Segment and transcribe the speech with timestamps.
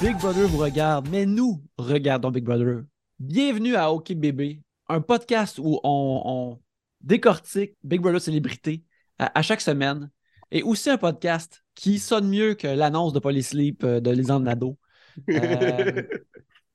[0.00, 2.84] Big Brother vous regarde, mais nous regardons Big Brother.
[3.18, 6.58] Bienvenue à OK Bébé, un podcast où on, on
[7.02, 8.82] décortique Big Brother Célébrité
[9.18, 10.10] à, à chaque semaine
[10.50, 14.78] et aussi un podcast qui sonne mieux que l'annonce de Polysleep euh, de Lisande Nadeau.
[15.28, 16.02] Euh,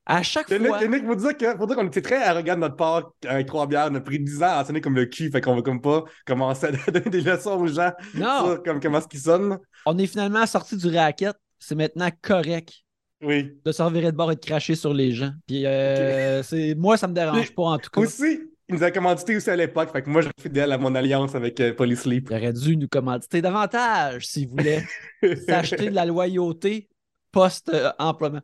[0.05, 0.81] à chaque fois.
[0.81, 1.35] Yannick, faut dire
[1.75, 3.87] qu'on était très arrogant de notre part avec trois bières.
[3.91, 6.03] On a pris 10 ans à sonner comme le cul, fait qu'on va comme pas
[6.27, 9.57] commencer à donner des leçons aux gens Non, sur comme, comment ce qu'ils sonnent.
[9.87, 11.35] on est finalement sorti du racket.
[11.57, 12.84] C'est maintenant correct
[13.25, 13.51] Oui.
[13.63, 15.31] de se revirer de bord et de cracher sur les gens.
[15.47, 16.43] Puis euh,
[16.77, 18.01] moi, ça me dérange pas en tout cas.
[18.01, 20.77] Aussi, il nous a commandité aussi à l'époque, fait que moi, je suis fidèle à
[20.77, 22.29] mon alliance avec euh, Polysleep.
[22.31, 24.83] Il aurait dû nous commanditer davantage s'il voulait
[25.47, 26.89] s'acheter de la loyauté
[27.31, 28.41] post-emploiement.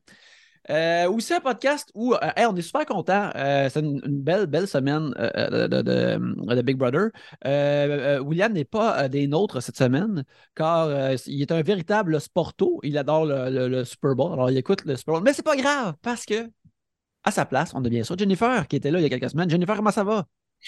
[0.70, 2.17] Euh, aussi un podcast où euh,
[2.49, 3.29] on est super content.
[3.33, 7.09] c'est une, belle, belle semaine euh, de, de- Big Brother.
[7.45, 10.23] Euh, euh, William n'est pas euh, des nôtres cette semaine
[10.55, 12.80] car euh, il est un véritable sporto.
[12.83, 14.33] Il adore le, le- le Super Bowl.
[14.33, 15.23] Alors il écoute le Super Bowl.
[15.23, 16.49] Mais c'est pas grave parce que
[17.23, 19.30] à sa place, on a bien sûr Jennifer qui était là il y a quelques
[19.31, 19.49] semaines.
[19.49, 20.25] Jennifer, comment ça va?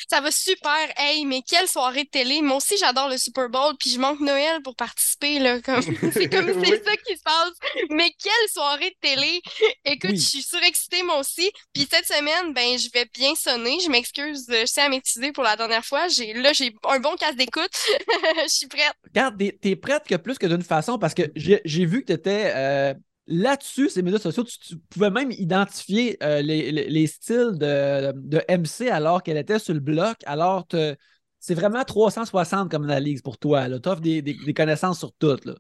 [0.10, 0.72] Ça va super.
[0.98, 2.42] Hey, mais quelle soirée de télé.
[2.42, 5.62] Moi aussi, j'adore le Super Bowl, puis je manque Noël pour participer, là.
[5.62, 5.82] Comme...
[6.14, 6.80] C'est comme c'est Oui.
[6.86, 7.54] ça qui se passe.
[7.90, 9.42] Mais quelle soirée de télé.
[9.86, 10.18] Écoute, Oui.
[10.18, 11.52] je suis surexcitée, moi aussi.
[11.74, 13.78] Puis cette semaine, ben, je vais bien sonner.
[13.84, 16.08] Je m'excuse, euh, je sais à m'excuser pour la dernière fois.
[16.08, 17.72] J'ai, là, j'ai un bon casque d'écoute.
[18.44, 18.94] Je suis prête.
[19.08, 22.14] Regarde, t'es, prête que plus que d'une façon parce que j'ai, j'ai vu que tu
[22.14, 22.96] étais
[23.28, 24.44] là-dessus, ces médias sociaux.
[24.44, 29.38] Tu, tu pouvais même identifier euh, les, les- les styles de, de MC alors qu'elle
[29.38, 30.18] était sur le bloc.
[30.26, 30.96] Alors, te-
[31.40, 33.68] c'est vraiment 360 comme analyse pour toi.
[33.70, 35.38] Tu offres des, des- des connaissances sur tout.
[35.46, 35.56] Là.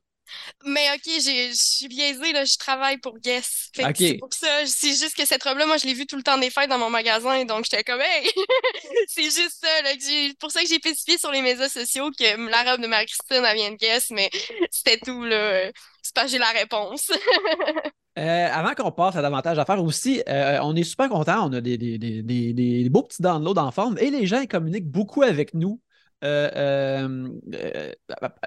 [0.66, 2.46] Mais OK, je suis biaisée, là.
[2.46, 3.70] Je travaille pour Guess.
[3.76, 3.96] Fait que OK.
[4.00, 4.66] c'est pour ça.
[4.66, 6.78] C'est juste que cette robe-là, moi, je l'ai vue tout le temps des fêtes dans
[6.78, 7.44] mon magasin.
[7.46, 8.30] Donc, j'étais comme, hey!
[9.08, 9.96] c'est juste ça, là.
[9.96, 13.44] que pour ça que j'ai spécifié sur les médias sociaux que la robe de Marie-Christine,
[13.46, 14.10] elle vient de Guess.
[14.12, 14.30] Mais
[14.72, 15.72] c'était tout, là.
[16.04, 17.12] C'est pas j'ai la réponse.
[18.20, 21.50] Euh, avant qu'on passe à davantage d'affaires aussi, euh, on est super content.
[21.50, 24.40] On a des, des- des- des- des beaux petits downloads en forme et les gens
[24.40, 25.80] ils communiquent beaucoup avec nous.
[26.24, 27.92] euh, euh, euh,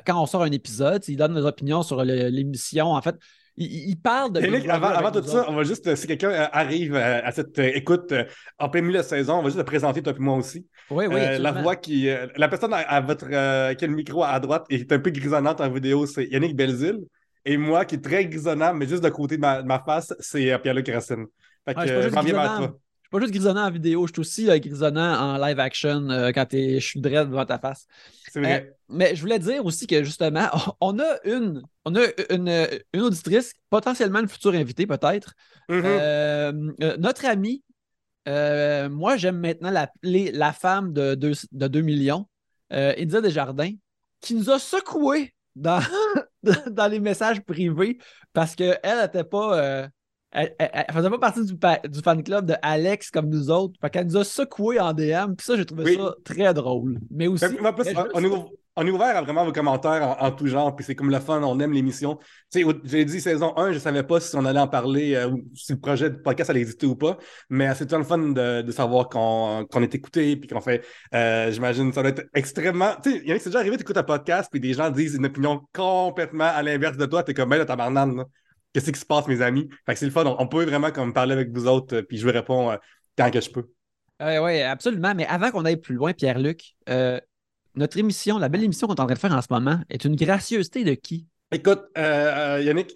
[0.06, 2.93] quand on sort un épisode, ils donnent leurs opinions sur le- l'émission.
[2.93, 3.16] En fait,
[3.56, 4.39] ils, ils parlent de.
[4.41, 5.50] Brother avant, avant tout ça, autres.
[5.50, 8.15] on va juste, si quelqu'un arrive à cette écoute
[8.61, 10.65] en plein milieu de saison, on va juste te présenter, toi et moi aussi.
[10.91, 11.16] Oui, oui.
[11.16, 12.09] Euh, la voix qui.
[12.37, 13.27] la personne à, à votre.
[13.33, 16.06] euh, qui a le micro à droite et qui est un peu grisonnante en vidéo,
[16.06, 17.00] c'est Yannick Belzile.
[17.47, 20.12] Et moi, qui est très grisonnant, mais juste de côté de ma, de ma face,
[20.19, 21.27] c'est euh, Pierre-Luc Racine.
[21.65, 22.69] Fait que Ouais, je pas euh.
[23.07, 26.11] Je suis pas juste grisonnant en vidéo, je suis aussi euh, grisonnant en live action
[26.11, 27.87] euh, quand je suis dread devant ta face.
[28.33, 28.75] C'est vrai.
[28.89, 30.49] Mais je voulais dire aussi que justement,
[30.81, 35.34] on a une, on a une, une auditrice, potentiellement une future invitée peut-être.
[35.71, 36.51] Euh,
[36.99, 37.63] notre amie,
[38.27, 42.27] moi j'aime maintenant l'appeler la femme de 2 de 2 millions,
[42.73, 43.75] India Desjardins,
[44.21, 45.81] qui nous a secoué dans,
[46.71, 47.99] dans les messages privés
[48.33, 49.59] parce qu'elle n'était pas.
[49.59, 49.89] euh,
[50.33, 53.51] elle, elle- elle faisait pas partie du, pa- du fan club de Alex comme nous
[53.51, 53.75] autres.
[53.81, 55.34] Fait qu'elle nous a secoué en DM.
[55.37, 55.97] Puis ça, j'ai trouvé Oui.
[55.97, 56.99] ça très drôle.
[57.11, 57.45] Mais aussi.
[57.47, 60.47] Que, en plus, mais on, on est ouvert à vraiment vos commentaires en, en tout
[60.47, 62.19] genre, puis c'est comme le fun, on aime l'émission.
[62.53, 65.31] Tu sais, j'ai dit saison 1, je savais pas si on allait en parler euh,
[65.31, 67.17] ou si le projet de podcast allait exister ou pas,
[67.49, 71.91] mais c'est toujours le fun de, savoir qu'on est écouté, puis qu'on fait, euh, j'imagine,
[71.93, 72.95] ça doit être extrêmement.
[73.03, 75.63] Tu sais, Yannick, c'est déjà arrivé, écoutes un podcast, puis des gens disent une opinion
[75.73, 78.25] complètement à l'inverse de toi, t'es comme, ben là, tabarnane.
[78.75, 79.71] Qu'est-ce qui se passe, mes amis?
[79.87, 82.19] Fait que c'est le fun, on, peut vraiment comme parler avec vous autres, euh, puis
[82.19, 82.77] je vous réponds
[83.17, 83.65] quand que je peux.
[84.21, 85.15] oui, absolument.
[85.15, 87.19] Mais avant qu'on aille plus loin, Pierre-Luc, euh,
[87.77, 90.05] notre émission, la belle émission qu'on est en train de faire en ce moment, est
[90.05, 91.27] une gracieuseté de qui?
[91.53, 92.95] Écoute, euh, euh, Yannick,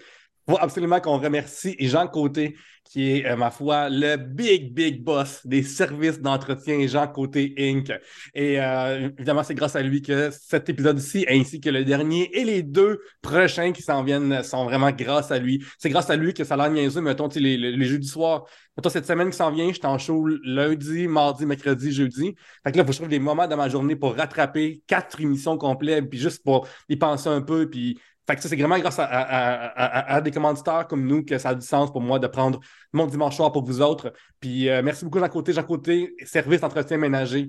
[0.59, 5.63] absolument qu'on remercie Jean Côté, qui est, euh, ma foi, le big, big boss des
[5.63, 7.93] services d'entretien Jean Côté Inc.
[8.35, 12.45] Et euh, évidemment, c'est grâce à lui que cet épisode-ci, ainsi que le dernier et
[12.45, 15.63] les deux prochains qui s'en viennent, sont vraiment grâce à lui.
[15.79, 18.45] C'est grâce à lui que ça a l'air niaiseux, mettons, les, les, les jeudis soirs.
[18.77, 22.35] Mettons, cette semaine qui s'en vient, je suis en show lundi, mardi, mercredi, jeudi.
[22.65, 24.83] Fait que là, il faut que je trouve des moments dans ma journée pour rattraper
[24.87, 28.57] quatre émissions complètes, puis juste pour y penser un peu, puis fait que ça, c'est
[28.57, 32.27] vraiment grâce à, des commanditaires comme nous que ça a du sens pour moi de
[32.27, 32.61] prendre
[32.93, 34.13] mon dimanche soir pour vous autres.
[34.39, 35.53] Puis euh, merci beaucoup, Jean Côté.
[35.53, 37.49] Jean Côté, service d'entretien ménager.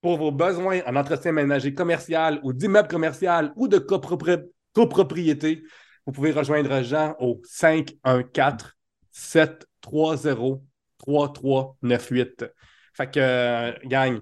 [0.00, 5.62] Pour vos besoins en entretien ménager commercial ou d'immeuble commercial ou de copropri- copropriété,
[6.06, 8.72] vous pouvez rejoindre Jean au 514
[9.10, 10.62] 730
[11.02, 12.46] 3398.
[12.94, 14.20] Fait que, euh, gang,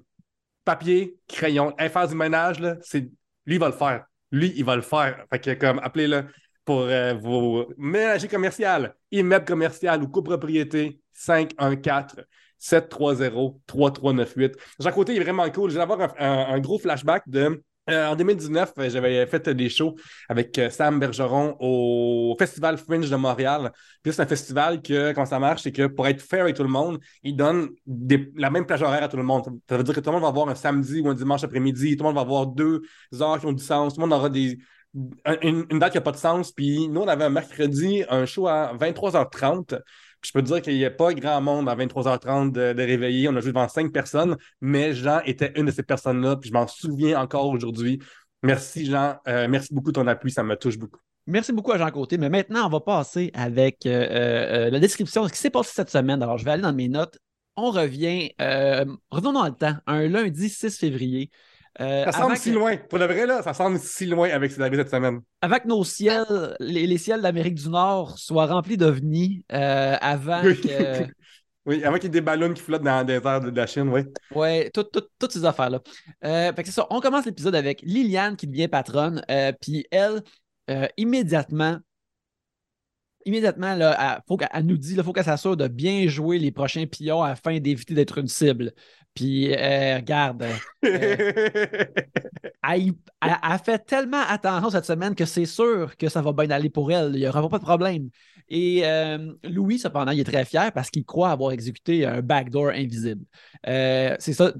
[0.65, 3.11] papier, crayon, faire du ménage, là, c'est...
[3.47, 4.07] lui, va le faire.
[4.31, 5.25] Lui, il va le faire.
[5.31, 6.27] Fait que, comme, appelez-le
[6.65, 12.25] pour euh, vos ménagers commercial, immeuble commercial ou copropriété, 514
[12.59, 14.57] 730 3398.
[14.79, 15.71] Jean Côté il est vraiment cool.
[15.71, 19.97] Je vais avoir un gros flashback de Euh, en 2019, euh, j'avais fait des shows
[20.29, 23.73] avec euh, Sam Bergeron au Festival Fringe de Montréal.
[24.03, 26.63] Puis c'est un festival que, comment ça marche, c'est que pour être fair avec tout
[26.63, 27.71] le monde, il donne
[28.37, 29.45] la même plage horaire à tout le monde.
[29.69, 31.97] Ça veut dire que tout le monde va avoir un samedi ou un dimanche après-midi,
[31.97, 32.83] tout le monde va avoir deux
[33.21, 34.59] heures qui ont du sens, tout le monde aura des,
[35.43, 36.53] une, date qui n'a pas de sens.
[36.53, 39.81] Puis nous, on avait un mercredi un show à 23h30
[40.23, 43.29] je peux dire qu'il n'y a pas grand monde à 23h30 de, de réveiller.
[43.29, 46.55] On a joué devant cinq personnes, mais Jean était une de ces personnes-là, puis je
[46.55, 48.01] m'en souviens encore aujourd'hui.
[48.43, 49.17] Merci, Jean.
[49.29, 51.01] Euh, merci beaucoup de ton appui, ça me touche beaucoup.
[51.27, 52.19] Merci beaucoup à Jean Côté.
[52.19, 55.73] Mais maintenant, on va passer avec euh, euh, la description de ce qui s'est passé
[55.75, 56.23] cette semaine.
[56.23, 57.19] Alors, je vais aller dans mes notes.
[57.57, 58.31] On revient,
[59.11, 61.31] revenons dans le temps, un lundi 6 février.
[61.81, 62.77] Euh, ça semble si loin.
[62.77, 65.21] Pour le vrai, là, ça semble si loin avec ce qui est cette semaine.
[65.41, 71.07] Avec nos ciels, les, ciels d'Amérique du Nord soient remplis d'ovnis euh, avant que.
[71.67, 73.89] oui, avant qu'il y ait des ballons qui flottent dans le désert de la Chine,
[73.89, 74.03] oui.
[74.35, 75.81] Oui, toutes ces affaires-là.
[76.25, 76.87] Euh, c'est ça.
[76.91, 79.23] On commence l'épisode avec Liliane qui devient patronne.
[79.61, 80.23] Puis elle,
[80.97, 81.79] immédiatement,
[83.25, 84.23] immédiatement, là,
[84.53, 87.95] elle, nous dit qu'il faut qu'elle s'assure de bien jouer les prochains pions afin d'éviter
[87.95, 88.73] d'être une cible.
[89.15, 90.45] Puis, euh, regarde,
[90.85, 91.87] euh,
[92.63, 96.71] elle, a fait tellement attention cette semaine que c'est sûr que ça va bien aller
[96.71, 97.13] pour elle.
[97.15, 98.09] Il n'y aura pas de problème.
[98.49, 102.71] Et euh, Louis, cependant, il est très fier parce qu'il croit avoir exécuté un backdoor
[102.71, 103.25] invisible.
[103.65, 104.53] c'est ça.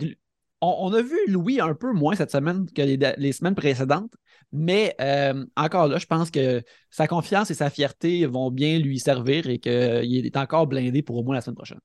[0.63, 4.13] On, a vu Louis un peu moins cette semaine que les semaines précédentes,
[4.53, 8.99] mais euh, encore là, je pense que sa confiance et sa fierté vont bien lui
[8.99, 11.81] servir et qu'il est encore blindé pour au moins la semaine prochaine.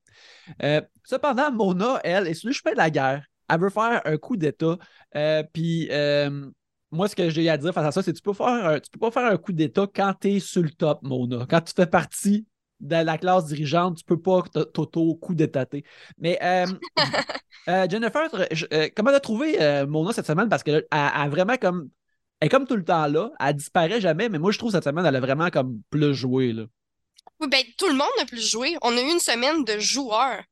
[0.62, 3.24] Euh, cependant, Mona, elle, est sur le chemin de la guerre.
[3.48, 4.76] Elle veut faire un coup d'État.
[5.14, 5.88] Euh, puis
[6.90, 8.90] moi, ce que j'ai à dire face à ça, c'est que tu peux faire tu
[8.90, 11.46] peux pas faire un coup d'État quand tu es sur le top, Mona.
[11.48, 12.46] Quand tu fais partie
[12.80, 14.42] de la classe dirigeante, tu peux pas
[14.72, 15.84] t'auto coup d'étater.
[16.18, 16.38] Mais
[17.88, 18.28] Jennifer,
[18.96, 20.48] comment as trouvé Mona cette semaine?
[20.48, 21.90] Parce qu'elle a vraiment comme
[22.40, 23.30] elle est comme tout le temps là.
[23.40, 26.52] Elle disparaît jamais, mais moi, je trouve cette semaine, elle a vraiment comme plus joué.
[26.52, 26.64] Là.
[27.40, 28.76] Oui, ben, tout le monde a plus joué.
[28.82, 30.42] On a eu une semaine de joueurs.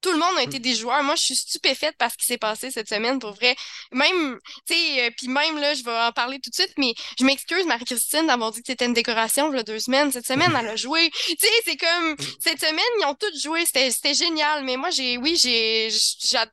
[0.00, 1.02] Tout le monde a été des joueurs.
[1.04, 3.54] Moi, je suis stupéfaite par ce qui s'est passé cette semaine, pour vrai.
[3.92, 6.92] Même, tu sais, euh, puis même là, je vais en parler tout de suite, mais
[7.20, 10.10] je m'excuse, Marie-Christine, d'avoir dit que c'était une décoration il y a deux semaines.
[10.10, 11.10] Cette semaine, elle a joué.
[11.28, 13.64] Tu sais, c'est comme, cette semaine, ils ont tous joué.
[13.64, 14.64] C'était génial.
[14.64, 15.88] Mais moi, j'ai, oui, j'ai,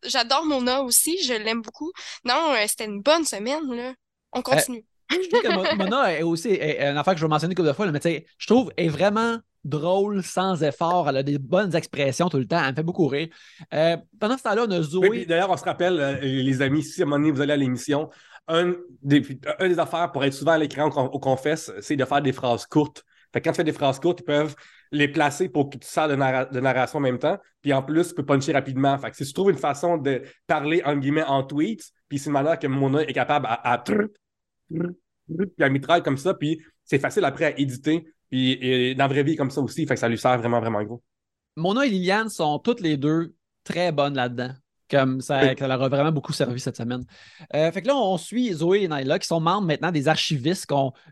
[0.04, 1.18] j'adore Mona aussi.
[1.24, 1.92] Je l'aime beaucoup.
[2.26, 3.94] Non, euh, c'était une bonne semaine, là.
[4.34, 4.86] On continue.
[5.10, 7.92] je trouve que Mona est aussi une affaire que je vais mentionner une de fois,
[7.92, 11.10] mais je trouve est vraiment drôle, sans effort.
[11.10, 12.62] Elle a des bonnes expressions tout le temps.
[12.64, 13.28] Elle me fait beaucoup rire.
[13.74, 15.26] Euh, pendant ce temps-là, on a Zoé.
[15.26, 17.58] D'ailleurs, on se rappelle, euh, les amis, si à un moment donné vous allez à
[17.58, 18.10] l'émission,
[18.48, 22.32] un des, des affaires pour être souvent à l'écran au confesse, c'est de faire des
[22.32, 23.04] phrases courtes.
[23.32, 24.56] Fait quand tu fais des phrases courtes, ils peuvent
[24.92, 27.38] les placer pour que tu sers de, narration en même temps.
[27.62, 28.98] Puis en plus, tu peux puncher rapidement.
[28.98, 32.28] Fait que si tu trouves une façon de parler, en guillemets, en tweets, puis c'est
[32.28, 33.78] une manière que Mona est capable à, à
[34.70, 38.06] puis elle mitraille comme ça, puis c'est facile après à éditer.
[38.30, 40.84] Puis dans la vraie vie, comme ça aussi, fait que ça lui sert vraiment, vraiment
[40.84, 41.02] gros.
[41.56, 44.52] Mona et Liliane sont toutes les deux très bonnes là-dedans.
[44.90, 47.04] Comme ça, ça, leur a vraiment beaucoup servi cette semaine.
[47.54, 50.68] Euh, fait que là, on suit Zoé et Naila, qui sont membres maintenant des archivistes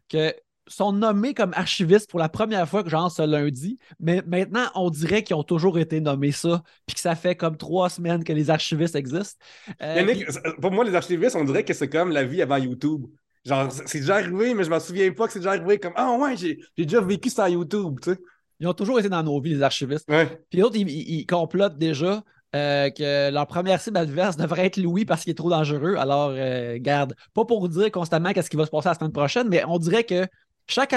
[0.10, 0.34] que
[0.68, 5.24] sont nommés comme archivistes pour la première fois, genre ce lundi, mais maintenant, on dirait
[5.24, 8.50] qu'ils ont toujours été nommés ça, puis que ça fait comme trois semaines que les
[8.50, 9.40] archivistes existent.
[9.82, 10.16] Euh,
[10.60, 13.06] pour moi, les archivistes, on dirait que c'est comme la vie avant YouTube.
[13.48, 16.18] Genre, c'est déjà arrivé, mais je m'en souviens pas que c'est déjà arrivé comme Ah
[16.18, 18.20] ouais, j'ai déjà vécu ça à YouTube, tu sais.
[18.60, 20.06] Ils ont toujours été dans nos vies, les archivistes.
[20.50, 22.24] Puis d'autres, ils, complotent déjà
[22.56, 25.96] euh, que leur première cible adverse devrait être Louis parce qu'il est trop dangereux.
[25.96, 29.48] Alors, euh, garde, pas pour dire constamment qu'est-ce qui va se passer la semaine prochaine,
[29.48, 30.28] mais on dirait que
[30.66, 30.96] chaque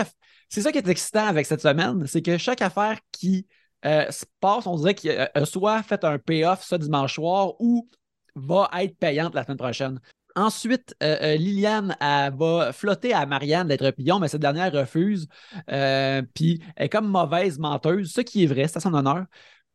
[0.49, 3.47] C'est ça qui est excitant avec cette semaine, c'est que chaque affaire qui
[3.85, 7.89] euh, se passe, on dirait qu'il a soit fait un payoff ce dimanche soir ou
[8.35, 10.01] va être payante la semaine prochaine.
[10.37, 15.29] Ensuite, euh, euh, Liliane va flotter à Marianne d'être pion, mais cette dernière refuse.
[16.35, 19.27] Puis elle est comme mauvaise menteuse, ce qui est vrai, c'est à son honneur.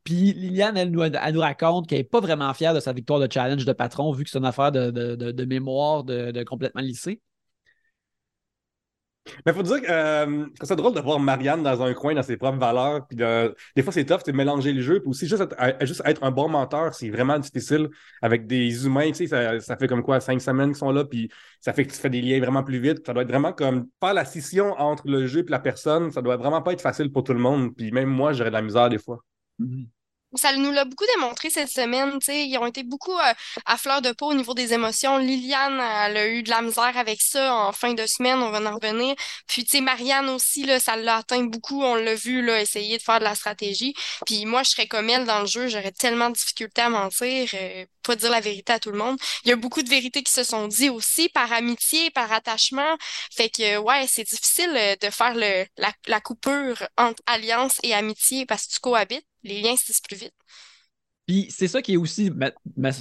[0.04, 3.28] Puis Liliane, elle nous, nous raconte qu'elle n'est pas vraiment fière de sa victoire de
[3.32, 7.22] challenge de patron, vu que c'est une affaire de, mémoire de, complètement lycée.
[9.46, 12.38] Mais faut dire que euh, c'est drôle de voir Marianne dans un coin, dans ses
[12.38, 13.08] propres valeurs.
[13.08, 15.00] Puis des fois, c'est tough, de mélanger le jeu.
[15.00, 17.90] Puis aussi, juste être, juste être un bon menteur, c'est vraiment difficile
[18.22, 19.12] avec des humains.
[19.12, 21.06] Tu sais, ça, fait comme quoi, cinq semaines qu'ils sont là.
[21.06, 21.30] Puis
[21.60, 23.06] ça fait que tu fais des liens vraiment plus vite.
[23.06, 26.12] Ça doit être vraiment comme faire la scission entre le jeu et la personne.
[26.12, 27.76] Ça doit vraiment pas être facile pour tout le monde.
[27.76, 29.20] Puis même moi, j'aurais de la misère des fois.
[29.60, 29.88] Mm-hmm.
[30.36, 32.20] Ça nous l'a beaucoup démontré cette semaine.
[32.22, 33.34] sais Ils ont été beaucoup euh,
[33.66, 35.18] à fleur de peau au niveau des émotions.
[35.18, 38.60] Liliane, elle a eu de la misère avec ça en fin de semaine, on va
[38.70, 39.16] en revenir.
[39.48, 41.84] Puis, tu sais, Marianne aussi, là, ça l'a atteint beaucoup.
[41.84, 43.94] On l'a vu là, essayer de faire de la stratégie.
[44.26, 47.50] Puis moi, je serais comme elle dans le jeu, j'aurais tellement de difficultés à mentir,
[47.54, 49.18] euh, pas dire la vérité à tout le monde.
[49.44, 52.98] Il y a beaucoup de vérités qui se sont dites aussi par amitié, par attachement.
[53.36, 57.94] Fait que, ouais, c'est difficile euh, de faire le, la, la coupure entre alliance et
[57.94, 60.34] amitié parce que tu cohabites les liens se plus vite.
[61.28, 62.32] Puis c'est ça qui est aussi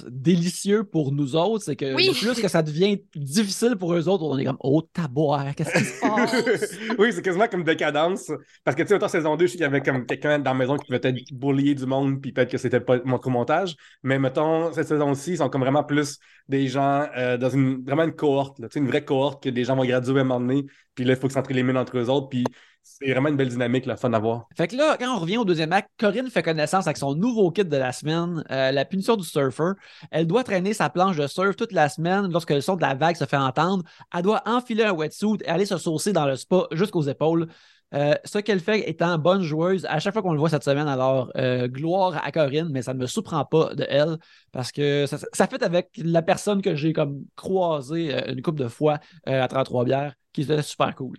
[0.09, 4.39] délicieux pour nous autres, c'est que plus que ça devient difficile pour eux autres, on
[4.39, 6.79] est comme Oh taboire, qu'est-ce qui se passe?
[6.99, 8.33] oui, c'est quasiment comme décadence.
[8.65, 10.53] Parce que tu sais, autant saison 2, je sais qu'il y avait comme quelqu'un dans
[10.53, 13.77] la maison qui pouvait peut-être bullier du monde, puis peut-être que c'était pas mon montage.
[14.03, 18.05] Mais mettons, cette saison-ci, ils sont comme vraiment plus des gens euh, dans une vraiment
[18.05, 20.65] une cohorte, là, une vraie cohorte que des gens vont graduer à un moment donné,
[20.95, 22.31] puis là, il faut que les mines entre eux autres.
[22.31, 22.45] Puis
[22.85, 24.47] c'est vraiment une belle dynamique, la fun à voir.
[24.57, 27.51] Fait que là, quand on revient au deuxième acte, Corinne fait connaissance avec son nouveau
[27.51, 29.73] kit de la semaine, euh, la punition du surfer.
[30.11, 32.95] Elle doit traîner sa planche de surf toute la semaine lorsque le son de la
[32.95, 33.85] vague se fait entendre.
[34.15, 37.49] Elle doit enfiler un wetsuit et aller se saucer dans le spa jusqu'aux épaules.
[37.95, 40.89] Euh, ce qu'elle fait étant bonne joueuse, à chaque fois qu'on le voit cette semaine,
[40.89, 44.19] alors euh, gloire à Corinne, mais ça ne me surprend pas de elle
[44.53, 48.99] parce que ça, fait avec la personne que j'ai comme croisée une couple de fois
[49.25, 51.17] à 33 bières, qui était super cool.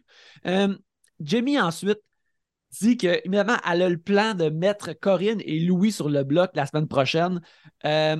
[1.19, 1.99] Jamie ensuite
[2.81, 6.51] dit que évidemment, elle a le plan de mettre Corinne et Louis sur le bloc
[6.55, 7.41] la semaine prochaine.
[7.85, 8.17] Euh,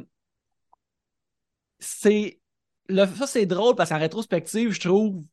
[1.79, 2.39] c'est
[2.89, 5.23] ça, c'est drôle parce qu'en rétrospective, je trouve,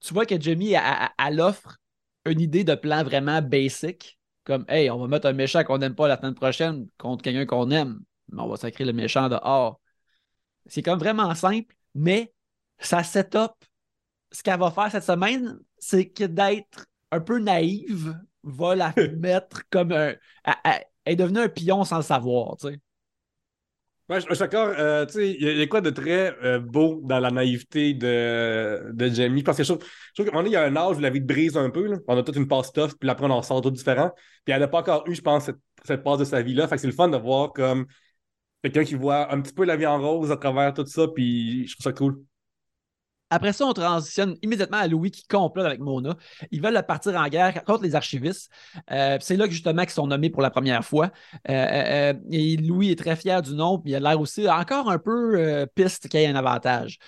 [0.00, 0.74] tu vois que Jamie,
[1.18, 1.78] elle, offre
[2.24, 4.18] une idée de plan vraiment basic.
[4.44, 7.46] Comme, hey, on va mettre un méchant qu'on n'aime pas la semaine prochaine contre quelqu'un
[7.46, 8.00] qu'on aime,
[8.30, 9.80] mais on va sacrer le méchant dehors.
[10.66, 12.32] C'est comme vraiment simple, mais
[12.78, 13.52] ça set up
[14.30, 19.68] ce qu'elle va faire cette semaine, c'est que d'être un peu naïve va la mettre
[19.68, 20.14] comme un.
[20.64, 22.80] Elle, est devenue un pion sans le savoir, tu sais.
[24.08, 24.74] Ouais, je, suis d'accord.
[24.78, 29.42] Euh, il y, a quoi de très euh, beau dans la naïveté de, de Jamie?
[29.42, 29.86] Parce que je trouve,
[30.16, 31.70] qu'à un moment donné, il y a un âge où la vie te brise un
[31.70, 31.86] peu.
[31.86, 31.96] Là.
[32.06, 34.10] On a toute une passe tough, puis après, on en sort tout différent.
[34.44, 36.68] Puis elle n'a pas encore eu, je pense, cette, cette passe de sa vie-là.
[36.68, 37.86] Fait que c'est le fun de voir comme
[38.62, 41.08] quelqu'un qui voit un petit peu la vie en rose à travers tout ça.
[41.08, 42.22] Puis je trouve ça cool.
[43.34, 46.16] Après ça, on transitionne immédiatement à Louis qui complote avec Mona.
[46.52, 48.48] Ils veulent partir en guerre contre les archivistes.
[48.92, 51.10] Euh, c'est là que justement qu'ils sont nommés pour la première fois.
[51.48, 54.88] Euh, euh, et Louis est très fier du nom, puis il a l'air aussi encore
[54.88, 57.00] un peu piste qu'il y ait un avantage.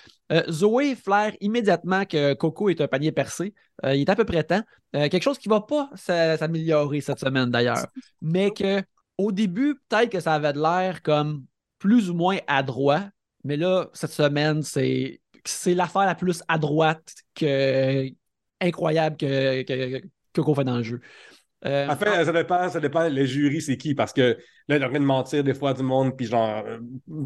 [0.49, 3.53] Zoé flaire immédiatement que Coco est un panier percé.
[3.85, 4.63] il est à peu près temps.
[4.91, 7.87] quelque chose qui ne va pas s'améliorer cette semaine d'ailleurs.
[8.21, 8.83] Mais que
[9.17, 11.45] au début, peut-être que ça avait l'air comme
[11.79, 13.05] plus ou moins adroit.
[13.45, 18.09] Mais là, cette semaine, c'est c'est l'affaire la plus à droite que
[18.59, 20.01] incroyable que,
[20.41, 21.01] qu'on fait dans le jeu.
[21.65, 24.37] Euh, ça dépend, ça dépend, le jury, c'est qui, parce que
[24.67, 26.79] là, il a de mentir des fois du monde, puis genre, euh,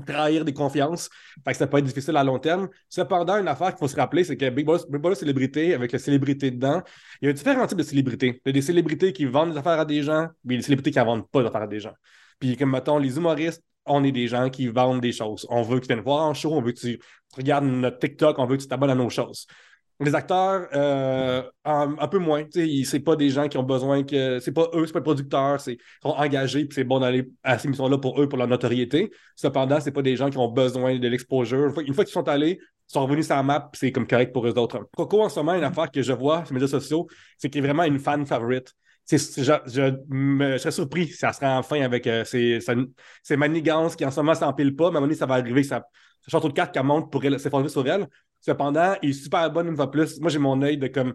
[0.07, 1.09] trahir des confiances.
[1.43, 2.69] Fait que ça peut être difficile à long terme.
[2.87, 6.49] Cependant, une affaire qu'il faut se rappeler, c'est que Big Boss célébrité, avec la célébrité
[6.49, 6.81] dedans,
[7.21, 8.41] il y a différents types de célébrités.
[8.45, 10.91] Il y a des célébrités qui vendent des affaires à des gens, puis des célébrités
[10.91, 11.93] qui ne vendent pas d'affaires à des gens.
[12.39, 15.45] Puis, comme mettons, les humoristes, on est des gens qui vendent des choses.
[15.49, 16.99] On veut que tu viennes voir en show, on veut que tu
[17.35, 19.47] regardes notre TikTok, on veut que tu t'abonnes à nos choses.
[19.99, 22.43] Les acteurs, euh, un, peu moins.
[22.51, 24.39] C'est pas des gens qui ont besoin que.
[24.39, 27.59] C'est pas eux, c'est pas le producteur, ils sont engagés, puis c'est bon d'aller à
[27.59, 29.11] ces missions-là pour eux, pour leur notoriété.
[29.35, 31.71] Cependant, c'est pas des gens qui ont besoin de l'exposure.
[31.85, 34.47] Une fois, qu'ils sont allés, ils sont revenus sur la map, c'est comme correct pour
[34.47, 34.89] eux autres.
[34.97, 37.05] Coco, en ce moment, une affaire que je vois sur les médias sociaux,
[37.37, 38.73] c'est qu'il est vraiment une fan favorite
[39.17, 44.19] je, je, serais surpris si ça serait enfin avec euh, ces, manigances qui en ce
[44.19, 45.83] moment s'empilent pas, mais à un moment donné, ça va arriver, ça,
[46.21, 48.07] ça château de cartes qu'elle monte pour s'effondrer sur elle.
[48.39, 50.19] Cependant, il est super bonne une fois plus.
[50.19, 51.13] Moi, j'ai mon œil de comme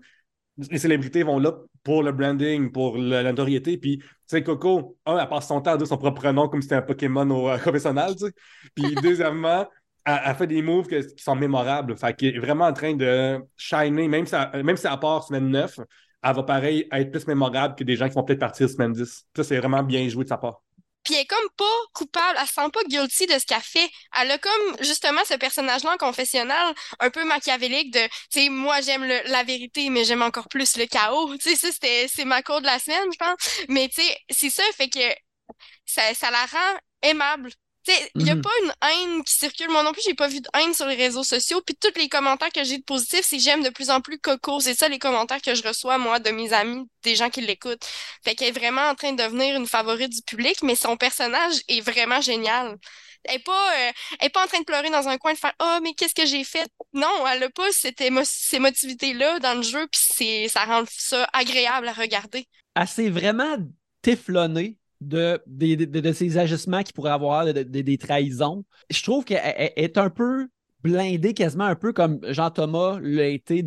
[0.71, 3.76] les célébrités vont là pour le branding, pour la, notoriété.
[3.79, 6.62] Puis, tu sais, Coco, un, elle passe son temps à dire son propre nom comme
[6.62, 8.33] si c'était un Pokémon au euh, professionnel, tu sais.
[8.75, 9.69] Puis, deuxièmement,
[10.05, 11.97] elle, fait des moves qui sont mémorables.
[11.97, 15.49] Fait qu'elle est vraiment en train de shiner, même si, même si elle part semaine
[15.49, 15.81] 9,
[16.23, 19.27] elle va pareil être plus mémorable que des gens qui vont peut-être partir semaine 10.
[19.37, 20.63] Ça, c'est vraiment bien joué de sa part.
[21.07, 23.89] Puis elle est comme pas coupable, elle se sent pas guilty de ce qu'elle fait.
[24.21, 28.81] Elle a comme justement ce personnage-là en confessionnal, un peu machiavélique de, tu sais, moi
[28.81, 31.33] j'aime la vérité, mais j'aime encore plus le chaos.
[31.39, 33.37] Tu sais, ça c'était, c'est ma cour de la semaine, je pense.
[33.69, 34.99] Mais tu sais, c'est ça, fait que
[35.85, 37.51] ça, ça la rend aimable
[38.14, 38.43] il n'y a mhm.
[38.43, 39.69] pas une haine qui circule.
[39.71, 41.61] Moi non plus, j'ai pas vu de haine sur les réseaux sociaux.
[41.64, 44.61] Puis tous les commentaires que j'ai de positifs, c'est j'aime de plus en plus Coco.
[44.61, 47.85] C'est ça les commentaires que je reçois, moi, de mes amis, des gens qui l'écoutent.
[48.25, 51.55] Fait qu'elle est vraiment en train de devenir une favorite du public, mais son personnage
[51.69, 52.76] est vraiment génial.
[53.25, 55.38] Elle est pas, euh, elle est pas en train de pleurer dans un coin de
[55.38, 56.69] faire Oh, mais qu'est-ce que j'ai fait?
[56.93, 61.88] Non, elle a pas cette ces motivités-là dans le jeu, puis ça rend ça agréable
[61.88, 62.47] à regarder.
[62.75, 63.57] Elle s'est vraiment
[64.02, 68.65] téflonnée de, de, de, agissements qu'il pourrait avoir, de- de- des trahisons.
[68.91, 70.49] Je trouve qu'elle elle- elle est un peu
[70.83, 73.62] blindée, quasiment un peu comme Jean-Thomas l'a été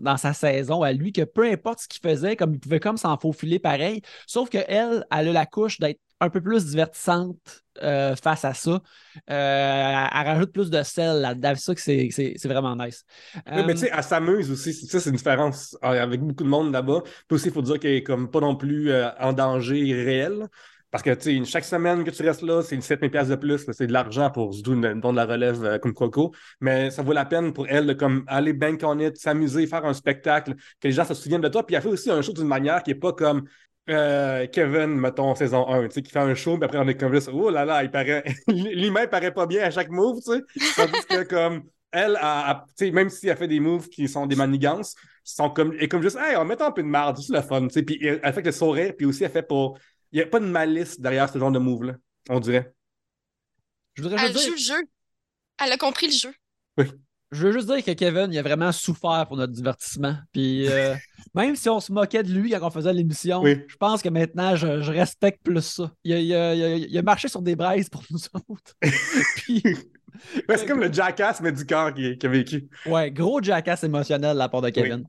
[0.00, 2.98] dans sa saison à lui, que peu importe ce qu'il faisait, comme il pouvait comme
[2.98, 8.16] s'en faufiler pareil, sauf qu'elle, elle a la couche d'être un peu plus divertissante euh,
[8.16, 8.70] face à ça.
[8.72, 8.80] Euh,
[9.28, 11.52] elle, rajoute plus de sel là-dedans.
[11.54, 13.04] C'est ça que c'est- c'est c'est vraiment nice.
[13.34, 14.72] Oui, mais tu sais, elle s'amuse aussi.
[14.72, 17.02] Ça, c'est une différence euh, avec beaucoup de monde là-bas.
[17.04, 20.48] Puis aussi, il faut dire qu'elle est comme pas non plus euh, en danger réel.
[20.90, 23.36] Parce que, tu sais, chaque semaine que tu restes là, c'est une 7000 pièces de
[23.36, 23.66] plus.
[23.72, 26.32] C'est de l'argent pour se donner de la relève euh, comme Coco.
[26.60, 29.84] Mais ça vaut la peine pour elle de comme aller bank on it, s'amuser, faire
[29.84, 31.66] un spectacle, que les gens se souviennent de toi.
[31.66, 33.44] Puis elle fait aussi un show d'une manière qui est pas comme
[33.88, 36.96] euh, Kevin, mettons, saison 1, tu sais, qui fait un show, puis après on est
[36.96, 40.32] comme juste, oh là là, il paraît, lui-même paraît pas bien à chaque move, tu
[40.32, 40.42] sais.
[40.76, 44.08] Tandis que comme elle, a- a- tu sais, même si elle fait des moves qui
[44.08, 46.88] sont des manigances, sont comme, elle est comme juste, hey, on met un peu de
[46.88, 47.82] marde, c'est le fun, tu sais.
[47.82, 49.78] Puis elle elle fait que le sourire, puis aussi elle fait pour.
[50.12, 51.94] Il n'y a pas de malice derrière ce genre de move-là,
[52.30, 52.72] on dirait.
[53.94, 54.88] Je voudrais Elle juste joue dire, le jeu.
[55.58, 56.34] Elle a compris le jeu.
[57.32, 60.16] Je veux juste dire que Kevin, il a vraiment souffert pour notre divertissement.
[60.32, 60.94] Puis euh,
[61.34, 63.60] même si on se moquait de lui quand on faisait l'émission, Oui.
[63.68, 65.92] je pense que maintenant, je, je respecte plus ça.
[66.04, 68.74] Il a, il a- il a- il a marché sur des braises pour nous autres.
[69.36, 69.62] Puis,
[70.48, 72.68] Ouais, c'est comme le jackass, mais du corps qui, qui a vécu.
[72.86, 75.04] ouais, gros jackass émotionnel de la part de Kevin.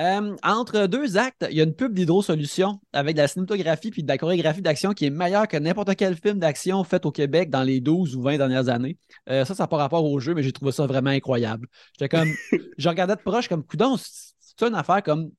[0.00, 3.90] Euh, entre deux actes, il y a une pub d'Hydro Solutions avec de la cinématographie
[3.90, 7.10] puis de la chorégraphie d'action qui est meilleure que n'importe quel film d'action fait au
[7.10, 8.98] Québec dans les 12 ou 20 dernières années.
[9.28, 11.68] Euh, ça, ça n'a pas rapport au jeu, mais j'ai trouvé ça vraiment incroyable.
[11.92, 12.30] J'étais comme,
[12.78, 15.30] je regardais de proche comme, coudon, c'est une affaire comme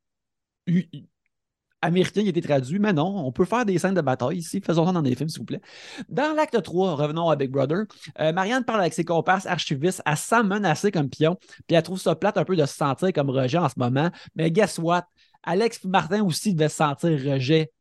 [1.86, 4.62] américain qui a été traduit, mais non, on peut faire des scènes de bataille ici.
[4.62, 5.62] Faisons ça dans des films, s'il vous plaît.
[6.10, 7.86] Dans l'acte 3, revenons à Big Brother,
[8.20, 11.38] euh, Marianne parle avec ses comparses archivistes, elle se sent menacée comme pion,
[11.68, 14.10] puis elle trouve ça plate un peu de se sentir comme rejet en ce moment.
[14.36, 15.06] Mais guess what?
[15.44, 17.72] Alex Martin aussi devait se sentir rejet.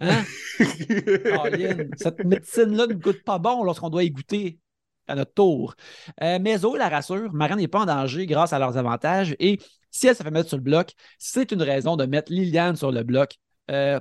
[0.00, 0.22] Hein?
[1.96, 4.60] Cette médecine-là ne goûte pas bon lorsqu'on doit y goûter
[5.08, 5.74] à notre tour.
[6.22, 9.58] Euh, mais Zoé la rassure, Marianne n'est pas en danger grâce à leurs avantages et
[9.90, 12.92] si elle se fait mettre sur le bloc, c'est une raison de mettre Liliane sur
[12.92, 13.38] le bloc.
[13.70, 14.00] Euh,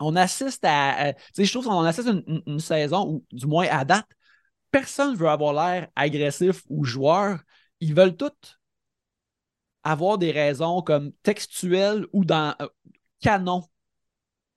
[0.00, 1.12] on assiste à.
[1.36, 2.12] je trouve qu'on assiste à
[2.46, 4.08] une, saison où, du moins à date,
[4.70, 7.40] personne ne veut avoir l'air agressif ou joueur.
[7.80, 8.58] Ils veulent tous
[9.82, 12.68] avoir des raisons comme textuelles ou dans euh,
[13.20, 13.64] canon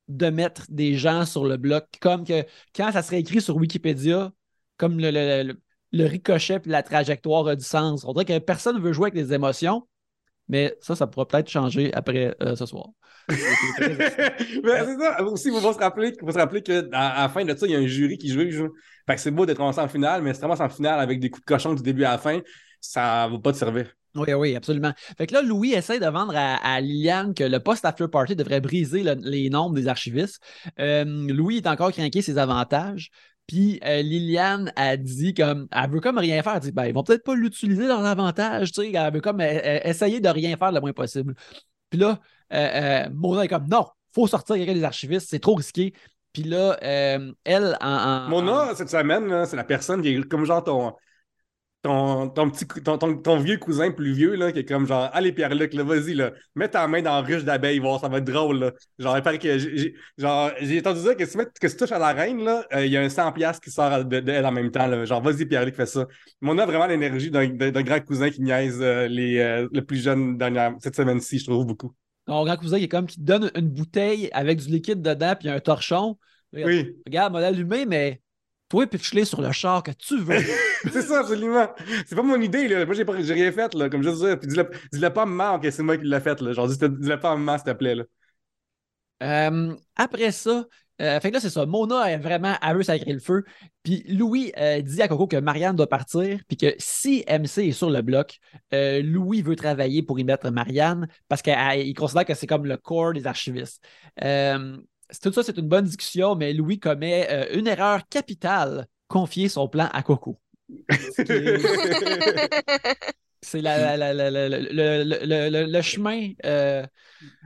[0.08, 4.32] de mettre des gens sur le bloc, comme que quand ça serait écrit sur Wikipédia,
[4.78, 5.56] comme le,
[5.94, 8.04] ricochet puis la trajectoire du sens.
[8.06, 9.88] On dirait que personne ne veut jouer avec les émotions,
[10.54, 12.90] mais ça, ça pourra peut-être changer après euh, ce soir.
[13.30, 13.36] Mais
[14.86, 15.24] c'est ça.
[15.24, 17.76] Aussi, il faut se rappeler, faut se rappeler qu'à la fin de ça, il y
[17.76, 18.64] a un jury qui juge.
[19.08, 21.42] Fait que c'est beau d'être en finale, mais si tu en finale avec des coups
[21.46, 22.40] de cochon du début à la fin,
[22.80, 23.88] ça va pas te servir.
[24.16, 24.94] Oui, oui, absolument.
[25.18, 28.62] Fait que là, Louis essaie de vendre à, à Liliane que le post-after party devrait
[28.62, 30.40] briser le- les nombres des archivistes.
[30.80, 33.10] Euh, Louis est encore craqué ses avantages.
[33.48, 36.56] Puis euh, Liliane a dit comme elle veut comme rien faire.
[36.56, 38.72] Elle dit ben, ils vont peut-être pas l'utiliser dans l'avantage.
[38.72, 41.36] Tu sais, elle veut comme euh, euh, essayer de rien faire le moins possible.
[41.90, 42.20] Puis là,
[42.54, 45.94] euh, Mona est comme non, faut sortir des archivistes, c'est trop risqué.
[46.32, 47.88] Puis là, elle en.
[47.88, 50.94] en- en- Mona, cette semaine, c'est la personne qui est comme genre ton,
[51.84, 55.10] ton, ton petit, ton, ton, ton vieux cousin plus vieux, là, qui est comme genre,
[55.14, 58.20] allez Pierre-Luc, là, vas-y, là, mets ta main dans la ruche d'abeilles, voir, ça va
[58.20, 58.72] être drôle, là.
[59.00, 61.68] Genre, il paraît que j'ai, j'ai- genre, j'ai entendu dire que si, tu mets- que
[61.68, 63.70] si tu touches à la reine, là, euh, il y a un 100$ piastres qui
[63.72, 65.06] sort de, de en même temps, là.
[65.06, 66.08] Genre, vas-y Pierre-Luc, fais ça.
[66.42, 70.38] Mona a vraiment l'énergie d'un, grand cousin qui niaise euh, les, euh, le plus jeune
[70.38, 71.94] dernière, cette semaine-ci, je trouve beaucoup.
[72.28, 75.36] Mon grand cousin, il est comme qui te donne une bouteille avec du liquide dedans,
[75.38, 76.18] puis un torchon.
[76.54, 78.22] Regarde, Oui, regarde, m'a allumé, mais
[78.70, 80.42] toi, pitch-les sur le char que tu veux.
[80.92, 81.70] c'est ça, absolument.
[82.06, 82.86] C'est pas mon idée, là.
[82.86, 84.38] Moi, j'ai, pas, j'ai rien fait, là, comme je disais.
[84.38, 86.54] Puis dis-le, dis-le pas à maman que c'est moi qui l'ai fait, là.
[86.54, 88.04] Genre, dis-le, pas à maman, s'il te plaît, là.
[89.22, 90.66] Euh, après ça,
[91.02, 91.66] euh, fait que là, c'est ça.
[91.66, 93.44] Mona, elle, vraiment, elle veut sacrer le feu.
[93.84, 97.72] Puis Louis euh, dit à Coco que Marianne doit partir, puis que si MC est
[97.72, 98.40] sur le bloc,
[98.74, 102.78] euh, Louis veut travailler pour y mettre Marianne parce qu'il considère que c'est comme le
[102.78, 103.84] corps des archivistes.
[105.10, 109.50] C'est- tout ça, c'est une bonne discussion, mais Louis commet euh, une erreur capitale, confier
[109.50, 110.40] son plan à Coco.
[113.46, 116.86] C'est la- la- la- la- la- le, chemin euh,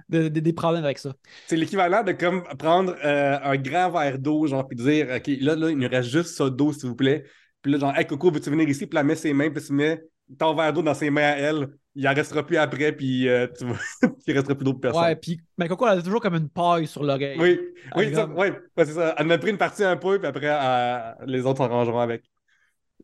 [0.09, 1.13] de- de- des problèmes avec ça.
[1.47, 5.55] C'est l'équivalent de comme prendre euh, un grand verre d'eau, genre, puis dire, OK, là,
[5.55, 7.23] là, il nous reste juste ça d'eau, s'il vous plaît.
[7.63, 8.85] Puis là, genre, hey, Coco, veux-tu venir ici?
[8.85, 10.03] Puis la met ses mains, puis tu mets
[10.37, 11.69] ton verre d'eau dans ses mains à elle.
[11.95, 13.75] Il en restera plus après, puis euh, tu vas-
[14.27, 15.01] il restera plus d'autres personnes.
[15.01, 17.37] Ouais, puis mais Coco, elle a toujours comme une paille sur l'oreille.
[17.39, 17.59] Oui,
[17.95, 19.15] oui, est ça, comme- ouais, ouais, c'est ça.
[19.17, 21.99] Elle en a pris une partie un peu, puis après, euh, les autres s'en rangeront
[21.99, 22.23] avec.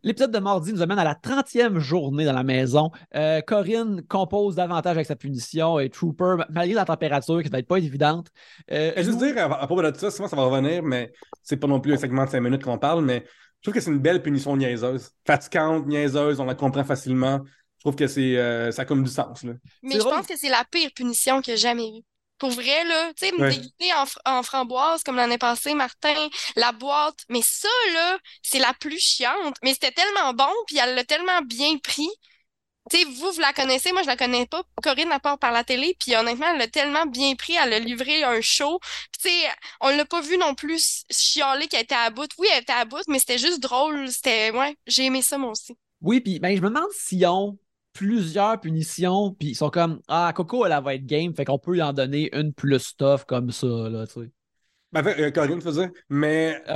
[0.05, 2.91] L'épisode de mardi nous amène à la 30e journée dans la maison.
[3.15, 7.67] Euh, Corinne compose davantage avec sa punition et Trooper, malgré la température qui va être
[7.67, 8.27] pas évidente.
[8.69, 11.79] Euh, juste dire à, propos de ça, souvent ça va revenir, mais c'est pas non
[11.79, 13.23] plus un segment de 5 minutes qu'on parle, mais
[13.63, 15.11] je trouve que c'est une belle punition niaiseuse.
[15.25, 17.39] Fatigante, niaiseuse, on la comprend facilement.
[17.77, 19.45] Je trouve que c'est euh, ça a comme du sens.
[19.81, 22.01] Mais je pense que c'est la pire punition que j'ai jamais eue.
[22.39, 23.93] Pour vrai, là, tu sais, me déguiser
[24.25, 27.19] en, framboise comme l'année passée, Martin, la boîte.
[27.29, 29.55] Mais ça, là, c'est la plus chiante.
[29.63, 32.09] Mais c'était tellement bon, puis elle l'a tellement bien pris.
[32.89, 34.61] Tu sais, vous, vous la connaissez, moi, je la connais pas.
[34.81, 37.79] Corinne, à part par la télé, puis honnêtement, elle l'a tellement bien pris, elle a
[37.79, 38.79] livré un show.
[39.13, 42.29] Tu sais, on l'a pas vu non plus chialer qu'elle était à bout.
[42.37, 44.09] Oui, elle était à bout, mais c'était juste drôle.
[44.09, 45.77] C'était, ouais, j'ai aimé ça, moi aussi.
[46.01, 47.57] Oui, puis ben, je me demande si on
[47.93, 51.73] plusieurs punitions, puis ils sont comme Ah, Coco, elle, va être game, fait qu'on peut
[51.73, 54.31] lui en donner une plus tough comme ça, là, tu sais.
[54.91, 56.75] Ben, euh, Corinne faisait, mais ah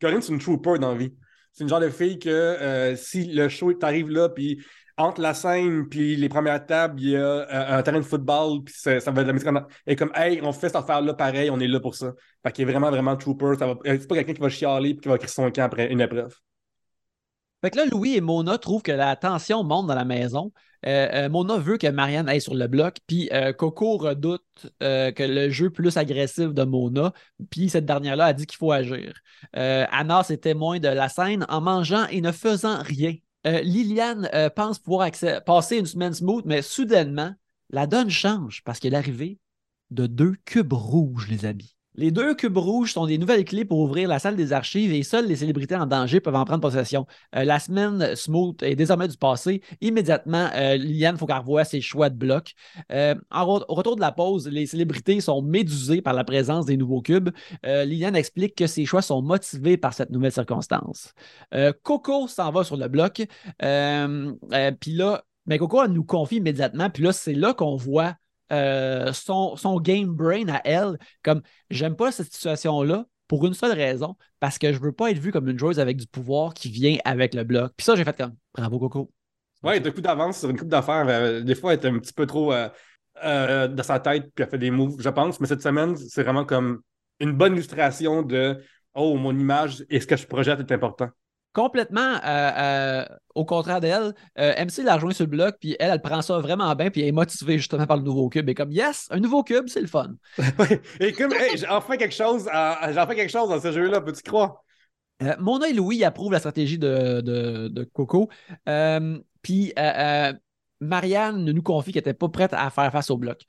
[0.00, 1.14] Corinne, c'est une trooper dans la vie.
[1.52, 4.62] C'est une genre de fille que euh, si le show t'arrive là, puis
[4.98, 8.64] entre la scène puis les premières tables, il y a euh, un terrain de football,
[8.64, 9.48] puis ça, va être la musique.
[9.86, 12.12] Et comme, hey, on fait cette affaire-là pareil, on est là pour ça.
[12.44, 13.54] Fait qu'il est vraiment, vraiment trooper.
[13.84, 16.34] C'est pas quelqu'un qui va chialer puis qui va crier son camp après une épreuve.
[17.60, 20.52] Fait que là, Louis et Mona trouvent que la tension monte dans la maison.
[20.86, 24.44] Euh, euh, Mona veut que Marianne aille sur le bloc, puis euh, Coco redoute
[24.80, 27.12] que le jeu plus agressif de Mona,
[27.50, 29.20] puis cette dernière-là a dit qu'il faut agir.
[29.52, 33.14] Anna est témoin de la scène en mangeant et ne faisant rien.
[33.44, 35.10] Liliane pense pouvoir
[35.46, 37.34] passer une semaine smooth, mais soudainement,
[37.70, 39.38] la donne change parce qu'elle est arrivée
[39.90, 41.77] de deux cubes rouges, les amis.
[41.98, 45.02] Les deux cubes rouges sont des nouvelles clés pour ouvrir la salle des archives et
[45.02, 47.08] seules les célébrités en danger peuvent en prendre possession.
[47.34, 49.62] Euh, la semaine smooth est désormais du passé.
[49.80, 52.54] Immédiatement, euh, Liliane faut qu'elle revoie ses choix de bloc.
[52.92, 57.02] Euh, au retour de la pause, les célébrités sont médusées par la présence des nouveaux
[57.02, 57.30] cubes.
[57.64, 61.14] Liliane explique que ses choix sont motivés par cette nouvelle circonstance.
[61.82, 63.26] Coco s'en va sur le bloc.
[63.58, 66.90] Puis là, mais Coco nous confie immédiatement.
[66.90, 68.14] Puis là, c'est là qu'on voit
[68.52, 74.16] euh, son, game brain à elle, comme j'aime pas cette situation-là pour une seule raison,
[74.40, 76.96] parce que je veux pas être vu comme une joueuse avec du pouvoir qui vient
[77.04, 77.72] avec le bloc.
[77.76, 79.10] Puis ça, j'ai fait comme bravo Coco.
[79.62, 81.06] Ouais, de coup d'avance sur une coupe d'affaires.
[81.08, 84.50] Euh, des fois, elle est un petit peu trop euh, dans sa tête, puis elle
[84.50, 85.40] fait des moves, je pense.
[85.40, 86.80] Mais cette semaine, c'est vraiment comme
[87.20, 88.62] une bonne illustration de
[88.94, 91.08] Oh, mon image et ce que je projette est important
[91.58, 94.14] complètement euh, euh, au contraire d'elle.
[94.38, 97.00] Euh, MC l'a rejoint sur le bloc, puis elle, elle prend ça vraiment bien, puis
[97.00, 98.48] elle est motivée justement par le nouveau cube.
[98.48, 100.14] Et comme, yes, un nouveau cube, c'est le fun.
[101.00, 104.22] et comme, hey, j'ai enfin quelque chose, j'ai enfin quelque chose dans ce jeu-là, peux-tu
[104.22, 104.62] croire?
[105.40, 108.30] Mona et Louis approuvent la stratégie de, de Coco.
[109.42, 109.72] puis
[110.80, 113.42] Marianne nous confie qu'elle n'était pas prête à faire face au bloc.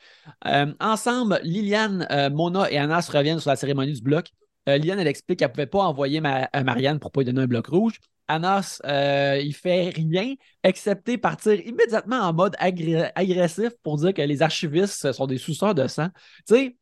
[0.79, 4.31] ensemble, Liliane, Mona et Anna se reviennent sur la cérémonie du bloc.
[4.69, 7.47] Euh, Liliane, elle explique qu'elle ne pouvait pas envoyer Marianne pour pas lui donner un
[7.47, 7.99] bloc rouge.
[8.27, 14.41] Anas, euh, il fait rien, excepté partir immédiatement en mode agressif pour dire que les
[14.43, 16.09] archivistes sont des sous de sang.
[16.47, 16.77] Tu sais,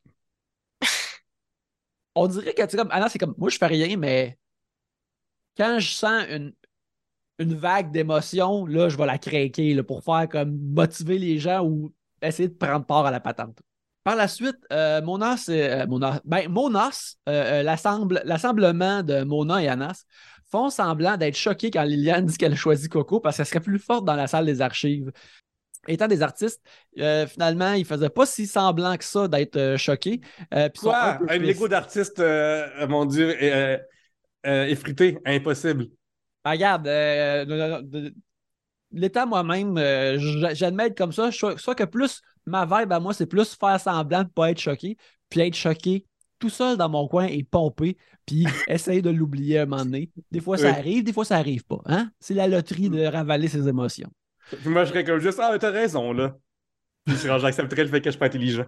[2.15, 4.37] on dirait que, tu comme, Anas, c'est comme, moi, je fais rien, mais
[5.57, 6.53] quand je sens une,
[7.39, 11.93] une vague d'émotion, là, je vais la craquer pour faire comme motiver les gens ou
[12.21, 13.59] essayer de prendre part à la patente.
[14.07, 20.05] Par la suite, euh, Monas, euh, Monas, ben, Monas euh, l'assemblement de Mona et Anas
[20.49, 24.05] font semblant d'être choqués quand Liliane dit qu'elle choisit Coco parce qu'elle serait plus forte
[24.05, 25.11] dans la salle des archives.
[25.89, 26.61] Étant des artistes,
[26.95, 30.21] finalement, ils ne faisaient pas si semblant que ça d'être choqués.
[30.79, 31.19] Quoi?
[31.27, 32.23] Un, Lego d'artiste,
[32.87, 33.35] mon Dieu,
[34.45, 35.87] effrité, impossible.
[36.45, 36.87] Ah, regarde,
[38.93, 39.75] l'état moi-même,
[40.53, 44.19] j'admets être comme ça, soit que plus ma vibe à moi, c'est plus faire semblant
[44.19, 44.97] de ne pas être choqué,
[45.29, 46.05] puis être choqué
[46.39, 50.09] tout seul dans mon coin et pomper, puis essayer de l'oublier un moment donné.
[50.31, 51.81] Des fois, ça arrive, des fois, ça arrive pas.
[51.85, 52.09] Hein?
[52.19, 54.09] C'est la loterie de ravaler ses émotions.
[54.65, 56.35] moi, je serais comme juste, ah, t'as raison, là.
[57.07, 58.65] J'accepterais le fait que je suis pas intelligent.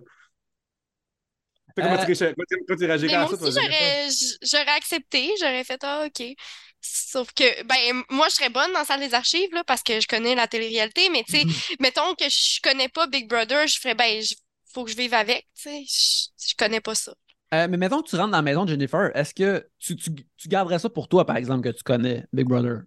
[1.75, 2.33] Comment tu, euh,
[2.79, 3.35] réagirais à ça?
[3.37, 5.29] Moi aussi, j'aurais accepté.
[5.39, 6.35] J'aurais fait, ah, OK.
[6.81, 9.99] Sauf que, ben, moi, je serais bonne dans la salle des archives, là, parce que
[9.99, 11.53] je connais la télé-réalité, mais tu sais, mhm.
[11.79, 14.35] mettons que je connais pas Big Brother, je ferais, ben, il
[14.73, 17.13] faut que je vive avec, tu sais, je, connais pas ça.
[17.53, 20.47] Euh, mais mettons que tu rentres dans la maison de Jennifer, est-ce que tu, tu,
[20.47, 22.81] garderais ça pour toi, par exemple, que tu connais Big Brother?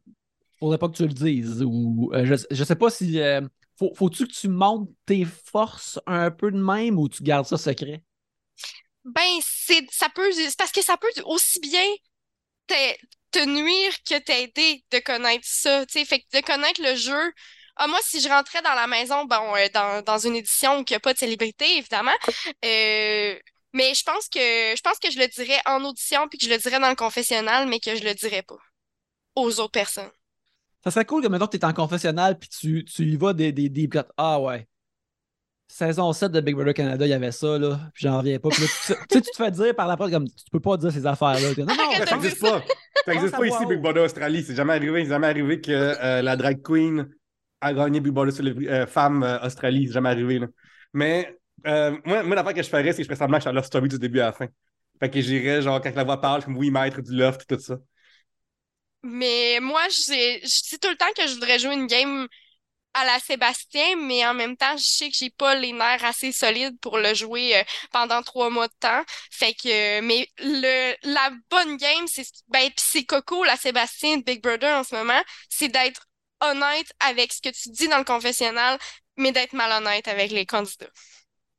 [0.59, 3.21] Faudrait pas que tu le dises, ou euh, je, je sais pas si.
[3.21, 3.41] Euh,
[3.95, 7.59] faut, tu que tu montes tes forces un peu de même ou tu gardes ça
[7.59, 8.05] secret?
[9.05, 10.31] Ben, c'est ça peut.
[10.33, 11.85] C'est parce que ça peut aussi bien
[13.33, 15.85] te nuire que t'aider de connaître ça.
[15.89, 17.33] sais Fait que de connaître le jeu.
[17.77, 20.85] Ah, moi, si je rentrais dans la maison, bon, euh, dans, dans une édition où
[20.87, 22.13] il n'y a pas de célébrité, évidemment.
[22.65, 23.39] Euh,
[23.73, 26.51] mais je pense que je pense que je le dirais en audition, puis que je
[26.51, 28.59] le dirais dans le confessionnal, mais que je le dirais pas
[29.35, 30.11] aux autres personnes.
[30.85, 33.53] Ça serait cool que maintenant tu es en confessionnal puis tu, tu y vas des,
[33.53, 34.67] des, des Ah ouais.
[35.73, 37.81] Saison 7 de Big Brother Canada, il y avait ça, là.
[37.95, 38.51] Puis j'en reviens pas.
[38.51, 40.61] Puis là, tu, tu sais, tu te fais dire par la porte comme tu peux
[40.61, 41.49] pas dire ces affaires-là.
[41.57, 42.63] Non, non, Ça n'existe pas.
[43.07, 43.81] Ça n'existe pas ici, Big.
[43.81, 44.43] Brother Australie.
[44.43, 45.03] C'est jamais arrivé.
[45.05, 47.09] C'est jamais arrivé que euh, la drag queen
[47.63, 49.87] a gagné Big Brother Celebri- euh, femme euh, Australie.
[49.87, 50.41] C'est jamais arrivé.
[50.41, 50.49] Là.
[50.93, 53.49] Mais euh, moi, moi l'affaire que je ferais, c'est que je ferais semblant que je
[53.49, 54.49] suis à Love Story du début à la fin.
[55.01, 57.79] Fait que j'irais, genre, quand la voix parle, comme oui, maître du loft, tout ça.
[59.03, 62.29] Mais moi, je dis tout le temps que je voudrais jouer une game
[62.95, 66.33] à la Sébastien, mais en même temps, je sais que j'ai pas les nerfs assez
[66.33, 69.03] solides pour le jouer euh, pendant trois mois de temps.
[69.31, 74.19] Fait que, euh, mais le, la bonne game, c'est, ben, pis c'est Coco, la Sébastien
[74.19, 76.07] de Big Brother en ce moment, c'est d'être
[76.41, 78.79] honnête avec ce que tu dis dans le confessionnal,
[79.17, 80.91] mais d'être malhonnête avec les candidats.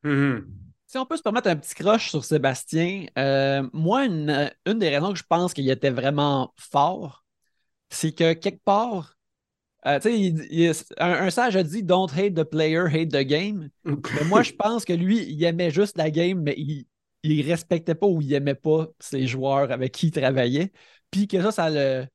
[0.03, 0.47] Mhm.
[0.85, 4.89] Si on peut se permettre un petit croche sur Sébastien, euh, moi, une, une des
[4.89, 7.25] raisons que je pense qu'il était vraiment fort,
[7.89, 9.15] c'est que quelque part,
[9.85, 13.09] euh, tu sais, il- il- un, un sage a dit Don't hate the player, hate
[13.09, 13.69] the game.
[13.85, 16.85] Mais moi, je pense que lui, il aimait juste la game, mais il,
[17.23, 20.71] il respectait pas ou il aimait pas ses joueurs avec qui il travaillait.
[21.11, 22.05] Puis que ça, ça le,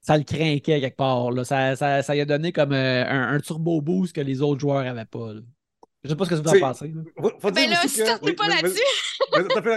[0.00, 1.30] ça le craquait quelque part.
[1.30, 1.44] là.
[1.44, 4.60] Ça, ça, ça lui a donné comme euh, un, un turbo boost que les autres
[4.60, 5.34] joueurs n'avaient pas.
[5.34, 5.40] là.
[6.04, 6.88] Je sais pas ce que vous en pensez.
[6.88, 7.02] là.
[7.20, 8.82] Faut- faut Ben là, aussi si que- t'en oui, pas là-dessus.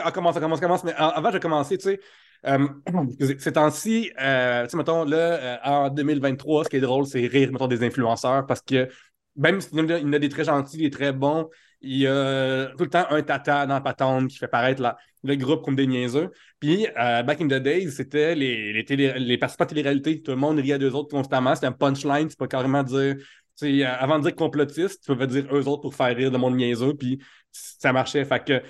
[0.04, 0.84] Ah, commence, commence, commence.
[0.84, 2.00] Mais avant de commencer, tu sais,
[2.48, 2.68] euh,
[3.40, 7.68] ces temps-ci, euh, mettons, là, euh, en 2023, ce qui est drôle, c'est rire, mettons,
[7.68, 8.88] des influenceurs parce que
[9.36, 11.50] même s'il y en a- des très gentils, des très bons,
[11.82, 14.82] il y a tout le temps un tata dans la patente qui fait paraître
[15.24, 16.32] le groupe comme des niaiseux.
[16.60, 20.22] Puis, euh, back in the days, c'était les, les, participants de télé-réalité.
[20.22, 21.54] Tout le monde riait d'eux autres constamment.
[21.56, 22.28] C'était un punchline.
[22.28, 23.16] Tu peux carrément dire,
[23.64, 26.56] euh, avant de dire complotiste, tu peux dire eux autres pour faire rire le monde
[26.56, 26.94] niaiseux.
[26.94, 27.20] Puis,
[27.52, 28.24] ça marchait.
[28.26, 28.62] Fait que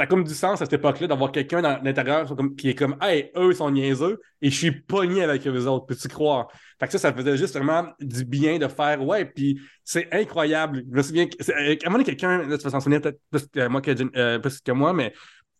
[0.00, 2.96] ça a comme du sens à cette époque-là d'avoir quelqu'un dans l'intérieur qui est comme
[3.02, 6.48] Hey, eux sont niaiseux et je suis pogné avec eux autres, peux-tu croire?
[6.78, 10.84] Fait que ça, ça faisait juste vraiment du bien de faire Ouais, puis c'est incroyable.
[10.90, 13.68] Je me souviens euh, à un moment quelqu'un, tu vas s'en souvenir peut-être plus que
[13.68, 15.12] moi que, euh, que moi, mais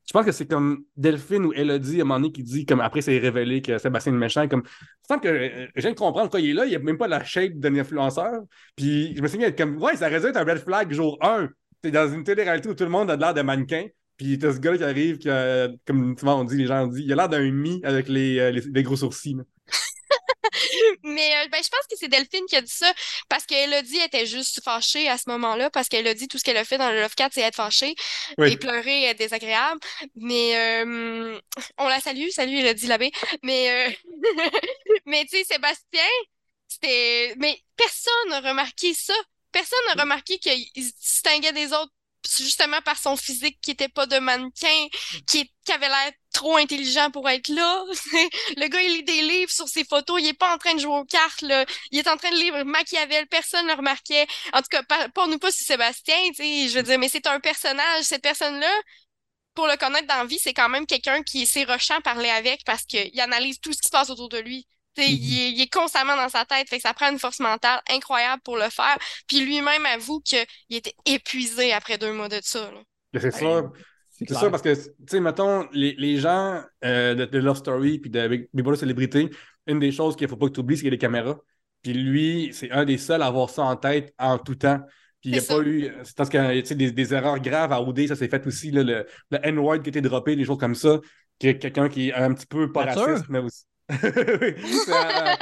[0.07, 2.81] je pense que c'est comme Delphine ou Elodie à un moment donné qui dit comme
[2.81, 5.97] après c'est révélé que Sébastien est méchant comme il semble que euh, je viens de
[5.97, 8.41] comprendre pourquoi il est là il a même pas la shape d'un influenceur
[8.75, 11.51] puis je me souviens comme ouais ça être un red flag jour 1
[11.83, 13.87] t'es dans une télé-réalité où tout le monde a de l'air de mannequin
[14.21, 17.03] puis t'as ce gars qui arrive qui a, comme souvent on dit les gens disent
[17.07, 19.35] il a l'air d'un mi avec les, euh, les, les gros sourcils.
[21.03, 22.93] Mais euh, ben, je pense que c'est Delphine qui a dit ça
[23.31, 26.59] parce qu'Elodie était juste fâchée à ce moment-là parce qu'elle a dit tout ce qu'elle
[26.59, 27.95] a fait dans le Love 4, c'est être fâchée
[28.37, 28.53] Oui.
[28.53, 29.81] et pleurer, être désagréable.
[30.17, 31.39] Mais euh,
[31.79, 33.13] on la salue, salut Elodie Labbé.
[33.43, 33.91] Mais, euh,
[35.07, 36.11] mais tu sais, Sébastien,
[36.69, 37.35] c'était.
[37.39, 39.15] Mais personne n'a remarqué ça.
[39.51, 41.93] Personne n'a remarqué qu'il se distinguait des autres
[42.39, 44.87] justement par son physique qui était pas de mannequin,
[45.27, 47.85] qui, qui avait l'air trop intelligent pour être là.
[48.57, 50.21] Le gars, il lit des livres sur ses photos.
[50.21, 51.65] Il est pas en train de jouer aux cartes, là.
[51.91, 53.27] Il est en train de lire Machiavel.
[53.29, 54.27] Personne ne le remarquait.
[54.53, 56.69] En tout cas, pas nous pas sur Sébastien, tu sais.
[56.69, 58.05] Je veux dire, mais c'est un personnage.
[58.05, 58.71] Cette personne-là,
[59.55, 62.65] pour le connaître dans la vie, c'est quand même quelqu'un qui est rochant parler avec
[62.65, 64.67] parce qu'il analyse tout ce qui se passe autour de lui.
[65.03, 67.41] Sais, il, est, il est constamment dans sa tête, fait que ça prend une force
[67.41, 68.99] mentale incroyable pour le faire.
[69.27, 72.71] Puis lui-même avoue qu'il était épuisé après deux mois de ça.
[73.15, 73.73] c'est sûr
[74.11, 77.57] C'est C'est ça, parce que, tu sais, mettons, les, les gens euh, de, de Love
[77.59, 79.31] Story puis de Big Big Brother Célébrité,
[79.67, 80.99] une des choses qu'il ne faut pas que tu oublies, c'est qu'il y a des
[80.99, 81.39] caméras.
[81.83, 84.81] Puis lui, c'est un des seuls à avoir ça en tête en tout temps.
[85.23, 85.63] Puis il n'y a pas ça.
[85.63, 85.91] eu.
[86.05, 88.71] C'est parce que, tu sais, des, des erreurs graves à OD, ça s'est fait aussi,
[88.71, 91.01] là, le, le N-word qui a été droppé, des choses comme ça,
[91.39, 93.65] que quelqu'un qui est un petit peu pas raciste, mais aussi.
[94.41, 95.35] Oui, c'est, euh,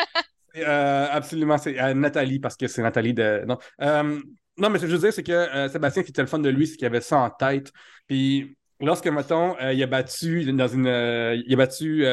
[0.56, 3.44] euh, absolument, c'est euh, Nathalie, parce que c'est Nathalie de.
[3.46, 3.58] Non.
[3.80, 4.20] Euh,
[4.56, 6.38] non, mais ce que je veux dire, c'est que Sébastien, ce qui était le fun
[6.38, 7.72] de lui, c'est qu'il avait ça en tête.
[8.08, 10.86] Puis lorsque, mettons, il a battu dans une.
[10.86, 12.04] il a battu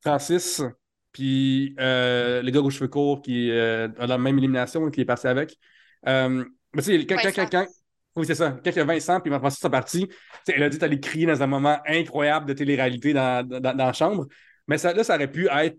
[0.00, 0.62] Francis,
[1.10, 5.58] puis le gars aux cheveux courts qui a la même élimination qui est passé avec.
[6.06, 6.44] Mais
[6.76, 7.66] tu sais, quand,
[8.14, 8.58] oui, c'est ça.
[8.64, 9.68] Quand il y a Vincent puis Francis tu
[10.00, 10.08] sais,
[10.48, 13.92] elle a dit allait crier dans un moment incroyable de télé-réalité dans, dans, dans la
[13.92, 14.26] chambre.
[14.68, 15.76] Mais ça, là, ça aurait pu être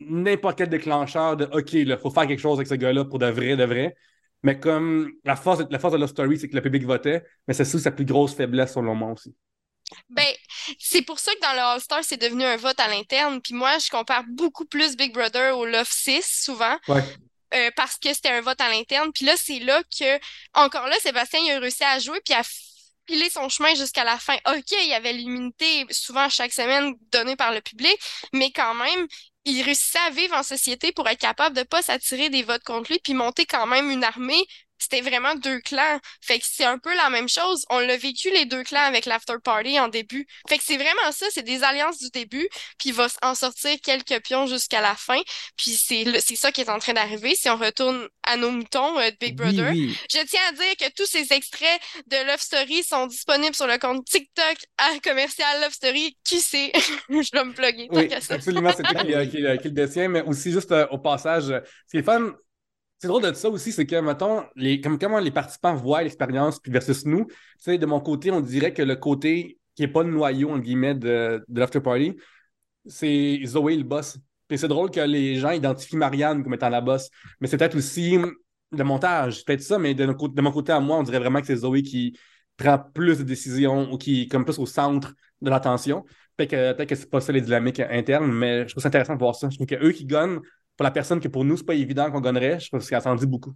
[0.00, 3.26] n'importe quel déclencheur de OK, il faut faire quelque chose avec ce gars-là pour de
[3.26, 3.94] vrai, de vrai.
[4.42, 7.22] Mais comme la force, de- la force de Love Story, c'est que le public votait,
[7.46, 9.34] mais c'est aussi sa plus grosse faiblesse selon moi aussi.
[10.08, 10.24] Ben,
[10.78, 13.40] c'est pour ça que dans le All-Star, c'est devenu un vote à l'interne.
[13.42, 16.76] Puis moi, je compare beaucoup plus Big Brother au Love 6, souvent.
[16.88, 17.02] Ouais.
[17.54, 19.10] euh, parce que c'était un vote à l'interne.
[19.12, 20.18] Puis là, c'est là que,
[20.54, 22.42] encore là, Sébastien, il a réussi à jouer puis à
[23.10, 24.36] filer son chemin jusqu'à la fin.
[24.48, 27.96] OK, il y avait l'immunité, souvent chaque semaine, donnée par le public,
[28.32, 29.06] mais quand même,
[29.44, 32.92] il réussissait à vivre en société pour être capable de pas s'attirer des votes contre
[32.92, 34.44] lui puis monter quand même une armée
[34.80, 35.98] c'était vraiment deux clans.
[36.20, 37.64] Fait que c'est un peu la même chose.
[37.70, 40.26] On l'a vécu les deux clans avec l'after party en début.
[40.48, 43.76] Fait que c'est vraiment ça, c'est des alliances du début, puis il va en sortir
[43.82, 45.20] quelques pions jusqu'à la fin.
[45.56, 47.34] Puis c'est c'est ça qui est en train d'arriver.
[47.34, 50.92] Si on retourne à nos moutons euh, de Big Brother, je tiens à dire que
[50.94, 55.72] tous ces extraits de Love Story sont disponibles sur le compte TikTok à commercial Love
[55.72, 56.16] Story.
[56.24, 56.72] Qui sait?
[57.08, 57.88] je vais me plugger.
[57.90, 61.90] Oui, absolument, c'est toi qui, qui, le détient, mais aussi juste euh, au passage, ce
[61.90, 62.32] qui est fun,
[63.00, 66.60] c'est drôle de ça aussi, c'est que, mettons, les, comme, comment les participants voient l'expérience
[66.66, 70.02] versus nous, tu sais, de mon côté, on dirait que le côté qui n'est pas
[70.02, 72.14] le noyau, entre guillemets, de, de l'after party,
[72.84, 74.18] c'est Zoé le boss.
[74.48, 77.08] Puis c'est drôle que les gens identifient Marianne comme étant la boss,
[77.40, 78.18] mais c'est peut-être aussi
[78.72, 80.04] le montage, peut-être ça, mais de,
[80.42, 82.18] mon côté à moi, on dirait vraiment que c'est Zoé qui
[82.58, 86.04] prend plus de décisions ou qui comme plus au centre de l'attention.
[86.36, 89.14] Peut-être que, peut que c'est pas ça les dynamiques internes, mais je trouve ça intéressant
[89.14, 89.48] de voir ça.
[89.48, 90.40] Je trouve qu'eux qui gagnent,
[90.80, 93.14] pour la personne que pour nous, c'est pas évident qu'on gagnerait, je pense qu'elle s'en
[93.14, 93.52] dit beaucoup.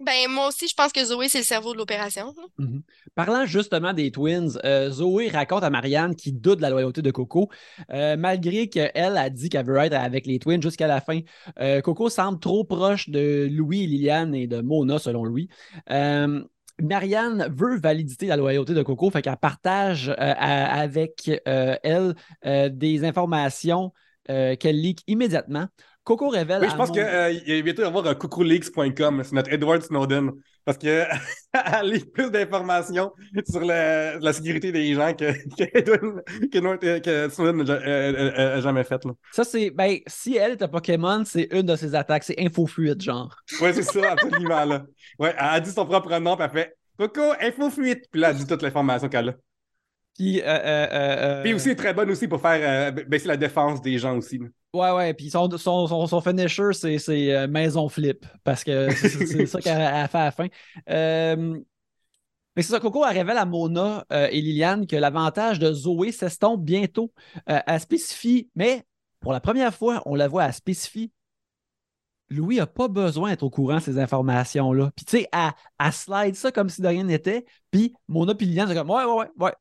[0.00, 2.34] Ben, moi aussi, je pense que Zoé, c'est le cerveau de l'opération.
[2.58, 2.82] Mhm.
[3.14, 7.12] Parlant justement des Twins, euh, Zoé raconte à Marianne qu'il doute de la loyauté de
[7.12, 7.48] Coco,
[7.92, 11.20] euh, malgré qu'elle a dit qu'elle veut être avec les Twins jusqu'à la fin.
[11.60, 15.48] Euh, Coco semble trop proche de Louis, Liliane et de Mona, selon lui.
[16.80, 22.16] Marianne veut valider la loyauté de Coco, fait qu'elle partage avec elle
[22.72, 23.92] des informations
[24.26, 25.68] qu'elle leak immédiatement.
[26.08, 26.62] Coco révèle.
[26.62, 30.32] Oui, je pense qu'il euh, va bientôt y avoir un coucouleaks.com, c'est notre Edward Snowden.
[30.64, 31.06] Parce qu'elle
[31.84, 33.12] lit plus d'informations
[33.46, 35.32] sur la, sécurité des gens que,
[37.00, 39.04] que, Snowden n'a jamais fait.
[39.04, 39.12] Là.
[39.32, 39.68] Ça, c'est.
[39.68, 42.24] Ben, si elle est un Pokémon, c'est une de ses attaques.
[42.24, 43.36] C'est info-fuite, genre.
[43.60, 44.64] Oui, c'est ça, absolument.
[44.64, 44.86] Là.
[45.18, 48.06] Ouais, elle a dit son propre nom, puis elle fait Coco, info-fuite.
[48.10, 49.34] Puis là, elle dit toute l'information qu'elle a.
[50.16, 53.98] Puis, euh, euh, euh, puis aussi, très bonne aussi pour faire baisser la défense des
[53.98, 54.40] gens aussi.
[54.74, 55.14] Ouais, ouais.
[55.14, 58.26] Puis son, finisher, c'est maison flip.
[58.44, 60.48] Parce que c'est ça qu'elle a fait à la fin.
[60.86, 66.62] mais c'est ça, Coco, elle révèle à Mona et Liliane que l'avantage de Zoé s'estompe
[66.62, 67.12] bientôt.
[67.46, 68.84] elle spécifie, mais
[69.20, 71.12] pour la première fois, on la voit, à spécifie
[72.30, 74.90] Louis n'a pas besoin d'être au courant de ces informations-là.
[74.94, 77.46] Puis, tu sais, elle, slide ça comme si de rien n'était.
[77.70, 79.52] Puis, Mona et Liliane, c'est comme, ouais, ouais, ouais, ouais,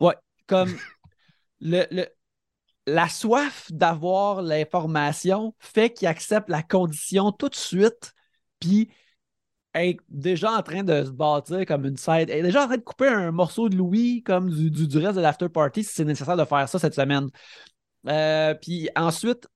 [0.00, 0.14] Ouais,
[0.46, 0.74] comme
[1.60, 2.06] le,
[2.86, 8.12] la soif d'avoir l'information fait qu'il accepte la condition tout de suite,
[8.60, 8.90] puis
[9.74, 12.82] est déjà en train de se bâtir comme une side, est déjà en train de
[12.82, 16.36] couper un morceau de Louis comme du, du, reste de l'after party si c'est nécessaire
[16.36, 17.28] de faire ça cette semaine.
[18.06, 19.48] Euh, puis ensuite,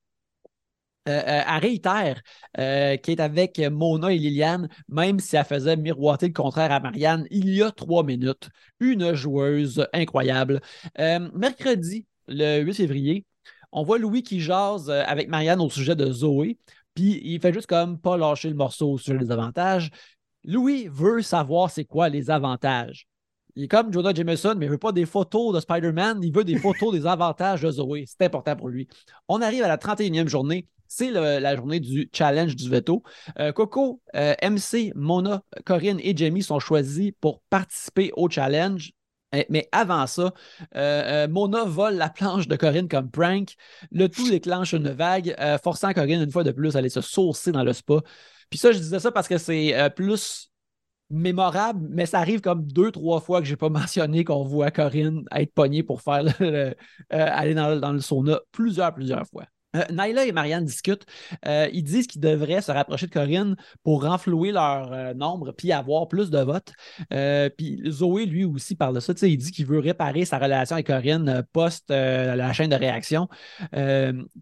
[1.08, 2.20] euh, euh, réitère
[2.58, 6.80] euh, qui est avec Mona et Liliane, même si elle faisait miroiter le contraire à
[6.80, 8.50] Marianne il y a trois minutes.
[8.78, 10.60] Une joueuse incroyable.
[10.98, 13.24] mercredi, le 8 février,
[13.72, 16.58] on voit Louis qui jase avec Marianne au sujet de Zoé,
[16.94, 19.90] puis il fait juste comme pas lâcher le morceau au sujet des avantages.
[20.44, 23.06] Louis veut savoir c'est quoi les avantages.
[23.56, 26.44] Il est comme Jonah Jameson, mais il veut pas des photos de Spider-Man, il veut
[26.44, 28.04] des photos des avantages de Zoé.
[28.06, 28.88] C'est important pour lui.
[29.26, 33.02] On arrive à la 31e journée c'est la journée du challenge du veto.
[33.38, 38.92] Euh, Coco, euh, MC, Mona, Corinne et Jamie sont choisis pour participer au challenge.
[39.32, 40.32] Eh, mais avant ça,
[40.74, 43.54] euh, Mona vole la planche de Corinne comme prank.
[43.92, 47.52] Le tout déclenche une vague, forçant Corinne une fois de plus à aller se saucer
[47.52, 48.00] dans le spa.
[48.50, 50.50] Puis ça, je disais ça parce que c'est plus
[51.10, 54.70] mémorable, mais ça arrive comme deux, trois fois que je n'ai pas mentionné qu'on voit
[54.70, 56.24] Corinne être pognée pour faire
[57.10, 59.44] aller dans, le sauna plusieurs, plusieurs fois.
[59.76, 61.04] Euh, Naila et Marianne discutent.
[61.46, 65.72] Euh, ils disent qu'ils devraient se rapprocher de Corinne pour renflouer leur euh, nombre puis
[65.72, 66.72] avoir plus de votes.
[67.56, 69.12] puis Zoé, lui aussi, parle de ça.
[69.22, 73.28] il dit qu'il veut réparer sa relation avec Corinne post la chaîne de réaction.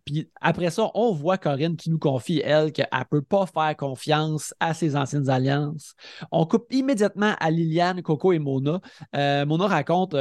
[0.05, 3.77] puis après ça, on voit Corinne qui nous confie, elle, qu'elle ne peut pas faire
[3.77, 5.95] confiance à ses anciennes alliances.
[6.31, 8.81] On coupe immédiatement à Liliane, Coco et Mona.
[9.13, 10.15] Mona raconte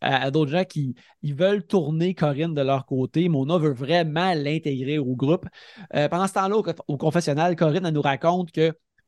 [0.00, 3.28] à, d'autres gens qui ils veulent tourner Corinne de leur côté.
[3.28, 5.46] Mona veut vraiment l'intégrer au groupe.
[5.94, 8.60] Euh, pendant ce temps-là, au, confessionnal, Corinne nous raconte que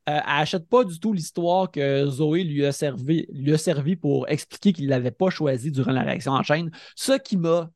[0.09, 4.73] euh, n'achète pas du tout l'histoire que Zoé lui a servi, lui a pour expliquer
[4.73, 6.71] qu'il ne l'avait pas choisi durant la réaction en chaîne.
[6.97, 7.71] Ce qui m'a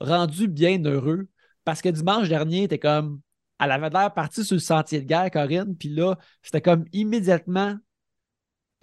[0.00, 1.28] rendu bien heureux
[1.64, 3.20] parce que dimanche dernier, était comme.
[3.58, 7.74] Elle avait l'air partie sur le sentier de guerre, Corinne, puis là, c'était comme immédiatement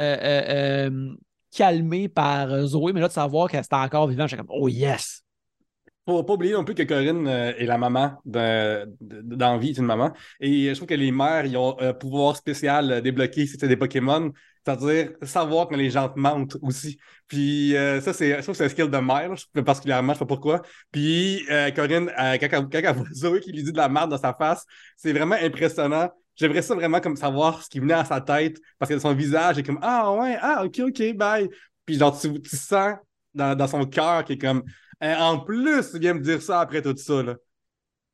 [0.01, 1.15] euh,
[1.53, 4.67] calmé par euh, Zoé, mais là, de savoir qu'elle était encore vivante, j'étais comme, oh
[4.67, 5.21] yes!
[6.05, 10.11] Faut pas oublier non plus que Corinne euh, est la maman d'envie d'une maman.
[10.41, 13.77] Et je trouve que les mères, ils ont un pouvoir spécial débloqué si c'est des
[13.77, 14.29] Pokémon.
[14.65, 16.97] C'est-à-dire savoir quand les gens te mentent aussi.
[17.27, 19.33] Puis euh, ça, c'est, je trouve que c'est un skill de mère,
[19.65, 20.61] particulièrement, je sais pas pourquoi.
[20.91, 24.33] Puis Corinne, quand, quand, elle voit Zoé qui lui dit de la merde dans sa
[24.33, 24.65] face,
[24.97, 28.89] c'est vraiment impressionnant j'aimerais ça vraiment comme savoir ce qui venait à sa tête parce
[28.89, 31.49] que son visage est comme Ah ouais, ah ok, ok, bye.
[31.85, 32.95] Puis genre, tu, tu sens
[33.33, 34.63] dans, dans son cœur qui est comme
[35.01, 37.23] Eh, En plus, tu viens me dire ça après tout ça.
[37.23, 37.35] Là.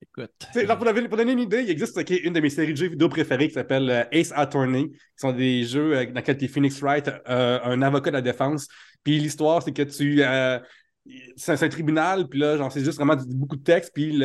[0.01, 0.31] Écoute.
[0.55, 2.87] Genre, pour, donner, pour donner une idée, il existe une de mes séries de jeux
[2.87, 6.45] vidéo préférées qui s'appelle euh, Ace Attorney, qui sont des jeux euh, dans lesquels tu
[6.45, 8.67] es Phoenix Wright, euh, un avocat de la défense.
[9.03, 10.21] Puis l'histoire, c'est que tu.
[11.35, 14.17] c'est un, tribunal, puis là, genre, c'est juste vraiment beaucoup de texte, puis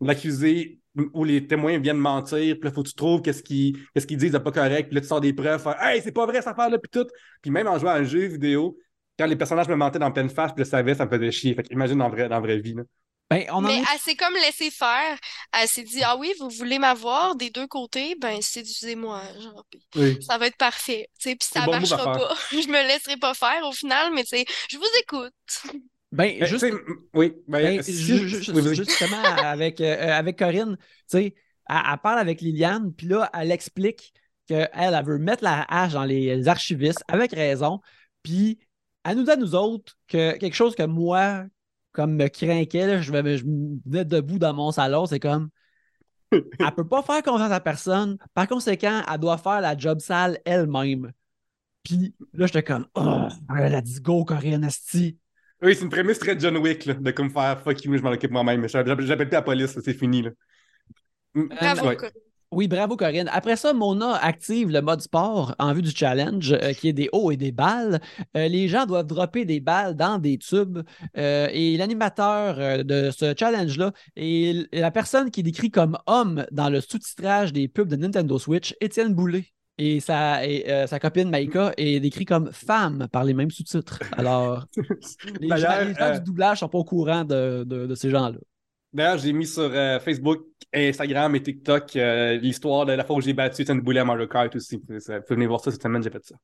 [0.00, 0.78] l'accusé
[1.12, 4.16] ou les témoins viennent mentir, puis là, faut que tu trouves qu'est-ce qu'ils qu'est-ce qu'ils
[4.18, 6.38] disent de pas correct, puis là, tu sors des preuves, faire, hey, c'est pas vrai
[6.38, 7.06] cette affaire-là, puis tout.
[7.42, 8.78] Puis même en jouant à un jeu vidéo,
[9.18, 11.30] quand les personnages me mentaient dans pleine face, puis je le savais, ça me faisait
[11.32, 11.54] chier.
[11.54, 12.74] Fait qu'imagine dans, vrai, dans la vraie vie.
[12.74, 12.82] Là.
[13.30, 15.18] Ben, on en Mais est- elle s'est comme laissé faire.
[15.58, 19.22] Elle s'est dit, ah oui, vous voulez m'avoir des deux côtés, ben séduisez-moi,
[19.96, 20.18] Oui.
[20.22, 21.08] ça va être parfait.
[21.18, 22.34] Tu sais, puis ça bon à marchera pas.
[22.52, 25.32] Je me laisserai pas faire au final, mais tu sais, je vous écoute.
[26.14, 26.64] ben, Mais, juste,
[27.14, 28.74] oui, ben, ben, si- oui, vas-y.
[28.74, 31.34] justement, avec, euh, avec Corinne, tu sais,
[31.68, 34.12] elle, elle parle avec Liliane, puis là, elle explique
[34.46, 37.80] qu'elle, elle veut mettre la hache dans les archivistes, avec raison,
[38.22, 38.58] puis
[39.04, 41.44] elle nous dit à nous autres que quelque chose que moi,
[41.92, 45.48] comme me craquait, là, je, me- je me venais debout dans mon salon, c'est comme,
[46.32, 50.38] elle peut pas faire confiance à personne, par conséquent, elle doit faire la job sale
[50.44, 51.12] elle-même.
[51.82, 55.18] Puis là, j'étais comme, oh, elle a dit go, Corinne, esti.
[55.62, 58.10] Oui, c'est une prémisse très John Wick, là, de comme faire fuck you, je m'en
[58.10, 58.60] occupe moi-même.
[58.60, 60.22] Mais J'appelle la police, c'est fini.
[60.22, 60.30] Là.
[61.34, 61.96] Mm, Bravo, ouais.
[61.96, 62.12] Corinne.
[62.52, 63.28] Oui, bravo Corinne.
[63.32, 67.08] Après ça, Mona active le mode sport en vue du challenge, euh, qui est des
[67.12, 68.00] hauts et des balles.
[68.36, 70.78] Euh, les gens doivent dropper des balles dans des tubes.
[71.16, 76.68] euh, et l'animateur de ce challenge-là est la personne qui est décrit comme homme dans
[76.70, 79.46] le sous-titrage des pubs de Nintendo Switch, Étienne Boulay.
[79.76, 83.98] Et sa, et, euh, sa copine Maïka est décrite comme femme par les mêmes sous-titres.
[84.12, 84.66] Alors,
[85.40, 87.86] les gens, D'ailleurs, les gens euh, du doublage ne sont pas au courant de, de-
[87.86, 88.38] de ces gens-là.
[88.92, 91.94] D'ailleurs, j'ai mis sur euh, Facebook, Instagram et TikTok
[92.40, 94.76] l'histoire de la fois où j'ai battu Étienne Boulet à Mario Kart aussi.
[94.76, 94.98] Vous pouvez
[95.30, 96.36] venir voir ça cette semaine, j'ai fait ça.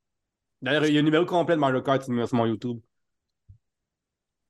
[0.61, 2.81] D'ailleurs, il y a un numéro complet de Mario Kart sur mon YouTube.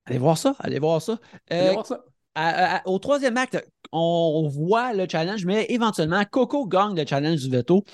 [0.06, 1.18] Allez voir ça, allez voir ça.
[1.50, 2.02] Allez voir ça.
[2.34, 3.62] à- à- au troisième acte,
[3.92, 7.84] on voit le challenge, mais éventuellement, Coco gagne le challenge du veto.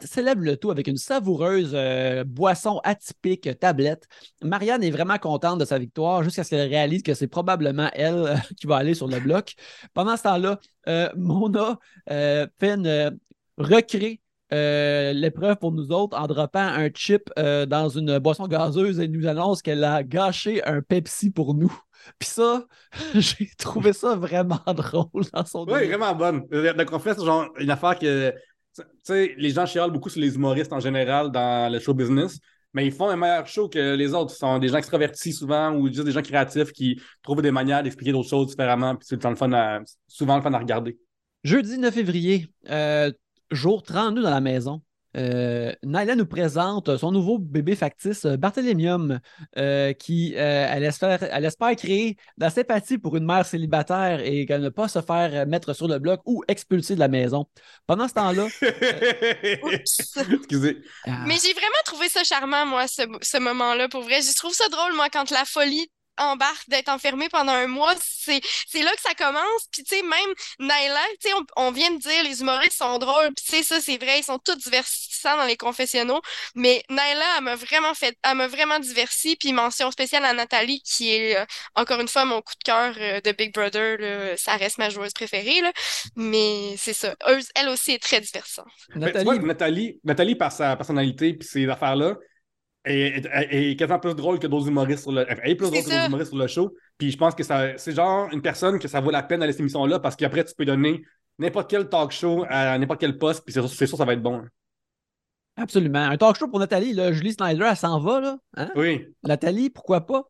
[0.00, 4.08] Célèbre le tout avec une savoureuse euh, boisson atypique tablette.
[4.42, 8.14] Marianne est vraiment contente de sa victoire jusqu'à ce qu'elle réalise que c'est probablement elle
[8.14, 9.54] euh, qui va aller sur le bloc.
[9.92, 11.78] Pendant ce temps-là, euh, Mona
[12.08, 13.18] fait une,
[13.56, 19.26] recrée l'épreuve pour nous autres en droppant un chip dans une boisson gazeuse et nous
[19.26, 21.76] annonce qu'elle a gâché un Pepsi pour nous.
[22.18, 22.64] Puis ça,
[23.14, 25.98] j'ai trouvé ça vraiment drôle dans son Oui, délire.
[25.98, 26.42] vraiment bonne.
[26.52, 28.32] Euh, on fait genre une affaire que.
[28.76, 32.40] Tu sais, les gens chialent beaucoup sur les humoristes en général dans le show business,
[32.72, 34.34] mais ils font un meilleur show que les autres.
[34.34, 37.84] Ils sont des gens extravertis souvent ou juste des gens créatifs qui trouvent des manières
[37.84, 38.96] d'expliquer d'autres choses différemment.
[38.96, 40.98] Puis c'est le temps le fun à- souvent le fun à regarder.
[41.44, 43.12] Jeudi 9 février, euh,
[43.52, 44.82] jour 32 dans la maison.
[45.16, 49.20] Euh, Naila nous présente son nouveau bébé factice, euh, Barthélémium,
[49.56, 54.20] euh, qui euh, elle, espère, elle espère créer de la sympathie pour une mère célibataire
[54.20, 57.46] et qu'elle ne pas se faire mettre sur le bloc ou expulser de la maison.
[57.86, 58.44] Pendant ce temps-là,
[59.62, 60.18] Oups.
[60.32, 60.82] Excusez.
[61.06, 64.20] ah, Mais j'ai vraiment trouvé ça charmant, moi, ce, ce moment-là, pour vrai.
[64.22, 65.88] Je trouve ça drôle, moi, quand la folie
[66.18, 69.66] embarque d'être enfermée pendant un mois, c'est c'est là que ça commence.
[69.72, 72.98] Puis, tu sais, même Naila, tu sais, on, on vient de dire, les humoristes sont
[72.98, 73.32] drôles.
[73.34, 76.20] Puis, tu sais, ça, c'est vrai, ils sont tous divertissants dans les confessionnaux.
[76.54, 79.36] Mais Naila, elle m'a vraiment fait, elle m'a vraiment diverti.
[79.36, 81.44] Puis, mention spéciale à Nathalie, qui est, euh,
[81.74, 83.98] encore une fois, mon coup de cœur euh, de Big Brother.
[83.98, 84.36] là.
[84.36, 85.72] Ça reste ma joueuse préférée, là.
[86.16, 87.14] Mais c'est ça.
[87.54, 88.66] Elle aussi est très divertissante.
[88.94, 92.16] Ben, tu Nathalie, vois, Nathalie, Nathalie, par sa personnalité puis ces affaires-là,
[92.84, 95.24] est, est- est quasiment plus drôle que d'autres humoristes sur le.
[95.28, 96.74] Elle est plus drôle que d'autres humoristes sur le show.
[96.98, 99.52] Puis je pense que ça, c'est genre une personne que ça vaut la peine d'aller
[99.52, 101.02] cette émission-là parce qu'après, tu peux donner
[101.38, 104.12] n'importe quel talk show à n'importe quel poste, puis c'est sûr, c'est sûr ça va
[104.12, 104.36] être bon.
[104.36, 104.48] hein.
[105.56, 106.00] absolument.
[106.00, 108.38] Un talk show pour Nathalie, là, Julie Snyder, elle s'en va, là.
[108.56, 108.70] Hein?
[108.76, 109.06] Oui.
[109.22, 110.24] Nathalie, pourquoi pas?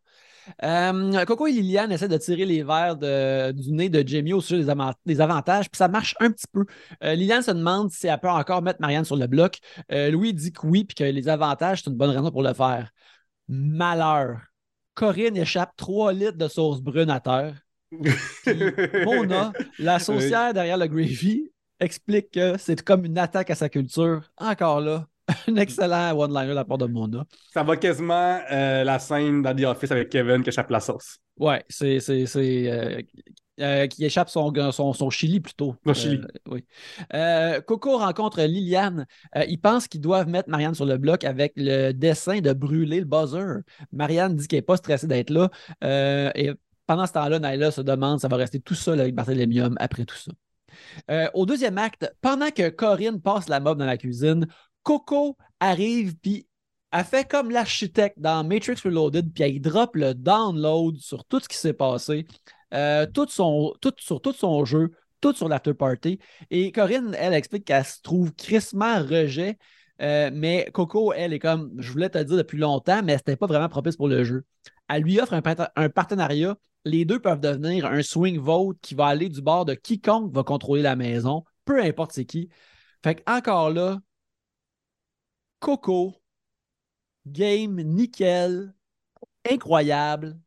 [0.63, 4.41] Euh, Coco et Liliane essaient de tirer les verres de- du nez de Jamie au
[4.41, 6.65] sujet des, avant- des avantages, puis ça marche un petit peu.
[7.03, 9.59] Euh, Liliane se demande si elle peut encore mettre Marianne sur le bloc.
[9.93, 12.53] Euh, Louis dit que oui, puis que les avantages, c'est une bonne raison pour le
[12.55, 12.91] faire.
[13.49, 14.39] Malheur.
[14.95, 17.55] Corinne échappe 3 litres de sauce brune à terre.
[19.05, 24.31] Mona, la saucière derrière le gravy, explique que c'est comme une attaque à sa culture.
[24.37, 25.07] Encore là,
[25.49, 27.25] un excellent one-liner de la part de Mona.
[27.53, 31.19] Ça va quasiment euh, la scène dans The Office avec Kevin qui échappe la sauce.
[31.39, 32.01] Ouais, c'est.
[32.01, 33.01] c'est, c'est, euh,
[33.61, 35.77] euh, qui échappe son, son, son chili plutôt.
[35.87, 36.21] Son chili.
[36.49, 36.65] Oui.
[37.67, 39.07] Coco rencontre Liliane.
[39.47, 43.07] Ils pensent qu'ils doivent mettre Marianne sur le bloc avec le dessin de brûler le
[43.07, 43.61] buzzer.
[43.93, 45.51] Marianne dit qu'elle n'est pas stressée d'être là.
[46.35, 46.51] Et
[46.87, 50.05] pendant ce temps-là, Naila se demande si ça va rester tout seul avec Barthélemium après
[50.05, 50.33] tout ça.
[51.11, 54.47] Euh, au deuxième acte, pendant que Corinne passe la mob dans la cuisine,
[54.85, 56.47] Coco arrive puis
[56.93, 61.49] elle fait comme l'architecte dans Matrix Reloaded, puis elle drop le download sur tout ce
[61.49, 62.25] qui s'est passé,
[62.73, 66.21] euh, son, sur tout son jeu, tout sur l'after party.
[66.53, 69.59] Et Corinne, elle explique qu'elle se trouve crissement rejet,
[70.03, 73.35] euh, mais Coco, elle est comme, je voulais te le dire depuis longtemps, mais c'était
[73.35, 74.45] pas vraiment propice pour le jeu.
[74.89, 76.57] Elle lui offre un, partenariat.
[76.85, 80.45] Les deux peuvent devenir un swing vote qui va aller du bord de quiconque va
[80.45, 82.51] contrôler la maison, peu importe c'est qui.
[83.03, 83.99] Fait encore là,
[85.61, 86.15] Coco,
[87.27, 88.75] game nickel,
[89.49, 90.39] incroyable.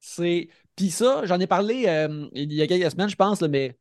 [0.00, 0.48] C'est.
[0.76, 3.78] Puis ça, j'en ai parlé euh, il y a quelques semaines, je pense, mais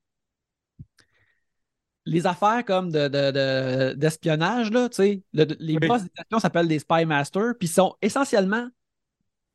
[2.05, 7.67] les affaires comme d'espionnage, de, de, là, les boss des s'appellent des Spy Masters, puis
[7.67, 8.67] sont essentiellement,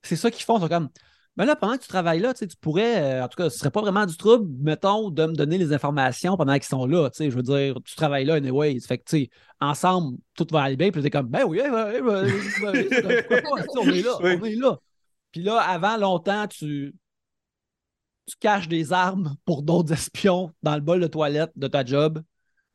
[0.03, 0.91] c'est ça qu'ils font, sont comme,
[1.37, 3.71] ben là, pendant que tu travailles là, tu pourrais, euh, en tout cas, ce serait
[3.71, 7.29] pas vraiment du trouble, mettons, de me donner les informations pendant qu'ils sont là, je
[7.29, 10.91] veux dire, tu travailles là, anyway, fait que, tu sais, ensemble, tout va aller bien,
[10.91, 12.01] puis t'es comme, ben oui, on est
[14.03, 14.79] là, on est là.
[15.33, 16.95] Puis là, avant longtemps, tu,
[18.27, 22.23] tu caches des armes pour d'autres espions dans le bol de toilette de ta job,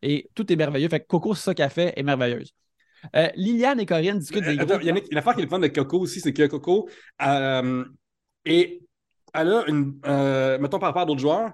[0.01, 0.89] et tout est merveilleux.
[0.89, 2.53] Fait que Coco, c'est ça qu'elle fait, est merveilleuse.
[3.15, 5.49] Euh, Liliane et Corinne discutent des Attends, il y a une affaire qui est le
[5.49, 6.89] fun de Coco aussi, c'est que Coco,
[7.21, 7.85] euh,
[8.45, 8.81] et
[9.33, 9.99] elle a une.
[10.05, 11.51] Euh, mettons par rapport à d'autres joueurs,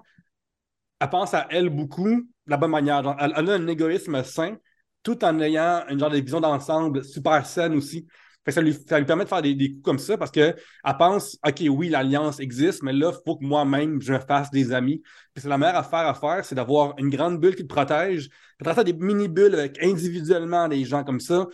[1.00, 3.16] elle pense à elle beaucoup de la bonne manière.
[3.18, 4.56] elle, a un égoïsme sain
[5.02, 8.06] tout en ayant une genre de vision d'ensemble super saine aussi.
[8.46, 10.56] ça, lui, permet de faire des, coups comme ça parce qu'elle
[10.98, 14.72] pense OK, oui, l'alliance existe, mais là, il faut que moi-même, je me fasse des
[14.72, 15.02] amis.
[15.34, 18.28] Puis c'est la meilleure affaire à faire, c'est d'avoir une grande bulle qui te protège.
[18.58, 21.46] Puis des mini-bulles avec individuellement des gens comme ça.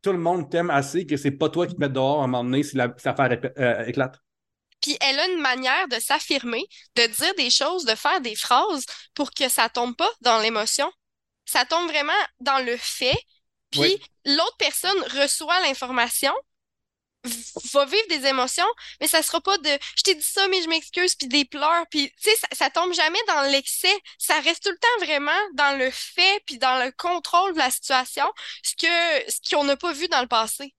[0.00, 2.26] Tout le monde t'aime assez que c'est pas toi qui te mets dehors à un
[2.26, 4.23] moment donné si l'affaire euh, éclate.
[4.80, 6.64] Puis elle a une manière de s'affirmer,
[6.96, 10.90] de dire des choses, de faire des phrases pour que ça tombe pas dans l'émotion.
[11.46, 13.18] Ça tombe vraiment dans le fait.
[13.70, 16.34] Puis l'autre personne reçoit l'information,
[17.72, 18.66] va vivre des émotions,
[19.00, 21.86] mais ça sera pas de je t'ai dit ça, mais je m'excuse, puis des pleurs,
[21.90, 23.94] puis tu sais, ça, ça, tombe jamais dans l'excès.
[24.18, 27.70] Ça reste tout le temps vraiment dans le fait, puis dans le contrôle de la
[27.70, 28.30] situation,
[28.62, 30.74] ce que ce qu'on n'a pas vu dans le passé.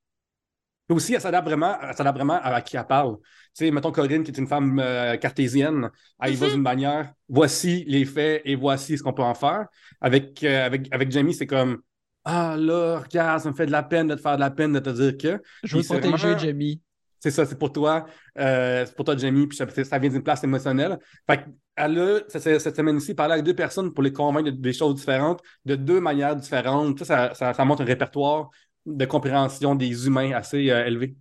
[0.90, 3.18] Aussi, elle s'adapte vraiment, vraiment à qui elle parle.
[3.18, 5.90] Tu sais, mettons Corinne, qui est une femme euh, cartésienne,
[6.22, 6.52] elle y va mm-hmm.
[6.52, 9.66] d'une manière, voici les faits et voici ce qu'on peut en faire.
[10.00, 11.82] Avec, euh, avec, avec Jamie, c'est comme,
[12.24, 14.74] ah là, regarde, ça me fait de la peine de te faire de la peine
[14.74, 15.42] de te dire que.
[15.64, 16.82] Je veux protéger Jamie.
[17.20, 18.06] C'est ça, c'est pour toi.
[18.38, 21.00] Euh, c'est pour toi, Jamie, puis ça, vient d'une place émotionnelle.
[21.28, 24.74] Fait elle a, cette, cette semaine-ci, parlé avec deux personnes pour les convaincre de, des
[24.74, 27.04] choses différentes, de deux manières différentes.
[27.04, 28.50] Ça, ça, ça montre un répertoire
[28.86, 31.16] de compréhension des humains assez euh, élevé.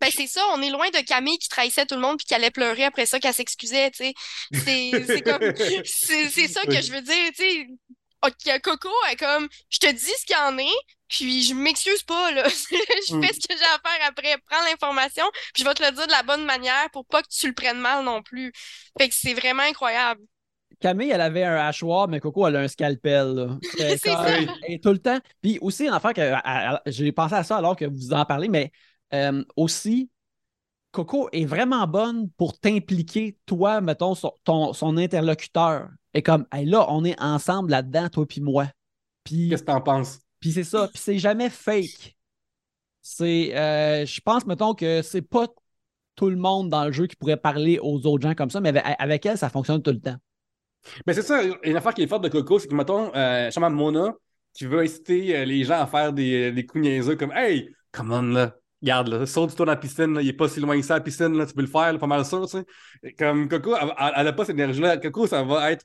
[0.00, 2.34] Ben, c'est ça, on est loin de Camille qui trahissait tout le monde puis qui
[2.34, 4.14] allait pleurer après ça, qu'elle s'excusait, tu sais.
[5.06, 5.40] C'est comme.
[5.84, 7.66] C'est ça que je veux dire, tu sais.
[8.62, 12.30] Coco est comme, je te dis ce qu'il y en est, puis je m'excuse pas,
[12.32, 12.46] là.
[13.08, 13.22] je mm.
[13.22, 14.36] fais ce que j'ai à faire après.
[14.50, 17.28] Prends l'information, puis je vais te le dire de la bonne manière pour pas que
[17.28, 18.52] tu le prennes mal non plus.
[18.98, 20.20] Fait que c'est vraiment incroyable.
[20.80, 23.48] Camille, elle avait un hachoir, mais Coco, elle a un scalpel.
[23.76, 24.26] C'est ça.
[24.68, 25.18] Et tout le temps.
[25.42, 28.70] Puis aussi, en affaire que j'ai pensé à ça alors que vous en parlez, mais
[29.14, 30.10] euh, aussi,
[30.92, 35.88] Coco est vraiment bonne pour t'impliquer, toi, mettons, son, ton, son interlocuteur.
[36.14, 38.66] Et comme, là, on est ensemble là-dedans, toi puis moi.
[39.24, 40.20] Puis, Qu'est-ce que t'en penses?
[40.40, 40.88] Puis c'est ça.
[40.88, 42.16] Puis c'est jamais fake.
[43.02, 45.46] C'est, euh, je pense, mettons, que c'est pas
[46.16, 48.76] tout le monde dans le jeu qui pourrait parler aux autres gens comme ça, mais
[48.98, 50.16] avec elle, ça fonctionne tout le temps.
[51.06, 54.14] Mais c'est ça, une affaire qui est forte de Coco, c'est que, mettons, euh, Mona,
[54.54, 58.12] qui veut inciter euh, les gens à faire des, des coups niaiseux comme Hey, come
[58.12, 60.94] on là, regarde là, saute-toi dans la piscine, il est pas si loin que ça
[60.94, 63.12] la piscine, là, tu peux le faire, pas mal sûr, tu sais.
[63.18, 64.96] Comme Coco, elle, elle, a pas cette énergie-là.
[64.98, 65.84] Coco, ça va être.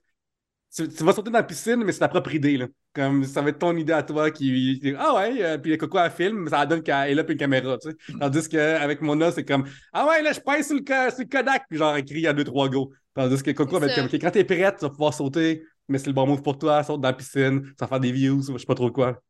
[0.74, 2.68] Tu, vas sauter dans la piscine, mais c'est ta propre idée, là.
[2.94, 4.82] Comme ça va être ton idée à toi qui.
[4.98, 7.96] ah ouais, euh, puis Coco, elle filme, ça donne qu'elle puis une caméra, tu sais.
[8.20, 11.66] Tandis qu'avec Mona, c'est comme Ah ouais, là, je pèse sur le, sur le Kodak,
[11.70, 12.92] puis genre, écrit à deux, trois go.
[13.14, 15.98] Tandis que Coco va être comme, OK, quand t'es prête, tu vas pouvoir sauter, mais
[15.98, 18.42] c'est le bon move pour toi, saute dans la piscine, ça va faire des views,
[18.42, 19.22] je sais pas trop quoi.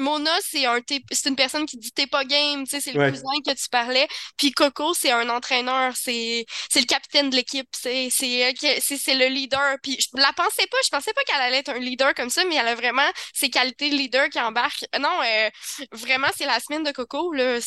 [0.00, 0.78] Mona, c'est un
[1.12, 3.68] c'est une personne qui dit t'es pas game, tu sais, c'est le cousin que tu
[3.70, 4.08] parlais.
[4.36, 6.44] Puis Coco, c'est un entraîneur, c'est
[6.74, 9.76] le capitaine de l'équipe, c'est c'est le leader.
[9.82, 12.44] Puis je la pensais pas, je pensais pas qu'elle allait être un leader comme ça,
[12.48, 14.86] mais elle a vraiment ses qualités de leader qui embarquent.
[14.98, 15.48] Non, euh,
[15.92, 17.58] vraiment, c'est la semaine de Coco, là.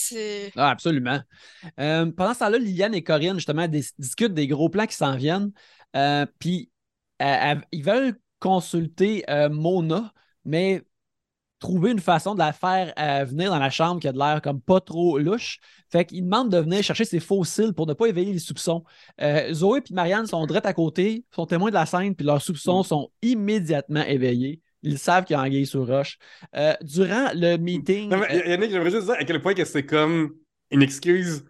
[0.56, 1.20] Ah, absolument.
[1.80, 5.52] Euh, pendant ce temps-là, Liliane et Corinne, justement, discutent des gros plans qui s'en viennent.
[5.96, 6.72] Euh, puis
[7.20, 10.12] ils veulent consulter Mona,
[10.44, 10.84] mais
[11.64, 14.42] trouver une façon de la faire euh, venir dans la chambre qui a de l'air
[14.42, 15.60] comme pas trop louche.
[15.90, 18.84] Fait qu'il demande de venir chercher ses fossiles pour ne pas éveiller les soupçons.
[19.22, 22.42] Euh, Zoé et Marianne sont drettes à côté, sont témoins de la scène, puis leurs
[22.42, 22.84] soupçons Mm.
[22.84, 24.60] sont immédiatement éveillés.
[24.82, 26.18] Ils savent qu'il y a anguille sur roche.
[26.56, 28.10] Euh, durant le meeting.
[28.10, 30.34] Non, mais Yannick, j'aimerais juste dire à quel point que c'est comme
[30.72, 31.46] une excuse,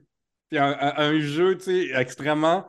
[0.50, 2.66] puis un, un- un jeu, tu sais, extrêmement.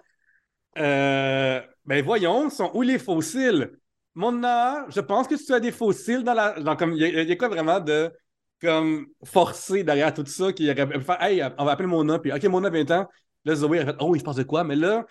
[0.76, 3.72] Ben voyons, sont où les fossiles?
[4.14, 6.60] Mona, je pense que tu as des fossiles dans la.
[6.60, 8.12] Dans comme, il y, a- quoi vraiment de
[8.60, 12.32] comme forcé derrière tout ça qui aurait pu faire Hey, on va appeler Mona, puis
[12.32, 13.08] OK, Mona, 20 ans.
[13.44, 14.64] Là, Zoé a fait Oh, il se passe de quoi?
[14.64, 15.04] Mais là,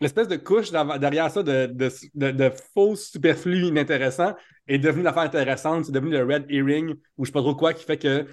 [0.00, 4.34] l'espèce de couche derrière ça de, de, de, faux superflu inintéressant
[4.66, 5.84] est devenue l'affaire intéressante.
[5.84, 8.26] C'est devenu le red earring ou je sais pas trop quoi qui fait que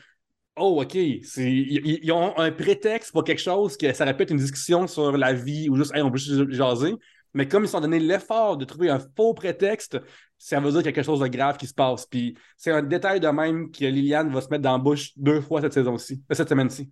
[0.57, 0.95] Oh, OK.
[0.95, 5.67] ils ont un prétexte pour quelque chose que ça répète une discussion sur la vie
[5.69, 6.93] ou juste, hey, on peut juste jaser.
[7.35, 9.99] Mais comme ils se sont donné l'effort de trouver un faux prétexte,
[10.39, 12.07] ça veut dire quelque chose de grave qui se passe.
[12.07, 15.41] Puis c'est un détail de même que Liliane va se mettre dans la bouche deux
[15.41, 16.89] fois cette saison-ci, euh, cette semaine-ci.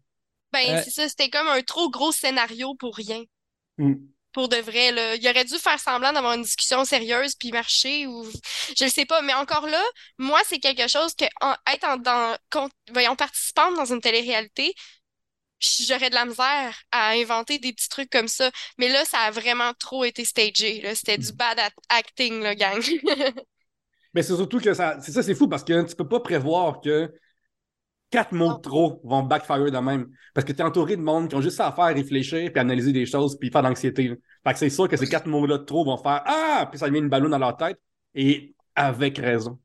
[0.52, 3.24] Ben, Euh, c'est ça, c'était comme un trop gros scénario pour rien.
[3.80, 3.94] Mm.
[4.34, 5.16] Pour de vrai, là.
[5.16, 8.24] Il aurait dû faire semblant d'avoir une discussion sérieuse puis marcher ou
[8.78, 9.22] je le sais pas.
[9.22, 9.82] Mais encore là,
[10.18, 14.74] moi, c'est quelque chose que en- être en, dans, con- voyons, participante dans une télé-réalité,
[15.88, 18.52] j'aurais de la misère à inventer des petits trucs comme ça.
[18.78, 20.96] Mais là, ça a vraiment trop été stagé, là.
[20.96, 22.82] C'était du bad at- acting, là, gang.
[24.14, 26.82] Mais c'est surtout que ça, c'est ça, c'est fou parce que tu peux pas prévoir
[26.82, 27.12] que
[28.12, 30.08] quatre mots de trop vont backfire de même.
[30.36, 32.60] Parce que tu es entouré de monde qui ont juste ça à faire réfléchir puis
[32.60, 34.10] analyser des choses puis faire d'anxiété.
[34.10, 34.16] là.
[34.46, 36.68] Fait que c'est sûr que ces quatre mots-là de trop vont faire Ah!
[36.70, 37.80] Puis ça devient une ballon dans leur tête.
[38.14, 39.60] Et avec raison.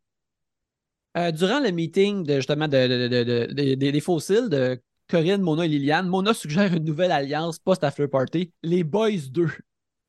[1.16, 4.80] Euh, durant le meeting de, justement de, de- de- de- de- de- des fossiles de
[5.08, 9.46] Corinne, Mona et Liliane, Mona suggère une nouvelle alliance post-after party, les Boys 2,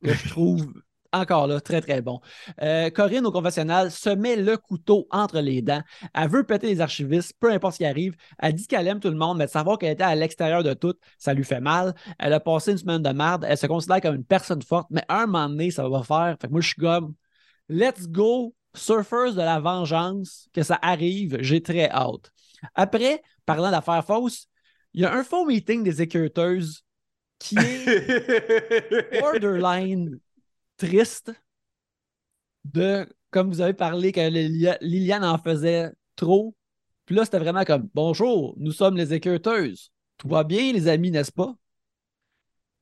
[0.03, 0.73] que je trouve
[1.11, 2.19] encore là très très bon.
[2.61, 5.81] Euh, Corinne, au confessionnal, se met le couteau entre les dents.
[6.13, 8.15] Elle veut péter les archivistes, peu importe ce qui arrive.
[8.37, 10.73] Elle dit qu'elle aime tout le monde, mais de savoir qu'elle était à l'extérieur de
[10.73, 11.95] tout, ça lui fait mal.
[12.19, 13.45] Elle a passé une semaine de merde.
[13.47, 16.35] Elle se considère comme une personne forte, mais un moment donné, ça va faire.
[16.39, 17.15] Fait que moi, je suis comme,
[17.69, 21.37] let's go, surfers de la vengeance, que ça arrive.
[21.41, 22.31] J'ai très hâte.
[22.75, 24.47] Après, parlant d'affaires fausses,
[24.93, 26.83] il y a un faux meeting des écurteuses
[27.39, 27.95] qui est
[29.11, 30.19] borderline
[30.77, 31.31] triste
[32.65, 36.55] de, comme vous avez parlé, que Lilia- Liliane en faisait trop.
[37.05, 39.91] Puis là, c'était vraiment comme Bonjour, nous sommes les écurteuses.
[40.17, 41.55] Tout va bien, les amis, n'est-ce pas?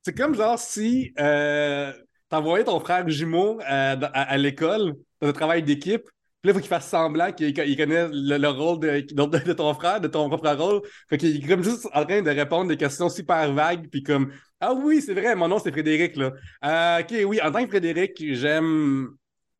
[0.03, 1.93] C'est comme genre si euh,
[2.29, 6.07] t'envoyais ton frère jumeau euh, à, à l'école, dans un travail d'équipe,
[6.47, 10.01] là, il faut qu'il fasse semblant qu'il il connaît le, le rôle de, ton frère,
[10.01, 10.81] de ton propre rôle.
[11.09, 14.31] Fait qu'il est comme juste en train de répondre des questions super vagues, puis comme
[14.59, 16.33] Ah oui, c'est vrai, mon nom c'est Frédéric, là.
[16.65, 19.09] Euh, ok, oui, en tant que Frédéric, j'aime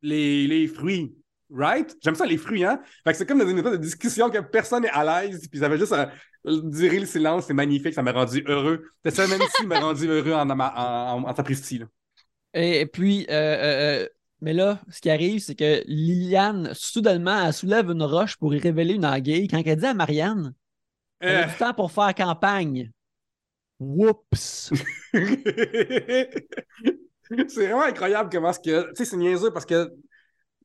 [0.02, 1.14] les, les fruits.
[1.50, 1.96] Right?
[2.02, 2.78] J'aime ça, les fruits, hein?
[3.04, 5.70] Fait que c'est comme dans une de discussion que personne n'est à l'aise, puis ça
[5.70, 5.94] fait juste
[6.44, 8.84] durer le silence, c'est magnifique, ça m'a rendu heureux.
[9.04, 11.34] Cette semaine-ci m'a rendu heureux en, en, en, en.
[12.54, 14.08] Et, puis, euh, euh, euh,
[14.40, 18.58] mais là, ce qui arrive, c'est que Liliane, soudainement, elle soulève une roche pour y
[18.58, 19.48] révéler une anguille.
[19.48, 20.54] Quand elle dit à Marianne,
[21.20, 22.90] elle a Euh, du temps pour faire campagne.
[23.80, 24.72] Whoops!
[25.12, 26.26] c'est
[27.66, 28.88] vraiment incroyable comment ce que.
[28.90, 29.92] Tu sais, c'est niaiseux parce que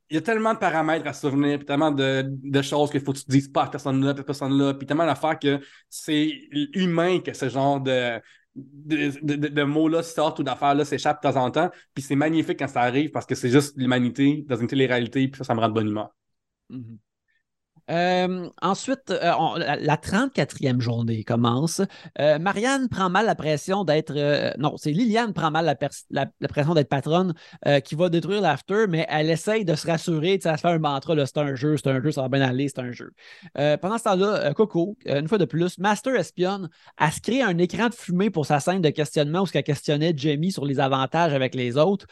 [0.09, 3.01] il y a tellement de paramètres à se souvenir, puis tellement de, de choses qu'il
[3.01, 5.39] faut que tu te dises pas à cette personne-là, à cette personne-là, puis tellement d'affaires
[5.39, 5.59] que
[5.89, 6.29] c'est
[6.73, 8.19] humain que ce genre de,
[8.55, 11.71] de, de- de- mots-là sortent ou d'affaires-là s'échappent de temps en temps.
[11.93, 15.37] Puis c'est magnifique quand ça arrive parce que c'est juste l'humanité dans une télé-réalité, puis
[15.39, 16.13] ça, ça me rend de bonne humeur.
[16.69, 16.99] Mhm.
[17.91, 21.81] Euh, ensuite, euh, la, la 34e journée commence.
[22.19, 24.13] Euh, Marianne prend mal la pression d'être.
[24.57, 25.77] non, c'est Liliane prend mal
[26.09, 27.33] la, pression d'être patronne
[27.83, 30.39] qui va détruire l'after, mais elle essaye de se rassurer.
[30.43, 32.67] Elle se fait un mantra c'est un jeu, c'est un jeu, ça va bien aller,
[32.67, 33.11] c'est un jeu.
[33.55, 36.69] Pendant ce temps-là, Coco, une fois de plus, Master espionne,
[36.99, 40.13] elle se crée un écran de fumée pour sa scène de questionnement où elle questionnait
[40.15, 42.07] Jamie sur les avantages avec les autres.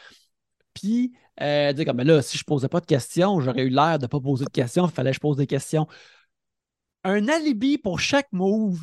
[0.74, 4.00] Puis, euh, dire comme, Ben là, si je posais pas de questions, j'aurais eu l'air
[4.00, 5.88] de pas poser de questions, il fallait que je pose des questions.
[7.04, 8.80] Un alibi pour chaque move,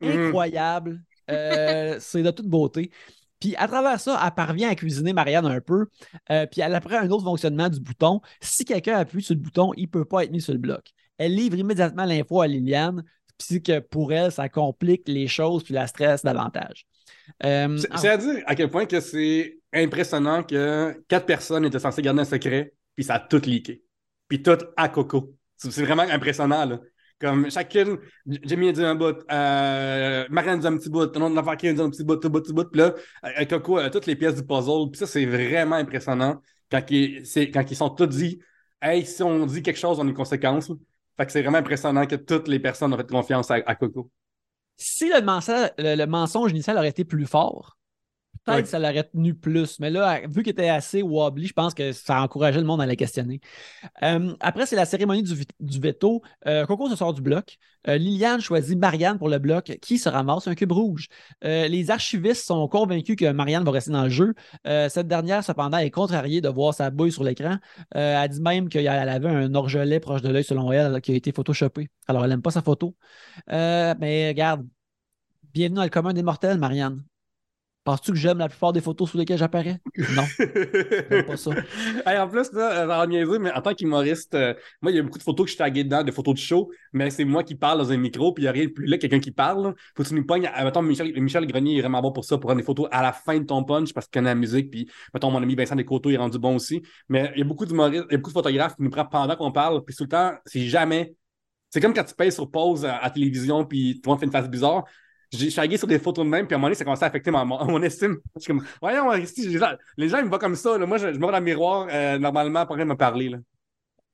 [0.00, 0.26] Mhm.
[0.26, 1.02] incroyable.
[1.30, 2.90] Euh, c'est de toute beauté.
[3.40, 5.86] Puis à travers ça, elle parvient à cuisiner Marianne un peu.
[6.30, 8.20] Euh, puis elle apprend un autre fonctionnement du bouton.
[8.40, 10.90] Si quelqu'un appuie sur le bouton, il ne peut pas être mis sur le bloc.
[11.18, 13.02] Elle livre immédiatement l'info à Liliane.
[13.38, 16.86] Puis c'est que pour elle, ça complique les choses puis la stresse davantage.
[17.44, 21.78] Euh, C'est c'est à dire à quel point que c'est impressionnant que quatre personnes étaient
[21.78, 23.82] censées garder un secret, puis ça a tout leaké.
[24.28, 25.34] Puis tout à Coco.
[25.56, 26.80] C'est vraiment impressionnant, là.
[27.20, 31.38] Comme chacune, Jamie a dit un bout, euh, Marianne dit un petit bout, ton autre
[31.38, 32.94] affaire qui a dit un petit bout, tout bout, tout bout, puis là,
[33.24, 37.22] euh, Coco a toutes les pièces du puzzle, puis ça, c'est vraiment impressionnant quand ils,
[37.52, 38.40] quand ils sont tous dit,
[38.80, 40.72] hey, si on dit quelque chose, on a une conséquence.
[41.16, 44.10] Fait que c'est vraiment impressionnant que toutes les personnes ont fait confiance à, Coco.
[44.76, 47.76] Si le mensonge initial aurait été plus fort,
[48.44, 48.62] peut-être Ouais.
[48.62, 49.78] que ça l'aurait tenu plus.
[49.78, 52.80] Mais là, vu qu'il était assez wobbly, je pense que ça a encouragé le monde
[52.80, 53.40] à la questionner.
[54.02, 56.22] Euh, après, c'est la cérémonie du, veto.
[56.46, 57.58] Euh, Coco se sort du bloc.
[57.88, 61.08] Euh, Liliane choisit Marianne pour le bloc, qui se ramasse un cube rouge.
[61.42, 64.34] Les archivistes sont convaincus que Marianne va rester dans le jeu.
[64.64, 67.56] Cette dernière, cependant, est contrariée de voir sa bouille sur l'écran.
[67.90, 71.32] Elle dit même qu'elle avait un orgelet proche de l'œil, selon elle, qui a été
[71.32, 71.88] photoshopé.
[72.08, 72.94] Alors, elle n'aime pas sa photo.
[73.48, 74.66] Mais regarde,
[75.52, 77.02] bienvenue dans le commun des mortels, Marianne.
[77.84, 79.80] Penses-tu que j'aime la plupart des photos sous lesquelles j'apparais?
[80.08, 80.22] Non.
[81.26, 81.50] Pas ça.
[82.06, 85.02] En plus, là, ça va niaiser, mais en tant qu'humoriste, euh, moi, il y a
[85.02, 87.42] beaucoup de photos que je suis tagué dedans, de photos de show, mais c'est moi
[87.42, 89.32] qui parle dans un micro, puis il n'y a rien de plus là, quelqu'un qui
[89.32, 89.74] parle.
[89.96, 90.46] Faut que tu nous pognes.
[90.46, 93.02] euh, Mettons, Michel, Michel Grenier est vraiment bon pour ça, pour prendre des photos à
[93.02, 95.74] la fin de ton punch, parce qu'il connaît la musique, puis mettons, mon ami Vincent
[95.74, 96.82] Descoteaux est rendu bon aussi.
[97.08, 99.08] Mais il y a beaucoup d'humoristes, il y a beaucoup de photographes qui nous prennent
[99.10, 101.14] pendant qu'on parle, puis tout le temps, c'est jamais.
[101.70, 104.26] C'est comme quand tu payes sur pause à, à télévision, puis tout le monde fait
[104.26, 104.84] une face bizarre.
[105.32, 106.84] J'ai- Je suis tagué sur des photos de même, puis à un moment donné, ça
[106.84, 108.18] commence à affecter mon, mon, mon estime.
[108.36, 109.10] Je suis comme, voyons,
[109.96, 110.76] les gens, ils me voient comme ça.
[110.78, 110.86] Là.
[110.86, 113.30] Moi, je, je me vois dans le miroir, euh, normalement, pour rien me parler.
[113.30, 113.38] Là.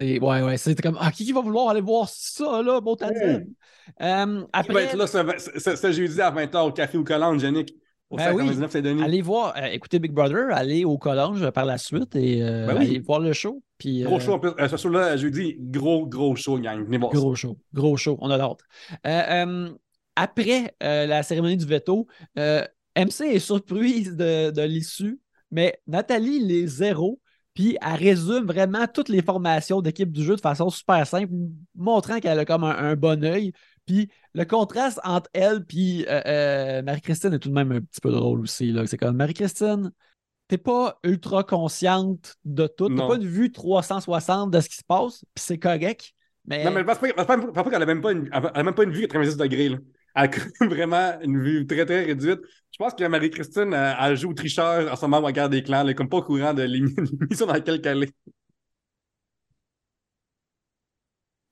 [0.01, 2.95] Et ouais, ouais, c'était comme, ah, qui, qui va vouloir aller voir ça, là, bon
[2.95, 3.47] tandem?
[4.01, 7.03] Euh, Qui va après, être là ce, ce, ce jeudi à 20h au Café ou
[7.05, 7.75] Collange, Yannick?
[8.11, 8.47] Au Ben oui.
[8.47, 9.03] 599 Saint-Denis.
[9.03, 12.79] allez voir, euh, écoutez Big Brother, allez au collège par la suite et euh, Ben
[12.79, 12.87] oui.
[12.87, 13.61] allez voir le show.
[13.77, 14.51] Puis, Gros show en plus.
[14.69, 16.85] Ce show-là, jeudi, gros, gros show, gang.
[16.85, 18.65] Venez voir Gros show, gros show, on a l'ordre.
[20.19, 22.09] Après euh, la cérémonie du veto,
[22.41, 22.65] euh,
[22.97, 25.21] MC est surprise de, de l'issue,
[25.53, 27.21] mais Nathalie les zéro,
[27.55, 31.33] puis elle résume vraiment toutes les formations d'équipe du jeu de façon super simple,
[31.77, 33.53] montrant qu'elle a comme un, un bon œil.
[33.87, 38.01] Puis le contraste entre elle puis euh, euh, Marie-Christine est tout de même un petit
[38.01, 38.77] peu drôle aussi.
[38.87, 39.93] C'est comme Marie-Christine,
[40.49, 44.85] t'es pas ultra consciente de tout, t'as pas une vue 360 de ce qui se
[44.85, 46.13] passe, puis c'est correct.
[46.45, 48.83] Mais, Non, mais je pense pas, qu'elle a même pas une, elle a même pas
[48.83, 49.69] une vue 90 degrés.
[49.69, 49.79] Là.
[50.15, 50.31] Elle
[50.63, 52.41] a vraiment une vue très, très réduite.
[52.73, 55.63] Je pense que Marie-Christine, elle, elle joue au tricheur en ce moment au Guerre des
[55.63, 55.83] clans.
[55.83, 58.15] Elle est comme pas au courant de l'émi- l'émission dans laquelle elle est.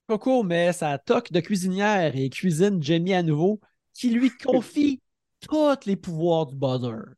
[0.09, 3.61] Coco met sa toque de cuisinière et cuisine Jamie à nouveau,
[3.93, 5.01] qui lui confie
[5.41, 7.15] tous les pouvoirs du buzzer.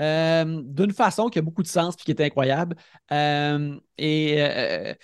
[0.00, 2.76] Euh, D'une façon qui a beaucoup de sens et qui est incroyable.
[3.12, 4.94] Euh, et euh,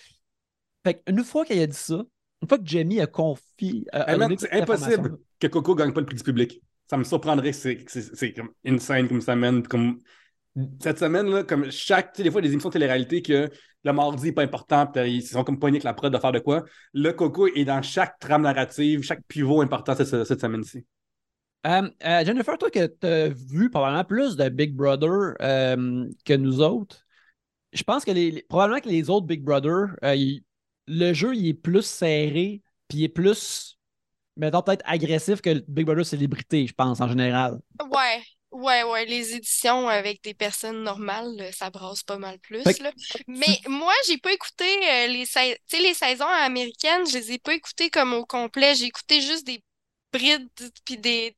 [0.84, 2.02] fait une fois qu'elle a dit ça,
[2.42, 3.84] une fois que Jamie a confié.
[4.18, 6.62] donné c'est impossible que Coco gagne pas le prix du public.
[6.88, 9.62] Ça me surprendrait que c'est- comme insane comme semaine.
[9.66, 9.98] Comme...
[10.82, 12.12] Cette semaine-là, comme chaque.
[12.12, 13.48] Tu sais, des fois, des émissions de télé-réalité que
[13.84, 16.40] le mardi n'est pas important, ils sont comme pognés avec la prod de faire de
[16.40, 16.64] quoi.
[16.92, 20.84] Le Coco est dans chaque trame narrative, chaque pivot important cette, cette semaine-ci.
[21.66, 26.34] Euh, euh, Jennifer, toi que tu as vu probablement plus de Big Brother euh, que
[26.34, 27.06] nous autres,
[27.72, 30.42] je pense que les, les- probablement que les autres Big Brother, euh, il-
[30.90, 33.78] le jeu il est plus serré, puis il est plus,
[34.36, 37.60] mettons, peut-être agressif que Big Brother Célébrité, je pense, en général.
[37.90, 39.06] Ouais, ouais, ouais.
[39.06, 42.92] Les éditions avec des personnes normales, ça brasse pas mal plus, Fait que- là.
[43.28, 47.54] Mais moi, j'ai pas écouté euh, les, sais, les saisons américaines, je les ai pas
[47.54, 48.74] écoutées comme au complet.
[48.74, 49.62] J'ai écouté juste des
[50.12, 50.48] brides
[50.84, 51.36] puis des,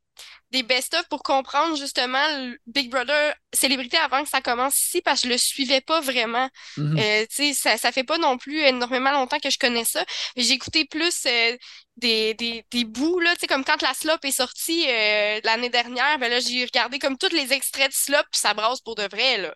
[0.53, 2.23] des best-of pour comprendre justement
[2.67, 6.49] Big Brother célébrité avant que ça commence ici parce que je le suivais pas vraiment.
[6.77, 6.99] Mhm.
[6.99, 10.05] Euh, tu sais, ça, ça fait pas non plus énormément longtemps que je connais ça.
[10.37, 11.57] J'ai écouté plus euh,
[11.97, 15.71] des, des, des bouts, là, tu sais, comme quand la slop est sortie euh, l'année
[15.71, 18.95] dernière, ben là, j'ai regardé comme tous les extraits de slop, puis ça brasse pour
[18.95, 19.55] de vrai, là.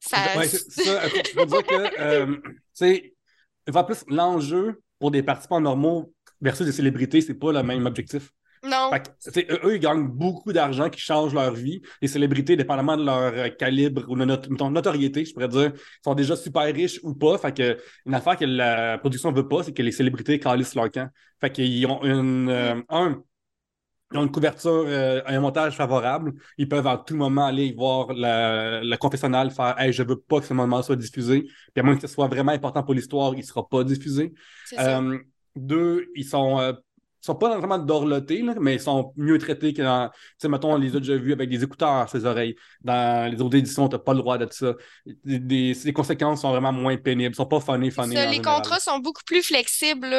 [0.00, 0.36] Ça...
[0.36, 2.40] Ouais, ça, faut dire que,
[3.74, 8.30] en plus, l'enjeu pour des participants normaux versus des célébrités, c'est pas le même objectif.
[8.64, 8.90] Non.
[8.90, 11.80] Fait que, eux, ils gagnent beaucoup d'argent qui change leur vie.
[12.02, 15.72] Les célébrités, dépendamment de leur euh, calibre ou de notre mettons, notoriété, je pourrais dire,
[16.04, 17.38] sont déjà super riches ou pas.
[17.38, 20.90] Fait que une affaire que la production veut pas, c'est que les célébrités calissent leur
[20.90, 21.08] camp.
[21.40, 23.22] Fait qu'ils ont une euh, un,
[24.12, 26.32] ils ont une couverture, euh, un montage favorable.
[26.56, 30.40] Ils peuvent à tout moment aller voir la, la confessionnal, faire Hey, je veux pas
[30.40, 31.42] que ce moment soit diffusé.
[31.42, 34.32] Puis à moins que ce soit vraiment important pour l'histoire, il sera pas diffusé.
[34.78, 35.18] Euh,
[35.54, 36.74] deux, ils sont,
[37.20, 40.08] sont pas vraiment dorlotés, là, mais ils sont mieux traités que dans.
[40.10, 42.54] Tu sais, mettons, on les a déjà vus avec des écouteurs à ses oreilles.
[42.80, 44.74] Dans les autres éditions, t'as pas le droit de ça.
[45.24, 47.32] Des, des- les conséquences sont vraiment moins pénibles.
[47.32, 48.14] Ils sont pas funny, funny.
[48.14, 48.56] Ça, les général.
[48.56, 50.16] contrats sont beaucoup plus flexibles, là.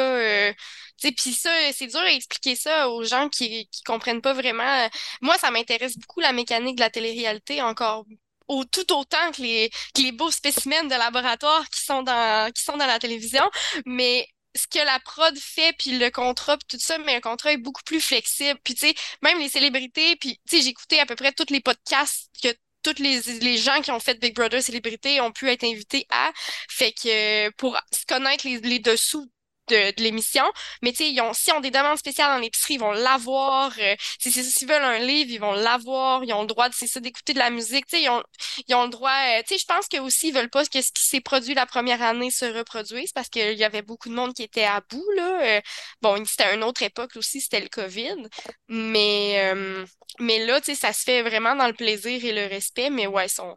[0.48, 0.52] euh,
[0.98, 4.34] tu sais, puis ça, c'est dur à expliquer ça aux gens qui, qui comprennent pas
[4.34, 4.88] vraiment.
[5.22, 8.04] Moi, ça m'intéresse beaucoup la mécanique de la télé-réalité encore
[8.48, 12.62] au, tout autant que les, que les beaux spécimens de laboratoire qui sont dans, qui
[12.62, 13.44] sont dans la télévision.
[13.86, 17.52] Mais ce que la prod fait, puis le contrat, puis tout ça, mais le contrat
[17.52, 18.58] est beaucoup plus flexible.
[18.64, 21.60] Puis tu sais, même les célébrités, puis tu sais, écouté à peu près tous les
[21.60, 22.48] podcasts que
[22.82, 26.30] tous les, gens qui ont fait Big Brother Célébrité ont pu être invités à.
[26.68, 29.30] Fait que pour se connaître les, les dessous
[29.70, 30.44] de, l'émission.
[30.82, 33.72] Mais tu sais, ils ont, s'ils ont des demandes spéciales dans l'épicerie, ils vont l'avoir.
[33.78, 36.24] Euh, s'ils veulent un livre, ils vont l'avoir.
[36.24, 37.86] Ils ont le droit, c'est ça, d'écouter de la musique.
[37.86, 38.22] Tu sais, ils ont,
[38.68, 39.10] ils ont le droit.
[39.10, 41.54] Euh, tu sais, je pense que aussi ils veulent pas que ce qui s'est produit
[41.54, 44.80] la première année se reproduise parce qu'il y avait beaucoup de monde qui était à
[44.88, 45.58] bout là.
[45.58, 45.60] Euh,
[46.02, 48.28] bon, c'était une autre époque aussi, c'était le COVID.
[48.68, 49.84] Mais euh,
[50.18, 52.90] mais là, tu sais, ça se fait vraiment dans le plaisir et le respect.
[52.90, 53.56] Mais ouais, ils sont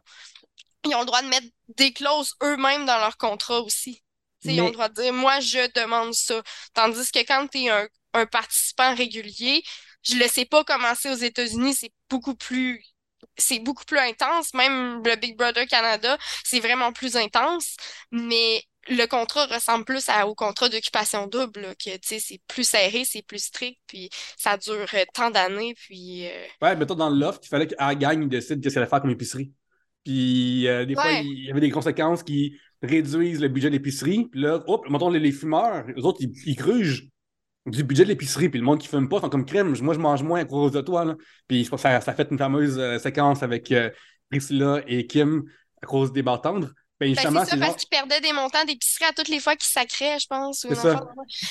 [0.86, 4.03] ils ont le droit de mettre des clauses eux-mêmes dans leur contrat aussi.
[4.44, 6.42] Ils ont le droit de dire, moi, je demande ça.
[6.74, 9.62] Tandis que quand tu es un, un, participant régulier,
[10.02, 12.82] je le sais pas commencer aux États-Unis, c'est beaucoup plus
[13.36, 14.54] c'est beaucoup plus intense.
[14.54, 17.76] Même le Big Brother Canada, c'est vraiment plus intense.
[18.12, 23.22] Mais le contrat ressemble plus à, au contrat d'occupation double, que c'est plus serré, c'est
[23.22, 25.74] plus strict, puis ça dure euh, tant d'années.
[25.74, 26.46] Puis, euh...
[26.62, 29.52] Ouais, toi, dans loft, il fallait qu'à gagne décide qu'est-ce qu'elle allait faire comme épicerie.
[30.04, 34.26] Puis euh, des fois, il y avait des conséquences qui réduisent le budget de l'épicerie.
[34.30, 37.08] Puis là, hop, mettons les, fumeurs, les autres, ils, ils, crugent
[37.66, 38.48] du budget de l'épicerie.
[38.48, 39.74] Puis le monde qui fume pas sont comme crème.
[39.80, 41.04] Moi, je mange moins à cause de toi.
[41.04, 41.16] Là.
[41.48, 43.90] Puis ça, ça fait une fameuse euh, séquence avec euh,
[44.30, 45.44] Priscilla et Kim
[45.82, 46.70] à cause des bartendres.
[47.00, 49.68] Ben, ben, c'est ça, parce qu'ils perdaient des montants d'épicerie à toutes les fois qu'ils
[49.68, 50.60] sacraient, je pense.
[50.60, 50.74] Tu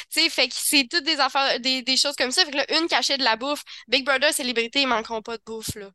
[0.10, 2.46] sais, fait que c'est toutes des affaires, des, des, choses comme ça.
[2.46, 3.62] Fait que là, une cachait de la bouffe.
[3.90, 5.90] Big Brother, célébrité, ils manqueront pas de bouffe, là.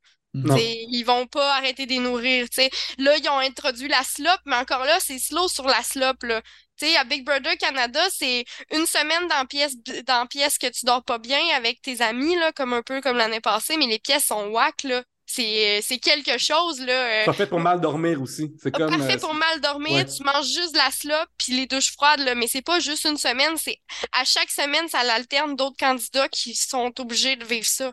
[0.59, 2.49] Ils vont pas arrêter de nourrir.
[2.49, 2.71] T'sais.
[2.99, 6.23] Là, ils ont introduit la slop, mais encore là, c'est slow sur la slop.
[6.23, 6.43] Là.
[6.77, 9.75] T'sais, à Big Brother Canada, c'est une semaine dans pièce,
[10.07, 13.17] dans pièce que tu dors pas bien avec tes amis, là, comme un peu comme
[13.17, 14.85] l'année passée, mais les pièces sont whack.
[14.85, 15.03] Là.
[15.31, 16.81] C'est, c'est quelque chose.
[16.81, 18.51] Là, euh, Parfait pour mal dormir aussi.
[18.63, 20.07] C'est comme, Parfait euh, pour mal dormir.
[20.07, 23.05] Tu manges juste de la slop puis les douches froides, là, mais c'est pas juste
[23.05, 23.57] une semaine.
[23.57, 23.79] c'est
[24.13, 27.93] À chaque semaine, ça l'alterne d'autres candidats qui sont obligés de vivre ça.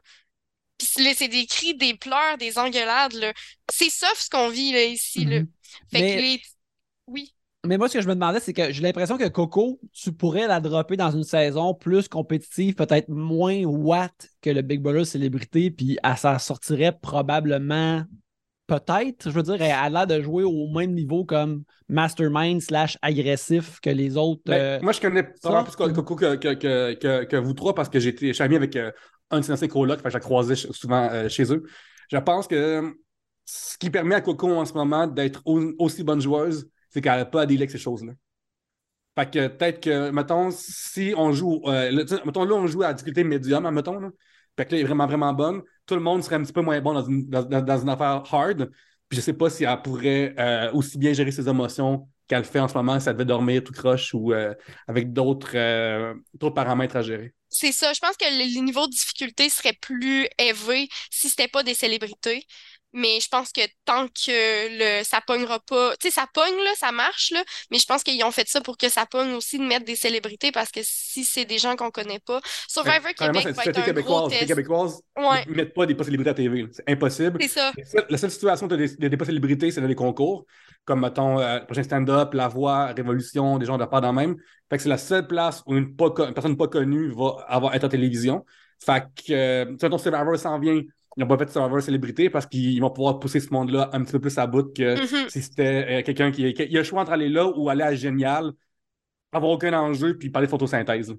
[0.77, 3.33] Puis c'est des cris, des pleurs, des engueulades.
[3.71, 5.25] C'est soft ce qu'on vit là, ici.
[5.25, 5.39] Là.
[5.41, 5.47] Mhm.
[5.91, 6.15] Fait mais...
[6.15, 6.41] que les...
[7.07, 7.35] Oui.
[7.65, 10.47] Mais moi, ce que je me demandais, c'est que j'ai l'impression que Coco, tu pourrais
[10.47, 15.71] la dropper dans une saison plus compétitive, peut-être moins watt que le Big Brother Célébrité,
[15.71, 18.03] puis elle s'en sortirait probablement,
[18.67, 22.97] peut-être, je veux dire, elle a l'air de jouer au même niveau comme mastermind slash
[23.01, 24.41] agressif que les autres.
[24.45, 26.53] Ben, euh, moi, je connais vraiment plus Coco que, que,
[26.93, 28.91] que, que, vous trois parce que j'ai ami avec euh,
[29.31, 31.63] un de ces anciens je la croisais souvent euh, chez eux.
[32.11, 32.95] Je pense que
[33.45, 37.25] ce qui permet à Coco en ce moment d'être aussi bonne joueuse, c'est qu'elle n'a
[37.25, 38.13] pas à délier ces choses-là.
[39.17, 41.91] Fait que peut-être que, mettons, si on joue, euh,
[42.25, 44.09] mettons, là, on joue à difficulté médium, mettons, là,
[44.57, 46.61] fait que là, elle est vraiment, vraiment bonne, tout le monde serait un petit peu
[46.61, 48.69] moins bon dans une, dans, une affaire hard.
[49.07, 52.59] Puis je sais pas si elle pourrait euh, aussi bien gérer ses émotions qu'elle fait
[52.59, 54.33] en ce moment elle devait dormir tout croche ou
[54.87, 57.93] avec d'autres paramètres à gérer c'est ça.
[57.93, 62.45] Je pense que le, niveau de difficulté serait plus élevé si c'était pas des célébrités.
[62.93, 66.71] Mais je pense que tant que le, ça pognera pas, tu sais, ça pogne, là,
[66.77, 69.59] ça marche, là, mais je pense qu'ils ont fait ça pour que ça pogne aussi
[69.59, 73.47] de mettre des célébrités parce que si c'est des gens qu'on connaît pas, Survivor Québec
[73.49, 74.41] va être un gros test.
[74.41, 77.37] Les Québécoises ne mettent pas des pas célébrités à TV, c'est impossible.
[77.41, 77.73] C'est ça.
[78.09, 80.45] La seule situation de des, des pas célébrités, c'est dans les concours,
[80.85, 84.35] comme, mettons, euh, le prochain stand-up, La Voix, Révolution, des gens de part dans même.
[84.69, 87.89] Fait que c'est la seule place où une, personne pas connue va avoir être en
[87.89, 88.45] télévision.
[88.83, 90.81] Fait que, euh, ton Survivor s'en vient,
[91.15, 94.03] ils n'ont pas fait de Survivor célébrité parce qu'ils vont pouvoir pousser ce monde-là un
[94.03, 95.29] petit peu plus à bout que mm-hmm.
[95.29, 97.83] si c'était euh, quelqu'un qui, qui, Il a le choix entre aller là ou aller
[97.83, 98.51] à Génial,
[99.31, 101.15] avoir aucun enjeu puis parler de photosynthèse.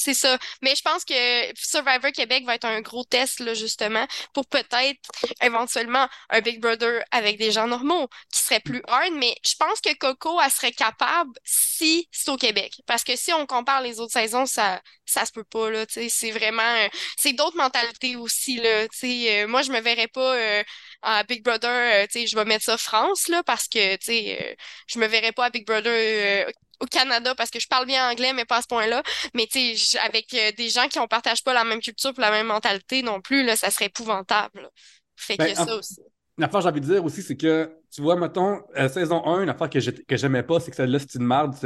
[0.00, 0.38] C'est ça.
[0.62, 1.12] Mais je pense que
[1.56, 5.00] Survivor Québec va être un gros test, là, justement, pour peut-être
[5.42, 9.12] éventuellement un Big Brother avec des gens normaux qui serait plus hard.
[9.14, 12.80] Mais je pense que Coco, elle serait capable si c'est au Québec.
[12.86, 15.84] Parce que si on compare les autres saisons, ça, ça se peut pas, là.
[15.88, 16.62] C'est vraiment.
[16.62, 18.86] Euh, c'est d'autres mentalités aussi, là.
[19.02, 20.36] Euh, moi, je me verrais pas.
[20.36, 20.62] Euh,
[21.02, 24.56] à Big Brother, sais, je vais mettre ça France, là, parce que, tu sais,
[24.88, 26.50] je me verrais pas à Big Brother
[26.80, 29.02] au Canada parce que je parle bien anglais, mais pas à ce point-là.
[29.34, 32.20] Mais tu sais, avec euh, des gens qui ne partagent pas la même culture et
[32.20, 34.68] la même mentalité non plus, là, ça serait épouvantable.
[35.16, 36.00] Fait que ben, ça aussi.
[36.36, 39.42] Une affaire, j'ai envie de dire aussi, c'est que, tu vois, mettons, euh, saison 1,
[39.42, 41.56] une affaire que j'aimais pas, c'est que celle-là, c'est une merde.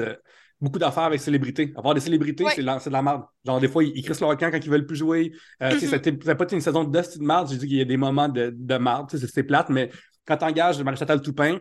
[0.61, 1.73] Beaucoup d'affaires avec célébrités.
[1.77, 3.25] Avoir des célébrités, c'est de la merde.
[3.45, 5.33] Genre, des fois, ils, ils crissent leur camp quand ils veulent plus jouer.
[5.61, 6.37] Euh, mm -hmm.
[6.37, 7.49] pas une saison de de merde.
[7.51, 9.11] J'ai dit qu'il y a des moments de, de merde.
[9.35, 9.91] C'est plate, mais
[10.27, 11.59] quand t'engages Marie-Chantal Toupin,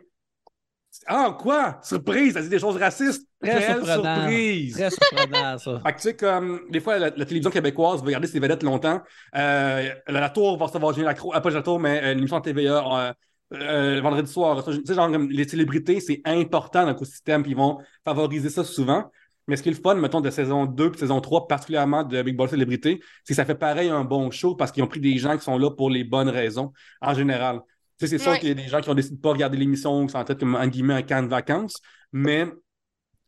[1.07, 1.79] ah, quoi?
[1.81, 2.33] Surprise!
[2.33, 3.27] Ça dit des choses racistes.
[3.41, 4.73] Très surprise.
[4.73, 5.81] Très surprenant, ça.
[5.83, 9.01] fait que tu sais, comme des fois, la, télévision québécoise va garder ses vedettes longtemps.
[9.35, 12.83] Euh, la, Tour va recevoir Julien Lacroix, euh, pas la Tour, mais euh, l'émission TVA
[12.85, 13.13] euh,
[13.53, 14.63] euh, vendredi soir.
[14.63, 19.11] Tu sais, genre, les célébrités, c'est important dans l'écosystème, puis ils vont favoriser ça souvent.
[19.47, 22.21] Mais ce qui est le fun, mettons, de saison 2 et saison 3, particulièrement de
[22.21, 24.99] Big Brother Célébrité, c'est que ça fait pareil un bon show parce qu'ils ont pris
[24.99, 26.71] des gens qui sont là pour les bonnes raisons,
[27.01, 27.61] en général
[28.07, 30.05] c'est sûr qu'il y a des gens qui ont décidé de ne pas regarder l'émission,
[30.05, 31.81] qui sont en tête comme, en guillemets, un camp de vacances,
[32.11, 32.45] mais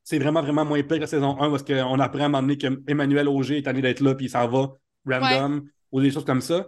[0.03, 2.41] c'est vraiment, vraiment moins pire que la saison 1 parce qu'on apprend à un moment
[2.41, 4.73] donné qu'Emmanuel Auger est allé d'être là puis il s'en va
[5.05, 6.67] random ou des choses comme ça.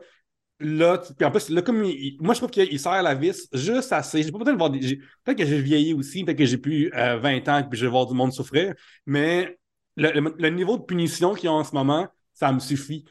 [0.62, 1.82] Là, puis en plus, là, comme
[2.20, 4.24] moi, je trouve qu'il sert la vis juste assez.
[4.24, 6.98] J'ai pas besoin de voir Peut-être que j'ai vieilli aussi, peut-être que j'ai plus 20
[6.98, 8.74] euh, ans et que je vais voir du monde souffrir,
[9.06, 9.58] mais
[9.98, 13.04] le, niveau de punition qu'ils ont en ce moment, ça me suffit.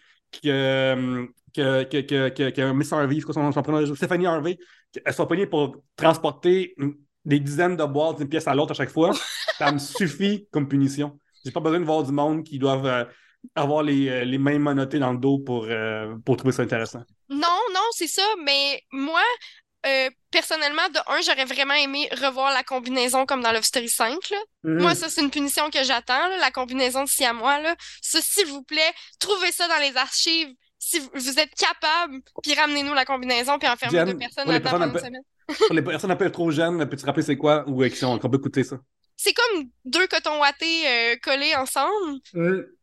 [0.42, 4.58] Que, que, que, que, que Miss Harvey, son, son Stéphanie Harvey,
[5.04, 6.74] elle soit punie pour transporter
[7.24, 9.12] des dizaines de boîtes d'une pièce à l'autre à chaque fois,
[9.58, 11.18] ça me suffit comme punition.
[11.44, 13.04] J'ai pas besoin de voir du monde qui doivent euh,
[13.54, 15.68] avoir les, euh, les mains dans le dos pour,
[16.24, 17.02] pour trouver ça intéressant.
[17.28, 19.22] Non, non, c'est ça, mais moi,
[19.86, 24.16] euh, personnellement, de un, j'aurais vraiment aimé revoir la combinaison comme dans Love Story 5.
[24.62, 24.80] Mhm.
[24.80, 27.60] Moi, ça, c'est une punition que j'attends, la combinaison de à moi.
[27.60, 27.76] Là.
[28.00, 30.54] Ça, s'il vous plaît, trouvez ça dans les archives.
[30.86, 34.98] Si vous êtes capable, puis ramenez-nous la combinaison, puis enfermez deux personnes là-dedans pendant une
[34.98, 35.22] semaine.
[35.66, 38.36] pour les personnes un peu trop jeunes, peux-tu rappeler c'est quoi ou qui ont peut
[38.36, 38.78] écouter ça?
[39.16, 42.20] C'est comme deux cotons wattés euh, collés ensemble.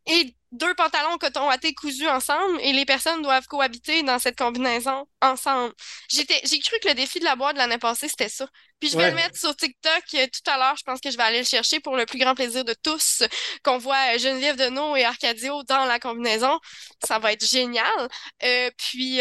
[0.06, 5.06] Et deux pantalons coton watté cousus ensemble et les personnes doivent cohabiter dans cette combinaison
[5.22, 5.72] ensemble.
[6.08, 8.46] J'étais, j'ai cru que le défi de la boîte de l'année passée, c'était ça.
[8.78, 10.76] Puis je vais le mettre sur TikTok euh, tout à l'heure.
[10.76, 13.22] Je pense que je vais aller le chercher pour le plus grand plaisir de tous,
[13.62, 16.58] qu'on voit euh, Geneviève Deneau et Arcadio dans la combinaison.
[17.02, 18.08] Ça va être génial.
[18.42, 19.20] Euh, puis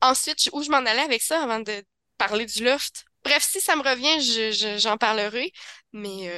[0.00, 1.84] ensuite, où je m'en allais avec ça avant de
[2.18, 3.04] parler du loft?
[3.24, 5.52] Bref, si ça me revient, j'en parlerai.
[5.92, 6.30] Mais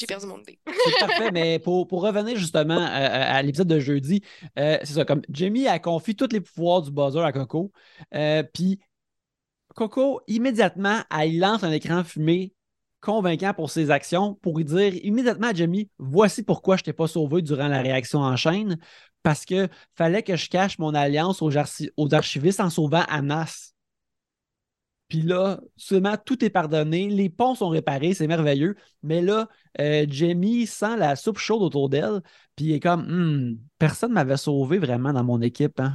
[0.00, 0.58] j'ai perdu mon idée.
[0.66, 4.22] c'est parfait, mais pour, revenir justement à, l'épisode de jeudi,
[4.58, 7.70] euh, c'est ça, comme Jamie a confié tous les pouvoirs du buzzer à Coco,
[8.14, 8.80] euh, puis
[9.74, 12.54] Coco, immédiatement, elle lance un écran fumé
[13.00, 17.06] convaincant pour ses actions pour lui dire immédiatement à Jamie voici pourquoi je t'ai pas
[17.06, 18.78] sauvé durant la réaction en chaîne
[19.22, 21.50] parce que fallait que je cache mon alliance aux,
[21.96, 23.72] aux archivistes en sauvant Anas.
[25.10, 28.76] Puis là, seulement tout est pardonné, les ponts sont réparés, c'est merveilleux.
[29.02, 29.48] Mais là,
[29.80, 32.22] euh, Jamie sent la soupe chaude autour d'elle,
[32.54, 35.80] puis il est comme hmm, personne ne m'avait sauvé vraiment dans mon équipe.
[35.80, 35.94] Hein?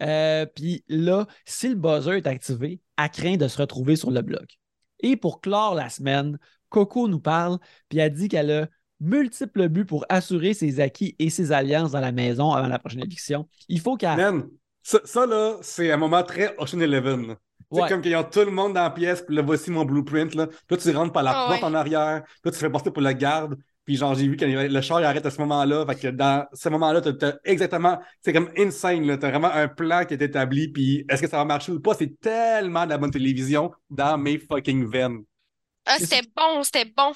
[0.00, 4.22] Euh, puis là, si le buzzer est activé, elle craint de se retrouver sur le
[4.22, 4.58] bloc.
[5.00, 7.58] Et pour clore la semaine, Coco nous parle,
[7.88, 8.68] puis elle dit qu'elle a
[9.00, 13.00] multiples buts pour assurer ses acquis et ses alliances dans la maison avant la prochaine
[13.00, 13.48] élection.
[13.68, 14.16] Il faut qu'elle.
[14.84, 17.36] Ça, ça, là, c'est un moment très Ocean Eleven.
[17.70, 20.34] C'est comme qu'ils ont tout le monde dans la pièce, puis là, voici mon blueprint.
[20.34, 20.48] Là.
[20.68, 22.22] Toi, tu rentres par la ah porte en arrière.
[22.42, 23.56] Toi, tu fais passer pour la garde.
[23.84, 25.84] Puis genre, j'ai vu que le char il arrête à ce moment-là.
[25.86, 27.98] Fait que dans ce moment-là, tu as, exactement.
[28.20, 29.04] C'est comme insane.
[29.04, 30.68] Tu as vraiment un plan qui est établi.
[30.68, 31.94] Puis est-ce que ça va marcher ou pas?
[31.94, 35.24] C'est tellement de la bonne télévision dans mes fucking veines.
[35.86, 37.12] Ah, c'était bon, c'était bon.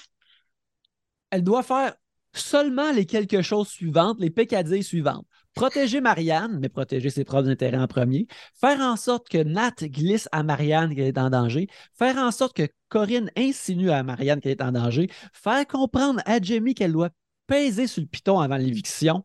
[1.31, 1.95] Elle doit faire
[2.33, 5.27] seulement les quelque chose suivantes, les peccadilles suivantes
[5.57, 10.29] protéger Marianne, mais protéger ses propres intérêts en premier, faire en sorte que Nat glisse
[10.31, 11.67] à Marianne qu'elle est en danger,
[11.99, 16.41] faire en sorte que Corinne insinue à Marianne qu'elle est en danger, faire comprendre à
[16.41, 17.11] Jamie qu'elle doit
[17.47, 19.25] peser sur le piton avant l'éviction.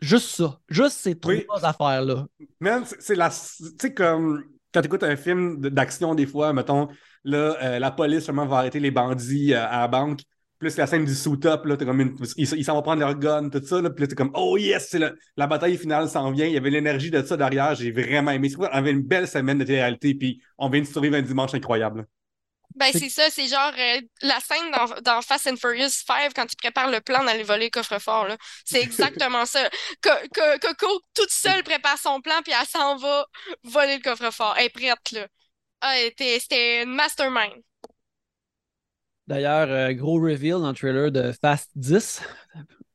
[0.00, 0.60] Juste ça.
[0.68, 2.26] Juste ces trois affaires-là.
[2.60, 3.30] Même, c'est la.
[3.30, 6.88] Tu sais, comme quand tu écoutes un film d'action, des fois, mettons,
[7.24, 10.20] là, euh, la police seulement va arrêter les bandits euh, à la banque
[10.58, 12.16] plus la scène du suit-up, là, comme une...
[12.36, 14.88] ils s'en vont prendre leur gun, tout ça, là, puis là, t'es comme, oh yes,
[14.90, 15.00] c'est
[15.36, 18.50] la bataille finale s'en vient, il y avait l'énergie de ça derrière, j'ai vraiment aimé.
[18.58, 22.06] On avait une belle semaine de télé-réalité, puis on vient de survivre un dimanche incroyable.
[22.76, 26.44] Ben, c'est ça, c'est genre euh, la scène dans, dans, Fast and Furious 5 quand
[26.44, 28.28] tu prépares le plan d'aller voler le coffre-fort.
[28.66, 29.70] C'est exactement ça.
[30.02, 33.24] Coco, toute seule, prépare son plan, puis elle s'en va
[33.64, 34.54] voler le coffre-fort.
[34.58, 35.26] Elle est prête, là.
[35.80, 37.62] Ah, c'était une mastermind.
[39.26, 42.22] D'ailleurs, euh, gros reveal dans le trailer de Fast 10.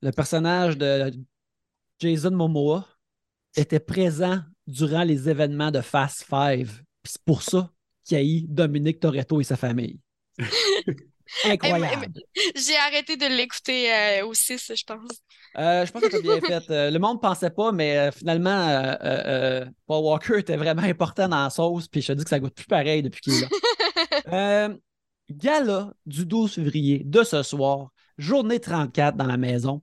[0.01, 1.11] Le personnage de
[1.99, 2.87] Jason Momoa
[3.55, 6.67] était présent durant les événements de Fast 5.
[7.03, 7.69] C'est pour ça
[8.05, 9.99] qu'il y a eu Dominique Toretto et sa famille.
[11.45, 12.07] Incroyable.
[12.55, 15.09] J'ai arrêté de l'écouter euh, au 6, je pense.
[15.57, 16.91] Euh, je pense que tu as bien fait.
[16.91, 18.97] le monde ne pensait pas, mais finalement,
[19.85, 21.87] Paul Walker était vraiment important dans la sauce.
[21.89, 23.47] Puis je te dis que ça goûte plus pareil depuis qu'il est
[24.27, 24.69] là.
[25.31, 29.81] gala du 12 février de ce soir, journée 34 dans la maison.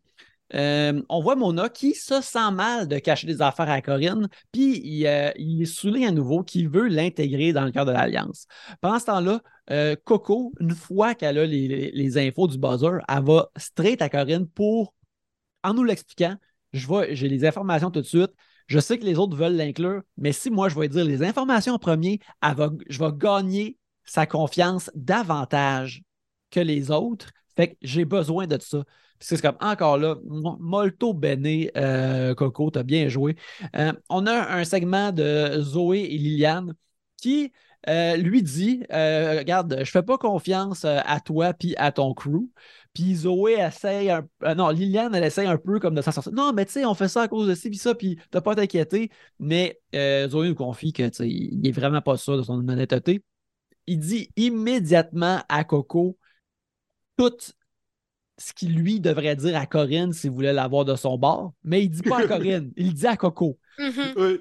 [0.55, 4.81] Euh, on voit Mona qui se sent mal de cacher des affaires à Corinne, puis
[4.83, 8.47] il, euh, il souligne à nouveau qu'il veut l'intégrer dans le cœur de l'Alliance.
[8.81, 13.51] Pendant ce temps-là, euh, Coco, une fois qu'elle a les, infos du buzzer, elle va
[13.57, 14.95] straight à Corinne pour,
[15.63, 16.37] en nous l'expliquant,
[16.73, 18.33] j'ai les informations tout de suite,
[18.69, 21.75] je sais que les autres veulent l'inclure, mais si moi je vais dire les informations
[21.75, 23.79] en premier, je vais gagner
[24.09, 26.03] sa confiance davantage
[26.51, 27.31] que les autres.
[27.57, 28.85] Fait que j'ai besoin de ça.
[29.21, 33.37] C'est comme encore là, molto bene, euh, Coco, t'as bien joué.
[33.77, 36.75] Euh, on a un segment de Zoé et Liliane
[37.21, 37.53] qui
[37.89, 42.49] euh, lui dit Regarde, je fais pas confiance à toi puis à ton crew.
[42.95, 46.33] Puis Zoé essaye un Non, Liliane, elle essaye un peu comme de s'en sortir.
[46.33, 48.41] Non, mais tu sais, on fait ça à cause de ci, puis ça, puis t'as
[48.41, 49.11] pas à t'inquiéter.
[49.41, 53.23] Mais Zoé nous confie que, il est vraiment pas sûr de son honnêteté.
[53.89, 56.19] Il dit immédiatement à Coco
[57.17, 57.37] tout
[58.37, 61.89] ce qu'il lui devrait dire à Corinne s'il voulait l'avoir de son bord, mais il
[61.89, 63.59] dit pas à Corinne, il dit à Coco.
[63.79, 64.13] Mhm.
[64.17, 64.41] Oui.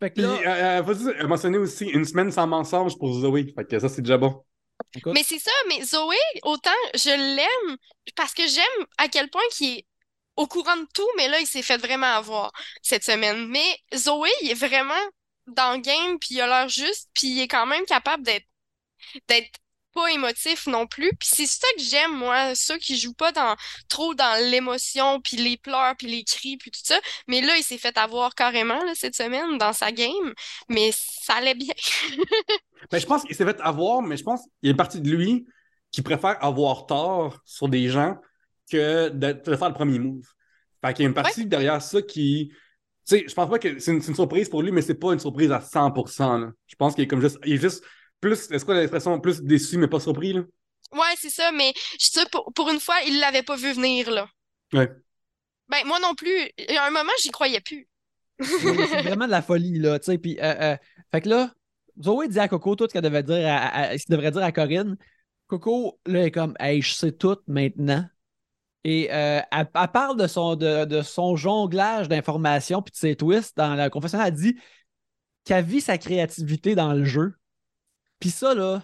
[0.00, 3.52] Fait que Puis, euh, faut mentionner aussi une semaine sans mensonge pour Zoé.
[3.54, 4.42] Fait que ça, c'est déjà bon.
[4.94, 7.76] écoute, Mais c'est ça, mais Zoé, autant je l'aime
[8.16, 9.86] parce que j'aime à quel point il est
[10.36, 13.46] au courant de tout, mais là, il s'est fait vraiment avoir cette semaine.
[13.48, 14.94] Mais Zoé, il est vraiment
[15.54, 18.46] dans le game, puis il a l'air juste, puis il est quand même capable d'être
[19.28, 19.50] d'être
[19.92, 21.10] pas émotif non plus.
[21.18, 23.56] Puis c'est ça que j'aime, moi, ceux qui jouent pas dans
[23.88, 26.98] trop dans l'émotion, puis les pleurs, puis les cris, puis tout ça.
[27.26, 30.34] Mais là, il s'est fait avoir carrément là, cette semaine dans sa game,
[30.68, 31.74] mais ça allait bien.
[32.90, 35.02] Ben, je pense qu'il s'est fait avoir, mais je pense qu'il y a une partie
[35.02, 35.44] de lui
[35.92, 38.16] qui préfère avoir tort sur des gens
[38.72, 40.24] que de, de faire le premier move.
[40.82, 42.52] Fait qu'il y a une partie derrière ça qui.
[43.10, 45.18] Tu sais, je pense pas que c'est une, surprise pour lui, mais c'est pas une
[45.18, 46.38] surprise à 100%.
[46.38, 46.52] là.
[46.68, 47.38] Je pense qu'il est comme juste.
[47.44, 47.82] Il est juste
[48.20, 48.48] plus.
[48.52, 50.42] Est-ce quoi l'expression plus déçu, mais pas surpris, là?
[50.92, 54.12] Ouais, c'est ça, mais je sais, pour, pour une fois, il l'avait pas vu venir,
[54.12, 54.28] là.
[54.72, 54.88] Ouais.
[55.68, 56.50] Ben, moi non plus.
[56.56, 57.88] Il y a un moment, j'y croyais plus.
[58.40, 60.18] c'est vraiment de la folie, là, tu sais.
[60.18, 60.76] Puis, euh, euh,
[61.10, 61.52] fait que là,
[62.00, 64.30] Zoé dit à Coco tout ce qu'elle devait dire à, à- à- ce qu'il devrait
[64.30, 64.96] dire à Corinne.
[65.48, 68.08] Coco, là, est comme, hey, je sais tout maintenant.
[68.84, 73.16] Et euh, elle, elle parle de son, de, de son jonglage d'informations puis de ses
[73.16, 74.20] twists dans la confession.
[74.22, 74.56] Elle dit
[75.44, 77.34] qu'elle vit sa créativité dans le jeu.
[78.20, 78.82] Puis ça, là,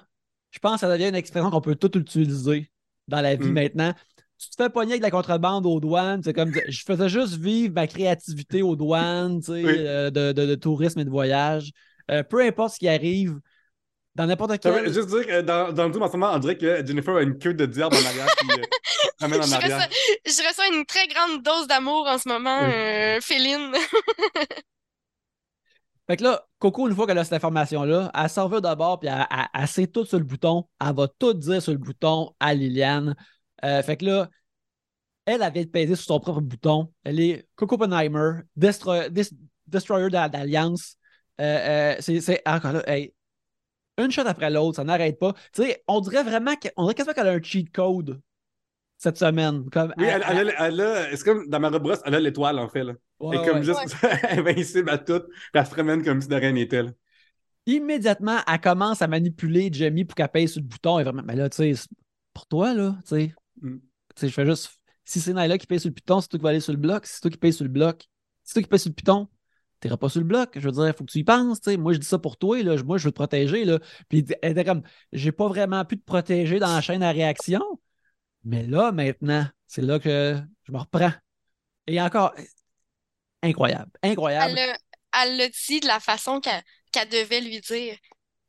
[0.50, 2.70] je pense que ça devient une expression qu'on peut tout utiliser
[3.08, 3.52] dans la vie Mm.
[3.52, 3.94] maintenant.
[4.38, 7.36] Tu te fais pogner avec de la contrebande aux douanes, c'est comme je faisais juste
[7.36, 9.74] vivre ma créativité aux douanes, tu sais, Oui.
[9.78, 11.72] euh, de, de- de tourisme et de voyage.
[12.10, 13.38] Euh, peu importe ce qui arrive,
[14.16, 14.92] dans n'importe Ça veut quel.
[14.92, 17.22] juste dire que dans, dans le Zoom en ce moment, on dirait que Jennifer a
[17.22, 18.64] une queue de diable en arrière qui euh,
[19.20, 19.76] ramène en Je arrière.
[19.76, 19.90] reçois,
[20.26, 22.72] je reçois une très grande dose d'amour en ce moment, Oui.
[22.72, 23.72] euh, Féline.
[26.08, 29.08] Fait que là, Coco, une fois qu'elle a cette information-là, elle s'en va d'abord, puis
[29.08, 30.68] elle, elle- elle sait tout sur le bouton.
[30.80, 33.16] Elle va tout dire sur le bouton à Liliane.
[33.64, 34.28] Euh, fait que là,
[35.24, 36.92] elle avait peser sur son propre bouton.
[37.02, 37.76] Elle est Coco
[39.10, 39.28] Des-
[39.66, 40.96] Destroyer d'A- d'Alliance.
[41.40, 43.12] Euh, euh, c'est, c'est encore là, hey,
[43.98, 45.32] une shot après l'autre, ça n'arrête pas.
[45.52, 48.20] Tu sais, on dirait vraiment que- on dirait quasiment qu'elle a un cheat code
[48.98, 49.68] cette semaine.
[49.70, 51.16] Comme, Oui, elle, elle, a- elle a.
[51.16, 52.84] C'est comme dans ma brosse, elle a l'étoile en fait.
[52.84, 52.94] Là.
[53.20, 53.64] Ouais, elle est comme ouais.
[53.64, 53.78] juste
[54.30, 55.22] invincible à tout,
[55.54, 56.84] elle se promène comme si de rien n'était.
[57.66, 60.98] immédiatement, elle commence à manipuler Jamie pour qu'elle paye sur le bouton.
[60.98, 61.88] Et vraiment, mais là, tu sais,
[62.32, 63.34] pour toi, là, tu sais.
[63.62, 63.76] Mm.
[63.78, 64.70] Tu sais, je fais juste.
[65.04, 66.78] Si c'est Naila qui paye sur le piton, c'est toi qui vas aller sur le
[66.78, 67.06] bloc.
[67.06, 68.08] Si c'est toi qui paye sur le bloc,
[68.44, 69.28] c'est toi qui paye sur le piton,
[69.80, 70.50] t'iras pas sur le bloc.
[70.54, 71.76] Je veux dire, il faut que tu y penses, tu sais.
[71.76, 72.76] Moi, je dis ça pour toi, là.
[72.84, 73.78] Moi, je veux te protéger, là.
[74.08, 77.62] Puis elle était comme, j'ai pas vraiment pu te protéger dans la chaîne à réaction.
[78.44, 81.12] Mais là, maintenant, c'est là que je me reprends.
[81.86, 82.34] Et encore,
[83.42, 84.58] incroyable, incroyable.
[85.18, 86.62] Elle l'a dit de la façon qu'elle
[86.92, 87.96] qu'elle devait lui dire.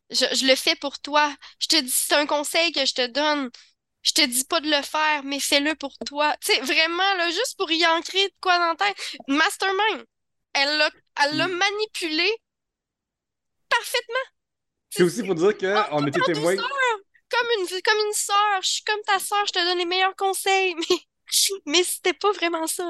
[0.09, 1.35] Je, je le fais pour toi.
[1.59, 3.49] Je te dis, c'est un conseil que je te donne.
[4.03, 6.33] Je te dis pas de le faire, mais fais-le pour toi.
[6.39, 8.95] Tu sais, vraiment, là, juste pour y ancrer de quoi dans la tête.
[9.27, 10.05] Mastermind.
[10.53, 10.89] Elle l'a
[11.23, 12.29] elle l'a manipulé
[13.69, 14.25] parfaitement.
[14.93, 16.55] Puis aussi, faut dire qu'on était témoins.
[17.29, 18.61] Comme une, comme une sœur.
[18.61, 20.75] Je suis comme ta sœur, je te donne les meilleurs conseils.
[20.89, 20.95] Mais,
[21.65, 22.89] mais c'était pas vraiment ça.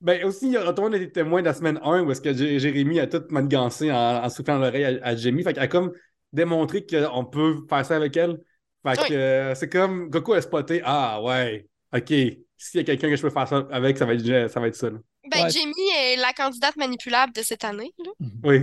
[0.00, 2.58] Ben aussi, tout le monde était témoin de la semaine 1 où est-ce que Jé-
[2.58, 5.44] Jérémy a tout manigancé en, en soufflant l'oreille à, à Jamie.
[5.44, 5.92] Fait qu'elle a comme
[6.32, 8.38] démontré qu'on peut faire ça avec elle.
[8.84, 10.82] Fait que euh, c'est comme Goku a spoté.
[10.84, 12.08] Ah ouais, ok.
[12.08, 12.40] S'il
[12.74, 14.74] y a quelqu'un que je peux faire ça avec, ça va être, ça va être
[14.74, 14.90] ça.
[14.90, 14.98] là.
[15.30, 15.50] Ben, Ouais.
[15.50, 17.92] Jamie est la candidate manipulable de cette année.
[17.98, 18.10] Là.
[18.44, 18.60] Oui.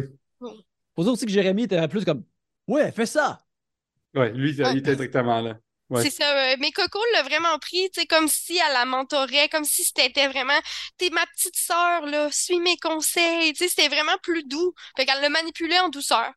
[0.95, 2.24] Faut dire aussi que Jérémy était plus comme,
[2.68, 3.41] ouais, fais ça.
[4.16, 4.78] Ouais, lui, il Ouais.
[4.78, 5.57] était directement là.
[5.89, 6.03] Ouais.
[6.03, 6.51] C'est ça.
[6.53, 9.84] euh, Mais Coco l'a vraiment pris, tu sais, comme si elle la mentorait, comme si
[9.84, 10.57] c'était vraiment,
[10.97, 13.53] t'es ma petite sœur, là, suis mes conseils.
[13.53, 14.74] Tu sais, c'était vraiment plus doux.
[14.95, 16.32] Fait qu'elle le manipulait en douceur.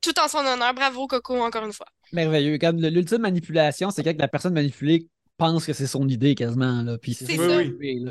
[0.00, 0.72] Tout en son honneur.
[0.74, 1.86] Bravo, Coco, encore une fois.
[2.12, 2.58] Merveilleux.
[2.90, 6.82] L'ultime manipulation, c'est quand la personne manipulée pense que c'est son idée quasiment.
[6.82, 7.58] Là, puis c'est ça.
[7.58, 8.06] Oui.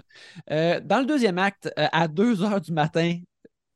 [0.51, 3.19] Euh, dans le deuxième acte, euh, à 2 heures du matin,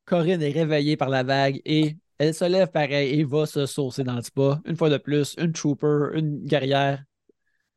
[0.05, 4.03] Corinne est réveillée par la vague et elle se lève pareil et va se saucer
[4.03, 4.61] dans le spa.
[4.65, 7.03] Une fois de plus, une trooper, une guerrière,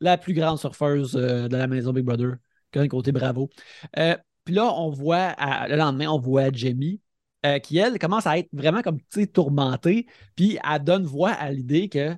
[0.00, 2.36] la plus grande surfeuse euh, de la maison Big Brother.
[2.72, 3.50] Corinne Côté, bravo.
[4.44, 7.00] Puis là, on voit, à- le lendemain, on voit Jamie,
[7.62, 9.00] qui, elle, commence à être vraiment comme,
[9.32, 10.06] tourmentée.
[10.36, 12.14] Puis elle donne voix à l'idée que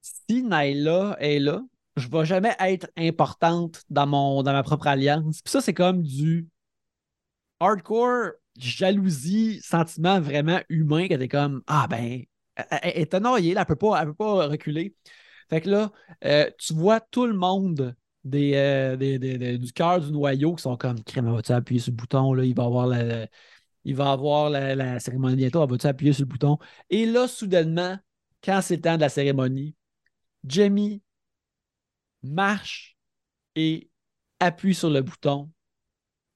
[0.00, 1.62] si Naila est là,
[1.96, 5.42] je ne vais jamais être importante dans, mon, dans ma propre alliance.
[5.42, 6.48] Puis ça, c'est comme du
[7.60, 12.22] hardcore jalousie, sentiment vraiment humain que t'es comme Ah ben,
[12.56, 14.94] elle, est annoyée, elle peut pas, elle peut pas reculer.
[15.48, 15.92] Fait que là,
[16.24, 17.94] euh, tu vois tout le monde
[18.34, 21.92] euh, des- des- des- du cœur du noyau qui sont comme crème, vas-tu appuyer sur
[21.92, 22.32] le bouton?
[22.34, 23.26] Là, il va avoir la,
[23.84, 26.58] il va avoir la, la cérémonie bientôt, vas-tu appuyer sur le bouton?
[26.90, 27.98] Et là, soudainement,
[28.44, 29.76] quand c'est le temps de la cérémonie,
[30.44, 31.02] Jamie
[32.22, 32.96] marche
[33.56, 33.88] et
[34.40, 35.50] appuie sur le bouton.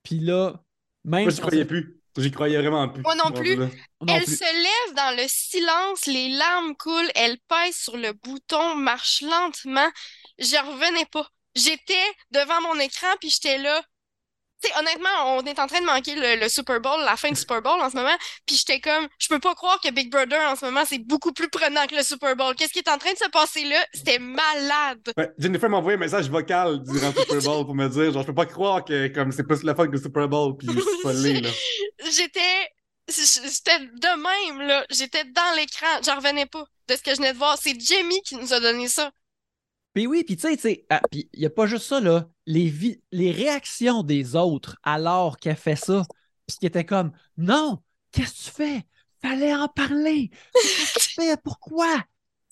[0.03, 0.63] Puis là,
[1.05, 2.01] même Moi, dans croyais plus.
[2.17, 3.03] J'y croyais vraiment plus.
[3.03, 3.57] Moi non plus.
[3.57, 3.71] Non
[4.07, 4.37] Elle plus.
[4.37, 9.89] se lève dans le silence, les larmes coulent, elle pèse sur le bouton, marche lentement.
[10.39, 11.29] Je revenais pas.
[11.57, 13.83] J'étais devant mon écran, puis j'étais là.
[14.65, 17.37] Sais, honnêtement, on est en train de manquer le, le Super Bowl, la fin du
[17.37, 18.17] Super Bowl en ce moment,
[18.47, 21.33] puis j'étais comme, je peux pas croire que Big Brother en ce moment, c'est beaucoup
[21.33, 22.55] plus prenant que le Super Bowl.
[22.55, 23.77] Qu'est-ce qui est en train de se passer là?
[23.93, 25.13] C'était malade.
[25.19, 28.23] Ouais, Jennifer m'a envoyé un message vocal durant le Super Bowl pour me dire genre
[28.23, 30.69] je peux pas croire que comme c'est plus le fun que le Super Bowl puis
[30.73, 31.51] je suis pas laid, là.
[32.05, 32.71] J'étais,
[33.09, 34.85] j'étais de même, là.
[34.91, 35.87] J'étais dans l'écran.
[36.05, 37.59] J'en revenais pas de ce que je venais de voir.
[37.61, 39.11] C'est Jamie qui nous a donné ça.
[39.95, 42.01] Puis oui, puis tu sais, tu sais, ah, puis il n'y a pas juste ça,
[42.01, 42.29] là.
[42.47, 46.05] Les, vi- les réactions des autres alors qu'elle fait ça,
[46.47, 47.81] puis qui était comme Non,
[48.13, 48.83] qu'est-ce que tu fais?
[49.23, 50.31] Fallait en parler.
[50.53, 51.37] Qu'est-ce que tu fais?
[51.43, 52.03] Pourquoi?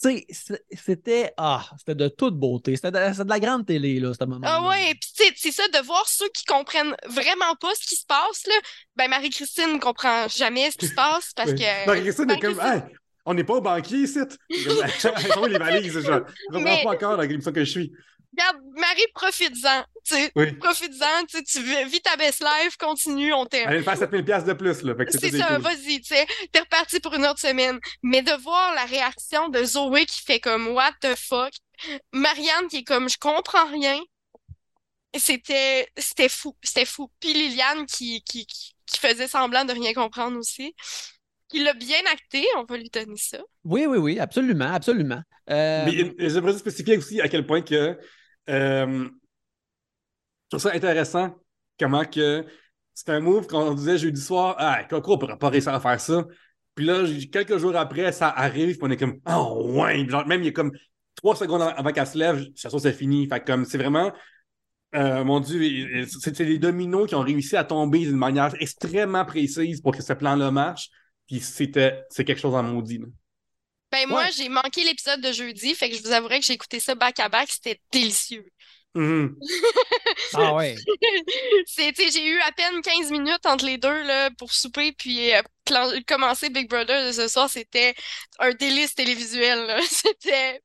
[0.02, 2.74] Tu sais, c'était ah, c'était de toute beauté.
[2.74, 4.40] C'était de, c'était de la grande télé, là, ce moment.
[4.48, 7.86] Ah ouais, puis tu sais, c'est ça, de voir ceux qui comprennent vraiment pas ce
[7.86, 8.54] qui se passe, là.
[8.96, 11.56] Ben, Marie-Christine comprend jamais ce qui se passe parce Oui.
[11.58, 11.86] que.
[11.86, 12.82] Marie-Christine est comme Hey,
[13.24, 14.18] on n'est pas au banquier ici.
[14.18, 14.28] Comme,
[15.44, 15.92] Elles les valises.
[16.00, 17.92] Je comprends Mais- pas encore dans l'émission que je suis.
[18.34, 19.84] Regarde, Marie, profites-en.
[20.36, 20.52] Oui.
[20.54, 23.70] profites-en, tu vis ta best life, continue, on t'aime.
[23.70, 25.58] De faire 7000 pièces de plus là, C'est ça, cool.
[25.58, 26.14] vas-y, tu
[26.50, 27.78] t'es reparti pour une autre semaine.
[28.02, 31.52] Mais de voir la réaction de Zoé qui fait comme What the fuck,
[32.14, 34.00] Marianne qui est comme Je comprends rien,
[35.14, 37.10] c'était c'était fou, c'était fou.
[37.20, 38.46] Puis Liliane qui, qui
[38.98, 40.74] faisait semblant de rien comprendre aussi,
[41.52, 43.38] qui l'a bien acté, on va lui donner ça.
[43.64, 45.20] Oui, oui, oui, absolument, absolument.
[45.50, 47.98] Euh, Mais euh, j'aimerais spécifier aussi à quel point que
[48.48, 49.08] euh, je
[50.48, 51.34] trouve ça intéressant
[51.78, 52.44] comment que
[52.94, 56.26] c'est un move qu'on disait jeudi soir, ah, Coco pourrait pas réussir à faire ça.
[56.74, 60.42] Puis là, quelques jours après, ça arrive, puis on est comme, oh ouais, genre, même
[60.42, 60.72] il y a comme
[61.14, 63.28] trois secondes avant qu'elle se lève, ça c'est fini.
[63.28, 64.12] Fait que comme c'est vraiment,
[64.94, 68.16] euh, mon Dieu, il- il- c'est c'est les dominos qui ont réussi à tomber d'une
[68.16, 70.90] manière extrêmement précise pour que ce plan-là marche.
[71.32, 72.98] Puis c'était, c'est quelque chose en maudit.
[72.98, 73.06] là.
[73.90, 74.30] Ben moi, Ouais.
[74.36, 77.20] j'ai manqué l'épisode de jeudi, fait que je vous avouerais que j'ai écouté ça back
[77.20, 78.44] à back, c'était délicieux.
[78.94, 79.38] Mhm.
[80.34, 80.76] Ah ouais.
[81.66, 84.92] C'est, tu sais, j'ai eu à peine 15 minutes entre les deux là, pour souper,
[84.92, 85.40] puis euh,
[86.06, 87.94] commencer Big Brother de ce soir, c'était
[88.38, 89.80] un délice télévisuel.
[89.88, 90.60] C'était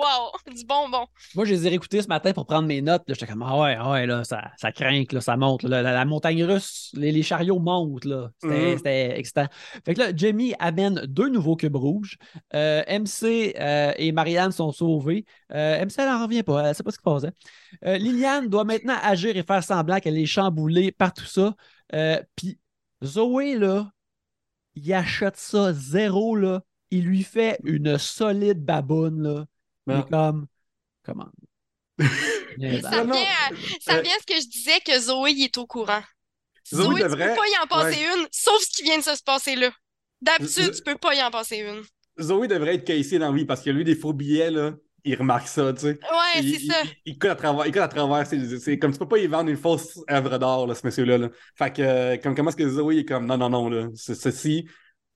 [0.00, 1.06] wow, du bonbon.
[1.34, 3.02] Moi, je les ai réécoutés ce matin pour prendre mes notes.
[3.08, 5.62] J'étais comme, ah ouais, ah ouais, là, ça, ça craint, là, ça monte.
[5.62, 5.82] là.
[5.82, 8.04] La, la montagne russe, les, les chariots montent.
[8.04, 8.30] là.
[8.42, 9.46] C'était excitant.
[9.84, 12.16] Fait que là, Jamie amène deux nouveaux cubes rouges.
[12.54, 15.24] Euh, MC euh, et Marianne sont sauvés.
[15.52, 16.62] Euh, MC, elle n'en revient pas.
[16.62, 17.32] Elle ne sait pas ce qui se passait.
[17.84, 21.54] Euh, Liliane doit maintenant agir et faire semblant qu'elle est chamboulée par tout ça.
[22.36, 22.58] Puis
[23.04, 23.90] Zoé, là,
[24.74, 26.62] il achète ça zéro, là.
[26.90, 29.44] Il lui fait une solide baboune, là.
[29.90, 30.32] Il est Non.
[30.32, 30.46] comme,
[31.04, 31.28] comment?
[31.98, 33.12] Ça Non, non.
[33.14, 33.50] vient, à,
[33.80, 36.02] ça Euh, à ce que je disais que Zoé il est au courant.
[36.72, 39.02] Zoé Zoé, tu devrait- peux pas y en passer une, sauf ce qui vient de
[39.02, 39.70] se passer là.
[40.20, 41.82] D'habitude, tu peux pas y en passer une.
[42.22, 45.16] Zoé devrait être Casey dans la vie parce que lui, des faux billets, là, il
[45.16, 45.98] remarque ça, tu sais.
[46.02, 46.82] Ouais, c'est ça.
[46.84, 48.26] il, il colle à travers, il colle à travers.
[48.26, 51.16] C'est, c'est comme tu peux pas y vendre une fausse œuvre d'art, là, ce monsieur-là.
[51.18, 51.30] Là.
[51.56, 54.14] Fait que, euh, comme, comment est-ce que Zoé est comme, non, non, non, là, ce-
[54.14, 54.66] ceci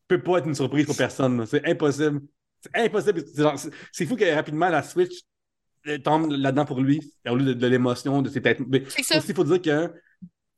[0.08, 1.38] peut pas être une surprise pour personne.
[1.40, 1.46] là.
[1.46, 2.20] C'est impossible.
[2.64, 3.24] C'est impossible.
[3.92, 5.20] C'est, fou que rapidement la Switch
[5.86, 8.60] euh, tombe là-dedans pour lui, au lieu de, de l'émotion, de ses têtes.
[8.68, 9.92] Mais aussi, il faut dire que,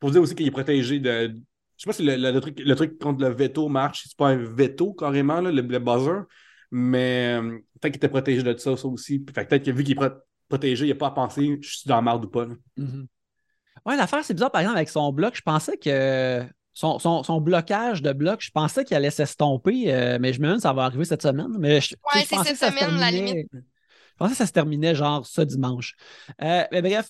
[0.00, 1.34] faut dire aussi qu'il est protégé de.
[1.76, 4.16] Je sais pas si le, le- le truc, le truc contre le veto marche, c'est
[4.16, 6.22] pas un veto carrément, là, le, le buzzer,
[6.70, 9.18] mais euh, peut-être qu'il était protégé de ça, ça aussi.
[9.20, 10.16] Peut-être que vu qu'il est pro-
[10.48, 12.46] protégé, il n'a pas à penser je suis dans la merde ou pas.
[12.76, 13.06] Mhm.
[13.84, 16.44] Ouais, l'affaire, c'est bizarre, par exemple, avec son bloc, je pensais que
[16.76, 20.46] son, son- son blocage de bloc, je pensais qu'il allait s'estomper, euh, mais je me
[20.46, 21.48] demande ça va arriver cette semaine.
[21.58, 23.58] Mais je, Ouais, pensais cette que ça se semaine, la terminait- Je
[24.18, 25.94] pensais que ça se terminait genre ce dimanche.
[26.42, 27.08] Euh, mais bref,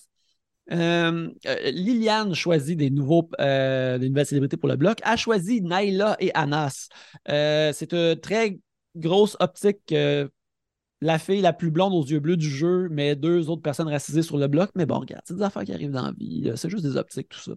[0.71, 1.29] euh,
[1.65, 4.99] Liliane choisit des, nouveaux, des nouvelles célébrités pour le bloc.
[5.03, 6.87] A choisi Naila et Anas.
[7.27, 8.59] C'est une très
[8.95, 9.93] grosse optique.
[11.01, 14.23] la fille la plus blonde aux yeux bleus du jeu, mais deux autres personnes racisées
[14.23, 14.71] sur le bloc.
[14.75, 16.51] Mais bon, regarde, c'est des affaires qui arrivent dans la vie.
[16.55, 17.51] C'est juste des optiques, tout ça.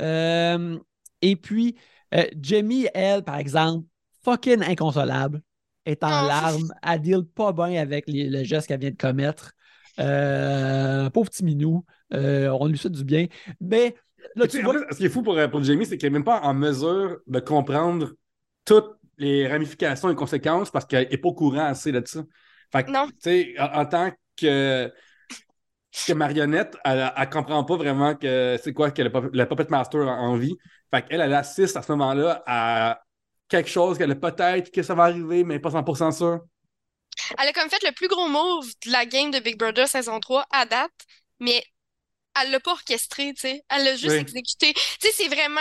[0.00, 0.78] Euh,
[1.22, 1.76] et puis,
[2.14, 3.86] euh, Jamie, elle, par exemple,
[4.24, 5.42] fucking inconsolable,
[5.86, 6.28] est en Oh.
[6.28, 6.72] larmes.
[6.82, 9.52] Elle deal pas bien avec les- le geste qu'elle vient de commettre.
[10.00, 11.84] Euh, pauvre petit minou.
[12.14, 13.26] Euh, on lui souhaite du bien.
[13.60, 13.94] Mais
[14.36, 14.74] là, Tu tu sais, vois.
[14.74, 16.54] en plus, ce qui est fou pour, pour Jamie, c'est qu'elle n'est même pas en
[16.54, 18.12] mesure de comprendre
[18.64, 22.22] toutes les ramifications et conséquences parce qu'elle n'est pas au courant assez de ça.
[22.70, 23.06] Fait que, Non.
[23.08, 24.92] tu sais, en, en tant que,
[26.06, 29.66] que Marionnette, elle, elle comprend pas vraiment que c'est quoi que le, pup- le Puppet
[29.70, 30.56] Master a envie.
[30.90, 33.00] Fait qu'elle, elle assiste à ce moment-là à
[33.48, 36.40] quelque chose qu'elle a peut-être que ça va arriver, mais pas 100% sûr.
[37.38, 40.20] Elle a comme fait le plus gros move de la game de Big Brother saison
[40.20, 40.92] 3 à date,
[41.40, 41.62] mais
[42.40, 43.62] elle l'a pas orchestré, tu sais.
[43.70, 44.20] Elle l'a juste Oui.
[44.20, 44.74] exécuté.
[44.74, 45.60] Tu sais, c'est vraiment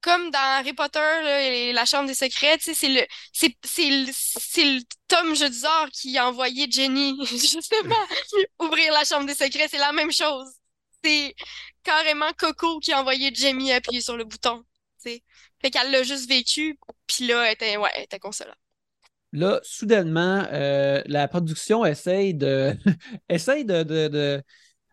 [0.00, 3.56] comme dans Harry Potter, et la Chambre des secrets, c'est le, c'est,
[3.90, 7.96] le, le Tom Jedusor qui a envoyé Jenny, justement,
[8.60, 9.68] ouvrir la Chambre des secrets.
[9.68, 10.48] C'est la même chose.
[11.02, 11.34] C'est
[11.82, 14.64] carrément Coco qui a envoyé Jamie appuyer sur le bouton,
[15.02, 15.22] tu sais.
[15.60, 18.06] Fait qu'elle l'a juste vécu, puis là, elle était, ouais.
[19.32, 22.74] Là, soudainement, euh, la production essaye de,
[23.28, 24.42] essaye de, de, de,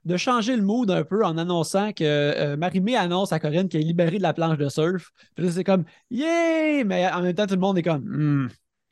[0.05, 3.81] de changer le mood un peu en annonçant que euh, Marie-Mé annonce à Corinne qu'elle
[3.81, 5.11] est libérée de la planche de surf.
[5.35, 6.83] Puis c'est comme Yeah!
[6.85, 8.47] Mais en même temps, tout le monde est comme Hmm,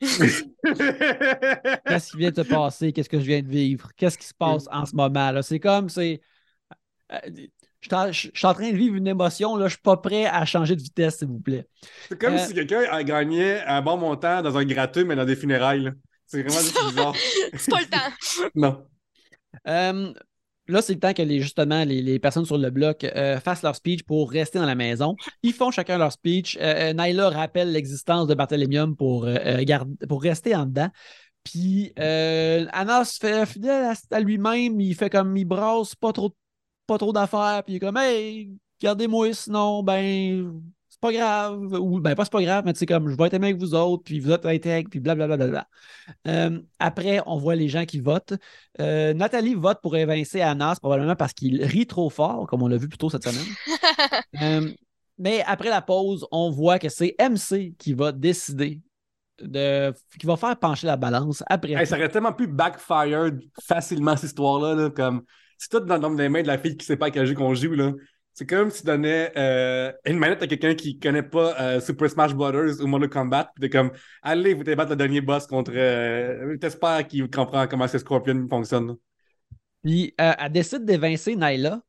[1.86, 2.92] Qu'est-ce qui vient de se passer?
[2.92, 3.90] Qu'est-ce que je viens de vivre?
[3.96, 5.30] Qu'est-ce qui se passe en ce moment?
[5.30, 5.42] là?
[5.42, 6.20] C'est comme, c'est.
[7.12, 7.18] euh,
[7.80, 10.74] Je suis en- train de vivre une émotion, là, je suis pas prêt à changer
[10.76, 11.66] de vitesse, s'il vous plaît.
[12.08, 15.24] C'est comme Euh, si quelqu'un a gagné un bon montant dans un gratuit, mais dans
[15.24, 15.84] des funérailles.
[15.84, 15.90] là.
[16.26, 16.60] C'est vraiment
[16.90, 17.14] bizarre.
[17.56, 18.50] C'est pas le temps.
[18.54, 18.86] non.
[19.68, 20.12] Euh,
[20.66, 23.76] là, c'est le temps que les, justement les, personnes sur le bloc euh, fassent leur
[23.76, 25.16] speech pour rester dans la maison.
[25.42, 26.56] Ils font chacun leur speech.
[26.60, 29.28] Euh, euh, Naila rappelle l'existence de Barthélémium pour,
[30.08, 30.88] pour rester en dedans.
[31.42, 34.80] Puis se fait fidèle à, à lui-même.
[34.80, 36.34] Il fait comme il brasse pas trop,
[36.86, 37.62] pas trop d'affaires.
[37.64, 38.50] Puis il est comme Hey,
[38.80, 40.62] gardez-moi, sinon, ben,
[41.04, 41.72] pas grave.
[41.80, 43.74] Ou ben, pas c'est pas grave, mais c'est comme je vais être aimé avec vous
[43.74, 45.36] autres, puis vous êtes intègres, puis blablabla.
[45.36, 45.66] Bla, bla,
[46.24, 46.32] bla.
[46.32, 48.34] Euh, après, on voit les gens qui votent.
[48.80, 52.78] Euh, Nathalie vote pour évincer Anas, probablement parce qu'il rit trop fort, comme on l'a
[52.78, 53.46] vu plus tôt cette semaine.
[54.42, 54.68] Euh,
[55.16, 58.80] mais après la pause, on voit que c'est MC qui va décider,
[59.40, 61.72] de, qui va faire pencher la balance après.
[61.72, 63.30] Hey, ça aurait tellement pu backfire
[63.62, 64.74] facilement cette histoire-là.
[64.74, 65.22] là, comme
[65.56, 67.34] c'est tout dans, dans les mains de la fille qui sait pas à quel jeu
[67.34, 67.74] qu'on joue.
[67.74, 67.92] Là.
[68.34, 72.10] C'est comme si tu donnais euh, une manette à quelqu'un qui connaît pas euh, Super
[72.10, 73.50] Smash Brothers ou Mortal Kombat.
[73.54, 73.92] Puis t'es comme
[74.22, 75.70] Allez, vous allez battre le dernier boss contre.
[75.74, 78.96] Euh, T'espères qu'il comprend comment ce Scorpion fonctionne.
[79.82, 81.80] Puis euh, elle décide d'évincer Naila.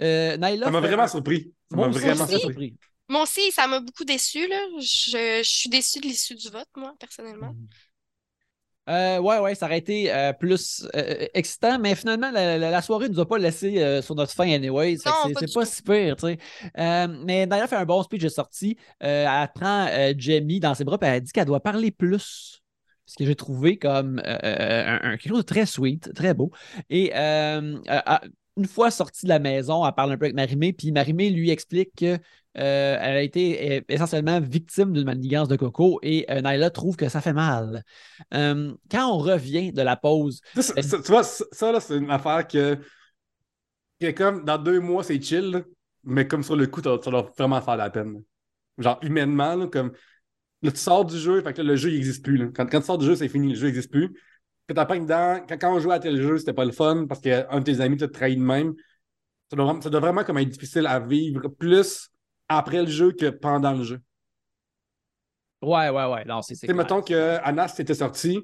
[0.00, 1.54] Euh, Naila Ça m'a fait- vraiment surpris.
[1.70, 2.76] Ça Moi m'a aussi, vraiment j'étais surpris.
[3.08, 4.58] Moi aussi, ça m'a beaucoup déçu, là.
[4.80, 7.54] Je, je suis déçue de l'issue du vote, moi, personnellement.
[8.88, 12.82] Euh, ouais, ouais, ça aurait été euh, plus euh, excitant, mais finalement, la, la- la
[12.82, 14.96] soirée ne nous a pas laissé euh, sur notre fin anyway.
[14.98, 16.38] C'est pas si pire, tu sais.
[16.78, 18.76] Euh, mais d'ailleurs, fait un bon speech de sortie.
[19.02, 22.60] Euh, elle prend euh, Jamie dans ses bras et elle dit qu'elle doit parler plus.
[23.06, 26.50] Ce que j'ai trouvé comme euh, un, un- quelque chose de très sweet, très beau.
[26.90, 28.18] Et euh, euh, euh,
[28.56, 31.50] une fois sortie de la maison, elle parle un peu avec Marimé, puis Marimé lui
[31.50, 32.18] explique que
[32.56, 37.08] euh, a été euh, essentiellement victime d'une manigance de Coco et euh, Naila trouve que
[37.08, 37.82] ça fait mal.
[38.32, 42.10] Euh, quand on revient de la pause, Ça, ça- ça- tu vois, ça, c'est une
[42.10, 42.78] affaire que,
[44.00, 45.64] que comme dans deux mois, c'est chill,
[46.04, 48.22] mais comme sur le coup, ça doit vraiment faire la peine.
[48.78, 49.92] Genre, humainement, là, comme
[50.62, 52.36] là, tu sors du jeu, fait que là, le jeu, n'existe plus.
[52.38, 52.46] là.
[52.54, 54.14] Quand, quand tu sors du jeu, c'est fini, le jeu n'existe plus.
[54.68, 57.06] Quand t'as pas dedans, quand, quand on jouait à tel jeu, c'était pas le fun
[57.06, 58.74] parce qu'un de tes amis t'a trahi de même.
[59.50, 62.10] Ça doit, vraiment- ça doit vraiment comme être difficile à vivre plus
[62.48, 64.00] après le jeu que pendant le jeu.
[65.62, 68.40] ouais, ouais, ouais, non, c'est c'est mettons que Anas était sorti,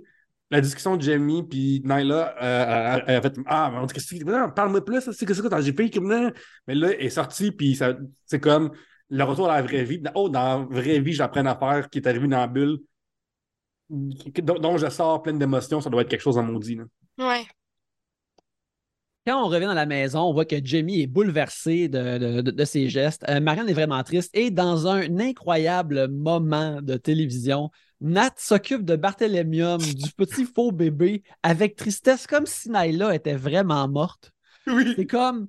[0.50, 4.50] la discussion de Jamie puis euh, elle- elle a fait Ah, mais on dit que
[4.54, 6.32] Parle-moi plus, c'est que c'est quoi, j'ai payé comme là.
[6.66, 7.94] Mais là, elle est sortie, puis ça-
[8.26, 8.70] c'est comme
[9.08, 10.02] le retour à la vraie vie.
[10.14, 12.78] Oh, dans la vraie vie, j'apprends à faire qui est arrivé dans la bulle,
[13.90, 16.76] dont, dont je sors pleine d'émotions, ça doit être quelque chose en maudit.
[16.76, 16.84] Là.
[17.18, 17.44] Ouais.
[19.26, 22.50] Quand on revient dans la maison, on voit que Jamie est bouleversé de, de- de-
[22.50, 23.22] de ses gestes.
[23.28, 24.30] Euh, Marianne est vraiment triste.
[24.34, 31.22] Et dans un incroyable moment de télévision, Nat s'occupe de Barthélémium, du petit faux bébé,
[31.42, 34.32] avec tristesse, comme si Naila était vraiment morte.
[34.66, 35.06] C'est Oui.
[35.06, 35.48] comme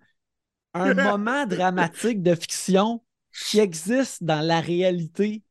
[0.74, 3.02] un moment dramatique de fiction
[3.50, 5.44] qui existe dans la réalité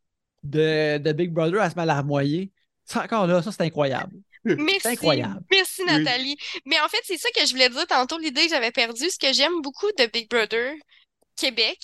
[0.43, 2.53] de, de Big Brother à se mettre à larmoyer.
[2.91, 4.13] Ça, encore là, ça, c'est incroyable.
[4.45, 4.89] Merci.
[4.89, 5.41] incroyable.
[5.51, 5.93] Merci, Oui.
[5.93, 6.37] Nathalie.
[6.65, 9.09] Mais en fait, c'est ça que je voulais dire tantôt, l'idée que j'avais perdue.
[9.11, 10.73] Ce que j'aime beaucoup de Big Brother
[11.37, 11.79] Québec,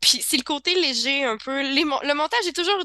[0.00, 1.62] puis c'est le côté léger un peu.
[1.62, 2.78] Les mon- le montage est toujours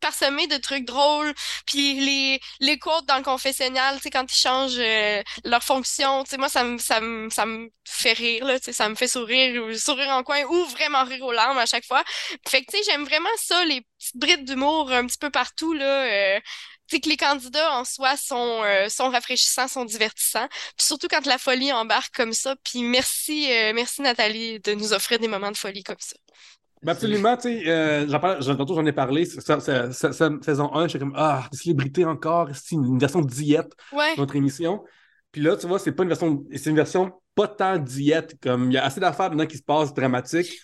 [0.00, 1.32] parsemé de trucs drôles,
[1.66, 6.24] puis les, les quotes dans le confessionnal, tu sais, quand ils changent euh, leur fonction,
[6.24, 8.88] tu sais, moi, ça me, ça me, ça me fait rire, là, tu sais, ça
[8.88, 12.04] me fait sourire, ou sourire en coin, ou vraiment rire aux larmes à chaque fois.
[12.46, 15.72] Fait que, tu sais, j'aime vraiment ça, les petites brides d'humour un petit peu partout,
[15.72, 16.04] là,
[16.36, 16.40] euh,
[16.88, 20.48] sais, que les candidats en soi sont, euh, sont rafraîchissants, sont divertissants.
[20.76, 22.54] Puis surtout quand la folie embarque comme ça.
[22.64, 26.16] Puis merci, euh, merci Nathalie de nous offrir des moments de folie comme ça.
[26.82, 30.98] Ben absolument, tu sais, euh, tantôt j'en ai parlé, ça- ça- ça- saison 1, j'étais
[30.98, 34.84] comme Ah, des célébrités encore, c'est une, version de diète Ouais, notre émission.
[35.32, 38.70] Puis là, tu vois, c'est pas une version, c'est une version pas tant diète, comme
[38.70, 40.60] il y a assez d'affaires maintenant qui se passent dramatiques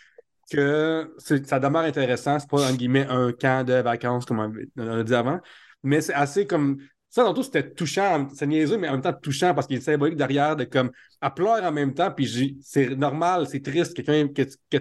[0.53, 1.15] que
[1.45, 2.39] ça demeure intéressant.
[2.39, 4.41] C'est pas, guillemets, un camp de vacances, comme
[4.77, 5.41] on a dit avant.
[5.83, 6.79] Mais c'est assez comme.
[7.09, 10.17] Ça, tantôt, c'était touchant, c'est niaiseux, mais en même temps touchant parce qu'il est symbolique
[10.17, 10.91] derrière de comme.
[11.21, 14.79] Elle pleure en même temps, puis c'est normal, c'est triste, quelqu'un que, que,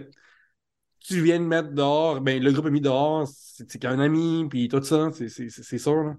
[1.00, 4.68] tu viens de mettre dehors, ben, le groupe est mis dehors, c'est qu'un ami, puis
[4.68, 6.04] tout ça, c'est sûr.
[6.04, 6.16] Là.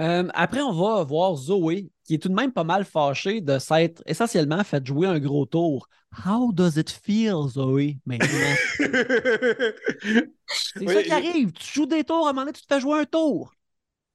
[0.00, 3.58] Euh, après, on va voir Zoé, qui est tout de même pas mal fâchée de
[3.58, 5.88] s'être essentiellement fait jouer un gros tour.
[6.26, 8.54] How does it feel, Zoé, maintenant?
[10.46, 11.52] c'est ça qui arrive.
[11.52, 13.52] Tu joues des tours, à un moment donné, tu te fais jouer un tour.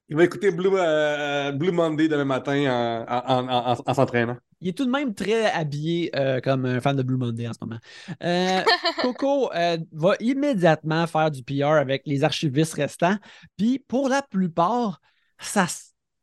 [0.08, 4.38] Il va écouter Blue, euh, Blue Monday demain matin en, s'entraînant.
[4.60, 7.52] Il est tout de même très habillé euh, comme un fan de Blue Monday en
[7.52, 7.78] ce moment.
[9.02, 9.50] Coco
[9.92, 13.18] va immédiatement faire du PR avec les archivistes restants.
[13.56, 15.00] Puis pour la plupart,
[15.38, 15.66] ça,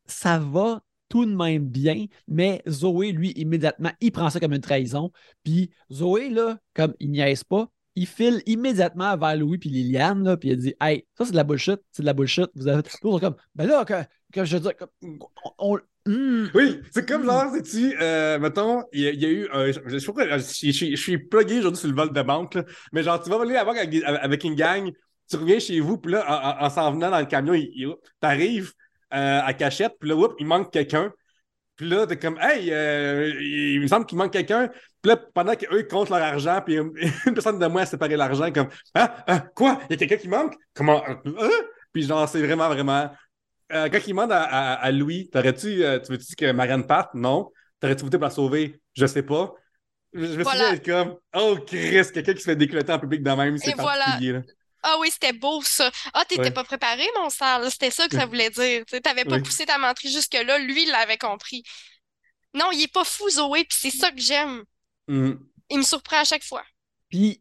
[0.08, 4.62] ça va tout de même bien, mais Zoé, lui, immédiatement, il prend ça comme une
[4.62, 5.12] trahison.
[5.44, 10.38] Puis Zoé, là, comme il niaise pas, il file immédiatement vers Louis puis Liliane, là,
[10.38, 12.50] puis il dit Hey, ça c'est de la bullshit, c'est de la bullshit.
[12.56, 14.74] Vous avez toujours comme Ben là, que, je veux dire,
[15.58, 16.48] on, hmm.
[16.54, 19.48] Oui, c'est comme genre, sais-tu, euh, mettons, il y, a eu.
[19.54, 23.30] Je, je, je, suis plugué aujourd'hui sur le vol de banque, là, mais genre, tu
[23.30, 24.92] vas voler avec, avec une gang,
[25.30, 27.56] tu reviens chez vous, puis là, en, s'en venant dans le camion,
[28.20, 28.74] t'arrives,
[29.14, 31.14] euh, à cachette, puis là, il manque quelqu'un.
[31.76, 34.70] Puis là, t'es comme, hey, euh, il me semble qu'il manque quelqu'un.
[35.02, 38.52] Puis là, pendant qu'eux, comptent leur argent, puis une personne de moi a séparé l'argent,
[38.52, 39.80] comme, ah, ah, quoi?
[39.90, 40.56] Il y a quelqu'un qui manque?
[40.74, 41.04] Comment?
[41.06, 41.50] Hein?
[41.92, 43.12] Puis genre, c'est vraiment, vraiment.
[43.74, 47.14] Euh, quand il demande à, Louis, t'aurais-tu, tu veux-tu que Marianne parte?
[47.14, 47.52] Non.
[47.80, 48.80] T'aurais-tu voté pour la sauver?
[48.96, 49.54] Je sais pas.
[50.14, 53.32] Je, me suis dit comme, oh, Chris, quelqu'un qui se fait décloter en public de
[53.32, 54.32] même, c'est particulier.
[54.34, 54.42] Là.
[54.88, 55.90] Ah oui, c'était beau ça.
[56.14, 57.72] Ah, t'étais pas préparé, mon sale.
[57.72, 58.86] C'était ça que ça voulait dire.
[59.04, 60.60] T'avais pas poussé ta menterie jusque-là.
[60.60, 61.64] Lui, il l'avait compris.
[62.54, 64.64] Non, il est pas fou, Zoé, puis c'est ça que j'aime.
[65.08, 65.34] Mm.
[65.72, 66.64] Il me surprend à chaque fois.
[67.10, 67.40] Puis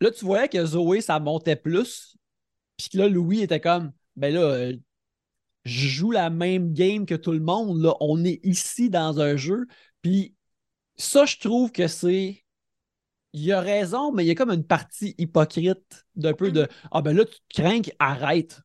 [0.00, 2.16] là, tu voyais que Zoé, ça montait plus.
[2.76, 4.72] Puis là, Louis était comme, ben là, euh,
[5.64, 7.82] je joue la même game que tout le monde.
[7.82, 7.94] Là.
[7.98, 9.66] On est ici dans un jeu.
[10.00, 10.36] Puis
[10.96, 12.45] ça, je trouve que c'est
[13.36, 16.68] il a raison, mais il y a comme une partie hypocrite d'un peu de mm.
[16.90, 18.60] Ah ben là, tu te crains, arrête.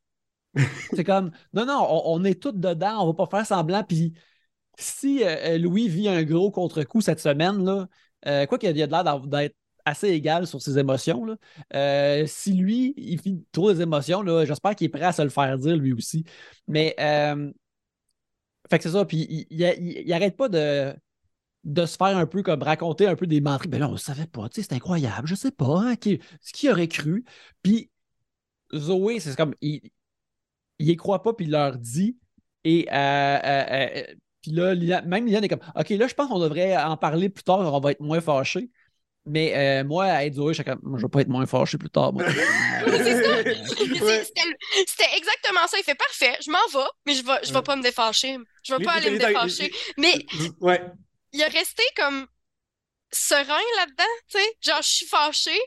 [0.93, 3.83] c'est comme non, non, on, est tous dedans, on va pas faire semblant.
[3.83, 4.13] Puis
[4.77, 7.87] si euh, euh, Louis vit un gros contre-coup cette semaine, là,
[8.27, 13.19] euh, quoi qu'il ait l'air d'être assez égal sur ses émotions, là, si lui, il
[13.19, 16.23] vit trop des émotions, j'espère qu'il est prêt à se le faire dire lui aussi.
[16.67, 16.95] Mais
[18.69, 20.93] fait que c'est ça, puis il, il, il arrête pas de
[21.63, 23.67] de se faire un peu comme raconter un peu des menteries.
[23.67, 26.19] Ben là, on ne savait pas, tu sais, c'est incroyable, je sais pas, hein, qui,
[26.41, 27.23] ce qui aurait cru.
[27.61, 27.91] Puis
[28.73, 29.81] Zoé, c'est comme, il,
[30.79, 32.17] il y croit pas, puis il leur dit.
[32.63, 34.03] Et euh, euh, euh,
[34.41, 37.43] puis là, même Liliane est comme, OK, là, je pense qu'on devrait en parler plus
[37.43, 38.69] tard, on va être moins fâchés.
[39.27, 42.11] Mais moi, à être Zoé, je ne vais pas être moins fâché plus tard.
[42.17, 42.31] C'était
[45.15, 45.77] exactement ça.
[45.77, 48.37] Il fait parfait, je m'en vais, mais je ne vais, je vais pas me défâcher.
[48.63, 49.71] Je ne vais pas aller me défâcher.
[49.97, 50.25] Mais
[50.59, 50.81] ouais
[51.33, 52.27] il a resté comme
[53.11, 54.57] serein là-dedans, tu sais.
[54.61, 55.59] Genre, je suis fâchée,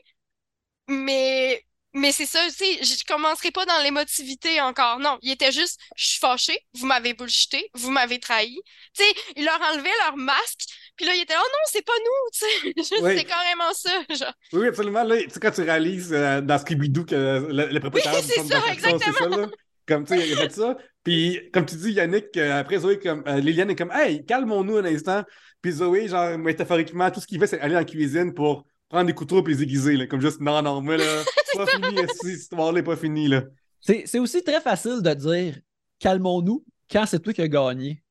[0.87, 1.63] mais,
[1.93, 4.99] mais c'est ça, tu sais, je commencerai pas dans l'émotivité encore.
[4.99, 8.59] Non, il était juste, je suis fâchée, vous m'avez bullshité, vous m'avez trahi.
[8.93, 10.65] Tu sais, il leur enlevait leur masque,
[10.95, 12.95] puis là, il était, oh non, c'est pas nous, tu sais.
[13.17, 14.33] C'est carrément ça, genre.
[14.53, 15.03] Oui, absolument.
[15.03, 18.13] Là, tu sais, quand tu réalises euh, dans Scooby-Doo que le, le propriétaire...
[18.15, 19.49] Oui, c'est ça, exactement.
[19.87, 20.77] Comme, tu sais, il a fait ça.
[21.03, 24.77] Puis, comme tu dis, Yannick, euh, après Zoé, comme, euh, Liliane est comme, hey, calmons-nous
[24.77, 25.23] un instant.
[25.65, 29.15] Puis Zoé, genre, métaphoriquement, tout ce qu'il fait, c'est aller en cuisine pour prendre des
[29.15, 29.97] couteaux et les aiguiser.
[29.97, 31.03] Là, comme juste, non, non, moi, là,
[31.45, 33.27] c'est pas fini, cette histoire-là n'est pas finie.
[33.27, 33.45] Là.
[33.81, 35.59] C'est, aussi très facile de dire,
[35.97, 38.03] calmons-nous, quand c'est toi qui as gagné.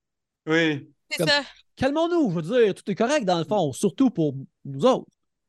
[0.49, 0.91] Oui.
[1.09, 1.45] C'est ça.
[1.77, 5.07] Calmons-nous, je veux dire, tout est correct dans le fond, surtout pour nous autres.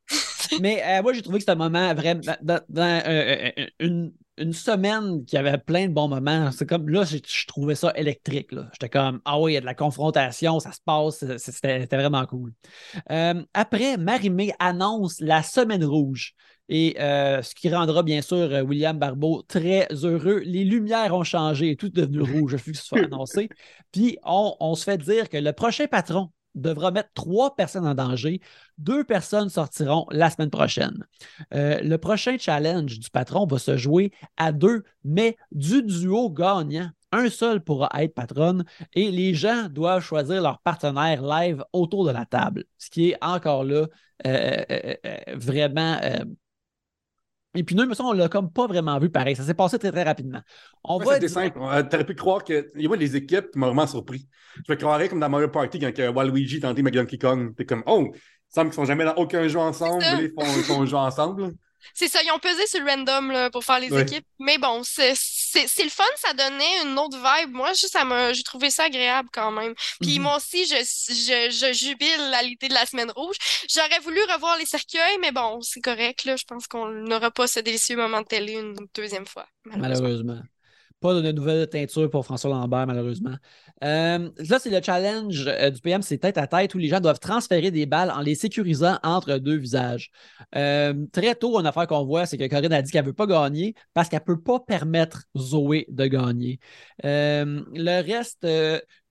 [0.62, 2.22] Mais euh, moi, j'ai trouvé que c'était un moment vraiment.
[2.44, 6.52] Dans, dans une, une semaine qui avait plein de bons moments.
[6.52, 7.18] C'est comme là, je,
[7.48, 8.50] trouvais ça électrique.
[8.74, 12.26] J'étais comme Ah oui, il y a de la confrontation, ça se passe, c'était vraiment
[12.26, 12.54] cool.
[13.12, 16.34] Euh, après, Marimé annonce la semaine rouge.
[16.68, 20.40] Et euh, ce qui rendra bien sûr William Barbeau très heureux.
[20.40, 23.50] Les lumières ont changé tout est devenu rouge, je que ce soit annoncé.
[23.92, 28.42] Puis on se fait dire que le prochain patron devra mettre trois personnes en danger.
[28.78, 31.06] Deux personnes sortiront la semaine prochaine.
[31.54, 36.90] Euh, le prochain challenge du patron va se jouer à deux, mais du duo gagnant.
[37.12, 42.12] Un seul pourra être patronne et les gens doivent choisir leur partenaire live autour de
[42.12, 43.88] la table, ce qui est encore là
[44.26, 44.96] euh, euh,
[45.36, 45.98] vraiment
[47.56, 49.36] Et puis nous, on l'a comme pas vraiment vu pareil.
[49.36, 50.42] Ça s'est passé très, très rapidement.
[50.84, 51.60] On Ouais, va c'était dire- simple.
[51.90, 52.70] T'aurais pu croire que.
[52.76, 54.28] Il y a des équipes qui m'ont vraiment surpris.
[54.68, 57.56] Je me croirais comme dans Mario Party quand que Waluigi tentait Donkey Kong.
[57.56, 58.20] T'es comme, oh, il
[58.50, 61.54] semble qu'ils sont jamais dans aucun jeu ensemble, ils font, ils font un jeu ensemble.
[61.94, 64.02] C'est ça, ils ont pesé sur le random là, pour faire les Ouais.
[64.02, 64.26] équipes.
[64.40, 65.14] Mais bon, c'est
[65.68, 67.54] c'est- le fun, ça donnait une autre vibe.
[67.54, 69.74] Moi, juste, ça m'a, j'ai trouvé ça agréable quand même.
[70.02, 70.24] Puis Mhm.
[70.24, 73.36] moi aussi, je, je, je jubile à l'idée de la semaine rouge.
[73.74, 76.26] J'aurais voulu revoir les cercueils, mais bon, c'est correct.
[76.26, 76.36] Là.
[76.36, 79.48] Je pense qu'on n'aura pas ce délicieux moment de télé une deuxième fois.
[79.66, 80.00] malheureusement.
[80.08, 80.42] Malheureusement.
[81.02, 83.36] Pas de nouvelle teinture pour François Lambert, malheureusement.
[83.84, 87.02] Euh, là, c'est le challenge euh, du PM, c'est tête à tête où les gens
[87.02, 90.12] doivent transférer des balles en les sécurisant entre deux visages.
[90.56, 93.14] Euh, très tôt, une affaire qu'on voit, c'est que Corinne a dit qu'elle ne veut
[93.14, 96.60] pas gagner parce qu'elle ne peut pas permettre Zoé de gagner.
[97.04, 98.48] Le reste,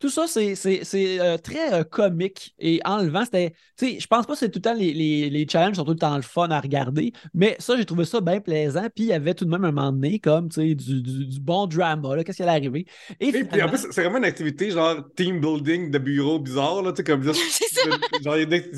[0.01, 3.25] tout ça, c'est c'est- c'est, euh, très euh, comique et enlevant.
[3.25, 5.77] C'était, tu sais, je pense pas que c'est tout le temps les, les, les challenges
[5.77, 8.83] sont tout le temps le fun à regarder, mais ça, j'ai trouvé ça bien plaisant.
[8.95, 11.27] Puis il y avait tout de même un moment donné, comme, tu sais, du, du,
[11.27, 12.87] du bon drama, là, qu'est-ce qui allait arriver?
[13.21, 16.83] Et, Et puis en plus, c'est vraiment une activité genre team building de bureau bizarre,
[16.83, 17.41] là, tu sais, comme ça.
[17.71, 17.91] C'est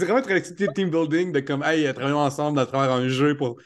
[0.05, 3.37] vraiment une activité de team building de comme, hey, travaillons ensemble à travers un jeu
[3.37, 3.59] pour.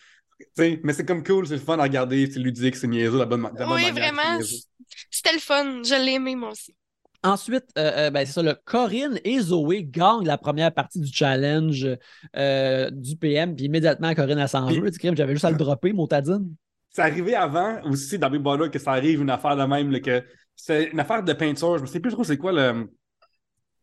[0.58, 3.42] Mais c'est comme cool, c'est le fun à regarder, c'est ludique, c'est niaiseux, la bonne,
[3.56, 4.40] la bonne Oui, manière, c'est vraiment.
[5.10, 5.82] C'était le fun.
[5.84, 6.74] Je l'ai aimé, moi aussi.
[7.22, 11.12] Ensuite, euh, euh, ben, c'est ça, le Corinne et Zoé gagnent la première partie du
[11.12, 11.86] challenge
[12.36, 14.90] euh, du PM, puis immédiatement, Corinne, elle s'en veut.
[15.16, 16.54] J'avais juste à le dropper, motadine.
[16.88, 20.00] C'est arrivé avant aussi dans Big Brother que ça arrive une affaire de même, là,
[20.00, 20.24] que
[20.56, 21.76] c'est une affaire de peinture.
[21.78, 22.88] Je ne sais plus trop c'est quoi le,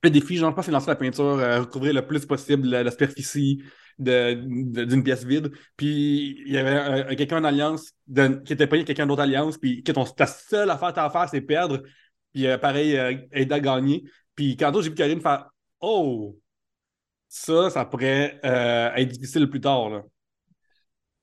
[0.03, 0.37] le défi.
[0.37, 2.91] Genre, je pense que c'est lancer la peinture, euh, recouvrir le plus possible la, la
[2.91, 3.61] superficie
[3.99, 5.51] de- de- d'une pièce vide.
[5.75, 9.21] Puis il y avait un- un- quelqu'un en alliance de- qui était payé quelqu'un d'autre
[9.21, 9.57] alliance.
[9.57, 11.83] Puis que ton, ta seule affaire à faire, c'est perdre.
[12.37, 14.03] Puis euh, pareil, euh, aider à gagner.
[14.35, 15.49] Puis quand j'ai vu Karine faire
[15.79, 16.37] Oh,
[17.27, 19.89] ça, ça pourrait euh, être difficile plus tard.
[19.89, 20.03] Là.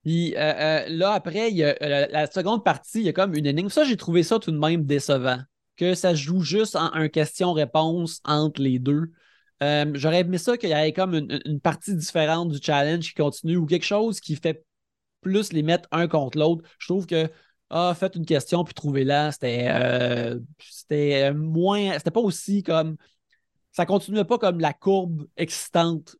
[0.03, 3.69] Puis là, après, y a, la seconde partie, il y a comme une énigme.
[3.69, 5.39] Ça, j'ai trouvé ça tout de même décevant.
[5.77, 9.13] Que ça joue juste en un question-réponse entre les deux.
[9.61, 13.67] J'aurais aimé ça qu'il y ait comme une partie différente du challenge qui continue ou
[13.67, 14.65] quelque chose qui fait
[15.21, 16.69] plus les mettre un contre l'autre.
[16.81, 17.31] Je trouve que
[17.77, 19.33] ah, faites une question puis trouvez-la.
[19.33, 20.39] C'était euh,
[20.71, 21.93] c'était moins.
[21.99, 22.97] C'était pas aussi comme.
[23.73, 26.15] Ça continuait pas comme la courbe excitante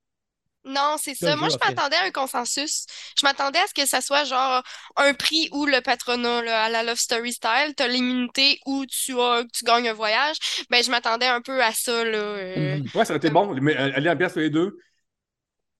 [0.65, 1.37] Non, c'est ça.
[1.37, 2.87] Moi, je m'attendais à un consensus.
[3.17, 4.61] Je m'attendais à ce que ça soit genre
[4.97, 7.75] un prix ou le patronat là, à la Love Story style.
[7.77, 10.37] T'as l'immunité ou tu as, tu gagnes un voyage.
[10.69, 12.19] Ben, je m'attendais un peu à ça, là.
[12.19, 12.79] euh.
[12.79, 12.87] Mhm.
[12.95, 13.55] Ouais, ça aurait été bon.
[13.61, 14.77] Mais euh, aller en pièce sur les deux,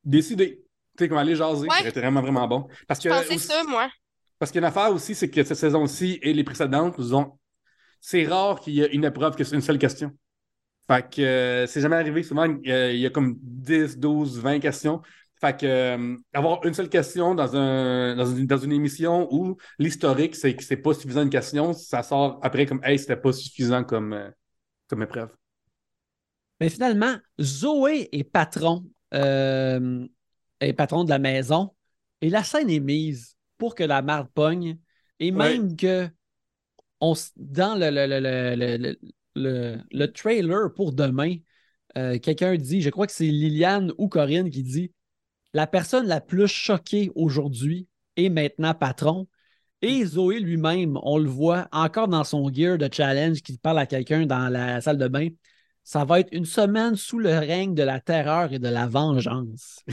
[0.05, 0.61] décider.
[0.97, 1.81] Tu sais, comme aller jaser, ça Ouais.
[1.81, 2.69] aurait été vraiment, vraiment bon.
[2.87, 3.91] Parce que, Je pensais aussi- ça, moi.
[4.45, 7.01] Parce qu'il y a une affaire aussi, c'est que cette saison-ci et les précédentes,
[7.99, 10.13] c'est rare qu'il y ait une épreuve que c'est une seule question.
[10.87, 12.23] Fait que euh, c'est jamais arrivé.
[12.23, 15.01] Souvent, euh, il y a comme 10, 12, 20 questions.
[15.41, 19.57] Fait que euh, avoir une seule question dans, un, dans, une, dans une émission où
[19.79, 23.33] l'historique, c'est que c'est pas suffisant une question, ça sort après comme Hey, c'était pas
[23.33, 24.31] suffisant comme,
[24.89, 25.35] comme épreuve.
[26.61, 31.75] Mais finalement, Zoé est patron, est patron de la maison
[32.21, 34.79] et la scène est mise pour que la marde pogne
[35.21, 36.09] et même que
[37.01, 38.99] on, dans le, le, le, le, le, le-
[39.37, 41.37] le- le trailer pour demain,
[41.99, 44.93] euh, quelqu'un dit, je crois que c'est Liliane ou Corinne qui dit
[45.55, 49.29] la personne la plus choquée aujourd'hui est maintenant patron.
[49.83, 53.87] Et Zoé lui-même, on le voit encore dans son gear de challenge qui parle à
[53.87, 55.29] quelqu'un dans la salle de bain.
[55.87, 59.81] Ça va être une semaine sous le règne de la terreur et de la vengeance.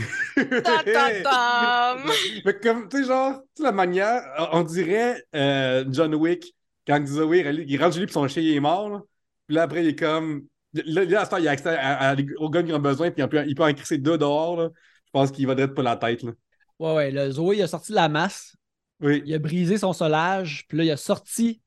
[2.45, 4.21] Mais comme, tu sais, genre, tu sais, la manière,
[4.53, 6.55] on dirait euh, John Wick,
[6.87, 9.01] quand Zoé, il rentre chez lui puis son chien il est mort, là.
[9.47, 10.45] Puis là, après, il est comme.
[10.73, 13.11] Là, là à ce temps, il a accès à, à- aux gars qui ont besoin,
[13.11, 14.69] puis il peut, il peut en crisser deux dehors, là.
[15.05, 16.31] Je pense qu'il va être pas la tête, là.
[16.79, 18.55] Ouais, ouais, le Zoé, il a sorti la masse,
[19.01, 19.21] Oui.
[19.25, 21.61] il a brisé son solage, puis là, il a sorti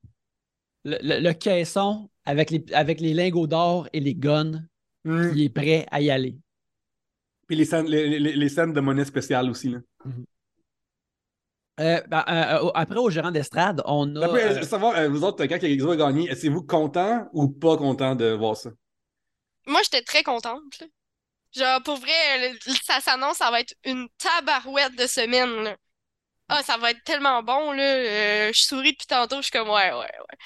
[0.84, 4.62] le, le- le caisson avec les, avec les lingots d'or et les guns.
[5.04, 5.30] Mm.
[5.34, 6.36] Il est prêt à y aller.
[7.46, 9.78] Puis les scènes, les, les- les scènes de monnaie spéciale aussi, là.
[11.80, 14.24] Euh, ben, euh, euh, après, au gérant d'estrade, on a.
[14.26, 18.26] Après, euh, savoir, vous autres, quand Zoé a gagné, êtes-vous content ou pas content de
[18.32, 18.70] voir ça?
[19.66, 20.84] Moi, j'étais très contente.
[21.52, 25.64] Genre, pour vrai, le- ça s'annonce, ça va être une tabarouette de semaine.
[25.64, 25.76] là.
[26.48, 27.82] Ah, ça va être tellement bon, là.
[27.82, 30.36] Euh, je souris depuis tantôt, je suis comme, ouais, ouais, ouais.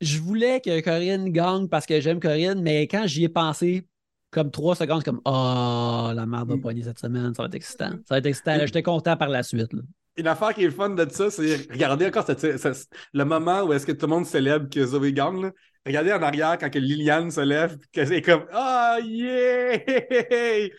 [0.00, 3.86] Je voulais que Corinne gagne parce que j'aime Corinne, mais quand j'y ai pensé,
[4.30, 6.60] comme trois secondes, c'est comme Oh, la merde va Mm.
[6.60, 7.90] poigner cette semaine, ça va être excitant.
[8.06, 8.58] Ça va être excitant.
[8.60, 9.72] J'étais content par la suite.
[9.72, 9.80] là.
[10.16, 13.72] Une affaire qui est fun de ça, c'est regarder encore cette- cette- le moment où
[13.72, 15.42] est-ce que tout le monde célèbre que Zoé gagne.
[15.42, 15.50] là.
[15.86, 19.74] Regardez en arrière quand que Liliane se lève, puis qu'elle est comme Ah, yeah!
[19.88, 20.72] Et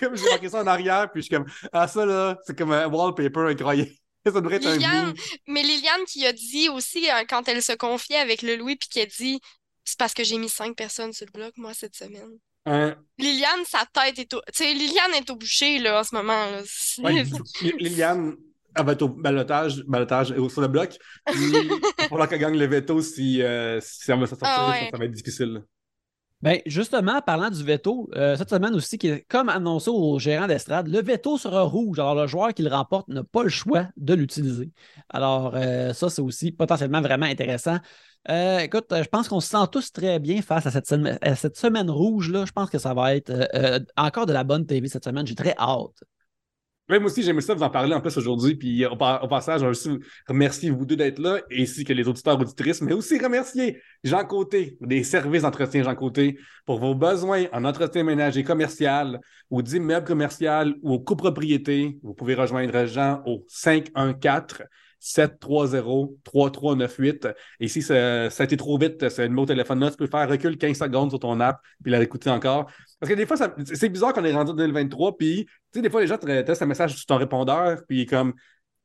[0.00, 2.72] comme j'ai marqué ça en arrière, puis je suis comme Ah, ça là, c'est comme
[2.72, 3.90] un wallpaper incroyable.
[4.32, 5.14] ça devrait être un Liliane, meme.
[5.46, 8.88] mais Liliane qui a dit aussi, euh, quand elle se confiait avec le Louis, puis
[8.88, 9.40] qui a dit
[9.84, 12.38] c'est parce que j'ai mis cinq personnes sur le bloc, moi, cette semaine.
[12.66, 14.40] Un- Liliane, sa tête est au.
[14.52, 16.50] Tu sais, Liliane est au boucher, là, en ce moment.
[16.50, 16.62] Là.
[16.98, 17.22] Ouais,
[17.78, 18.34] Liliane,
[18.74, 20.98] elle va être au balotage, balotage euh, sur le bloc.
[21.32, 24.48] Il va falloir qu'elle gagne le veto si, euh, si ça va sortir.
[24.50, 24.88] Ah ouais.
[24.90, 25.62] Ça va être difficile.
[26.42, 26.50] Là.
[26.52, 30.46] Ben, justement, parlant du veto, euh, cette semaine aussi, qui est, comme annoncé au gérant
[30.46, 31.98] d'estrade, le veto sera rouge.
[31.98, 34.70] Alors, le joueur qui le remporte n'a pas le choix de l'utiliser.
[35.08, 37.78] Alors, euh, ça, c'est aussi potentiellement vraiment intéressant.
[38.28, 41.36] Euh, écoute, je pense qu'on se sent tous très bien face à cette, semaine- à
[41.36, 42.44] cette semaine rouge-là.
[42.44, 43.32] Je pense que ça va être
[43.96, 45.26] encore de la bonne TV cette semaine.
[45.26, 46.02] J'ai très hâte.
[46.88, 48.54] Ouais, moi aussi, j'aimais ça vous en parler en plus aujourd'hui.
[48.54, 48.96] Puis au, au
[49.28, 49.90] passage, je aussi
[50.28, 54.76] remercier vous deux d'être là, ainsi que les auditeurs auditrices, mais aussi remercier Jean Côté,
[54.80, 60.76] des services d'entretien Jean Côté, pour vos besoins en entretien ménager commercial ou d'immeuble commercial
[60.82, 61.98] ou aux copropriétés.
[62.04, 64.62] Vous pouvez rejoindre Jean au 514
[65.00, 67.28] 730 3398.
[67.60, 70.28] Et si ça, ça a été trop vite, ce numéro de téléphone-là, tu peux faire
[70.28, 72.70] recul 15 secondes sur ton app puis la réécouter encore.
[72.98, 75.90] Parce que des fois, c'est bizarre qu'on est rendu en 2023, puis tu sais, des
[75.90, 78.32] fois, les gens te testent un message sur ton répondeur, puis comme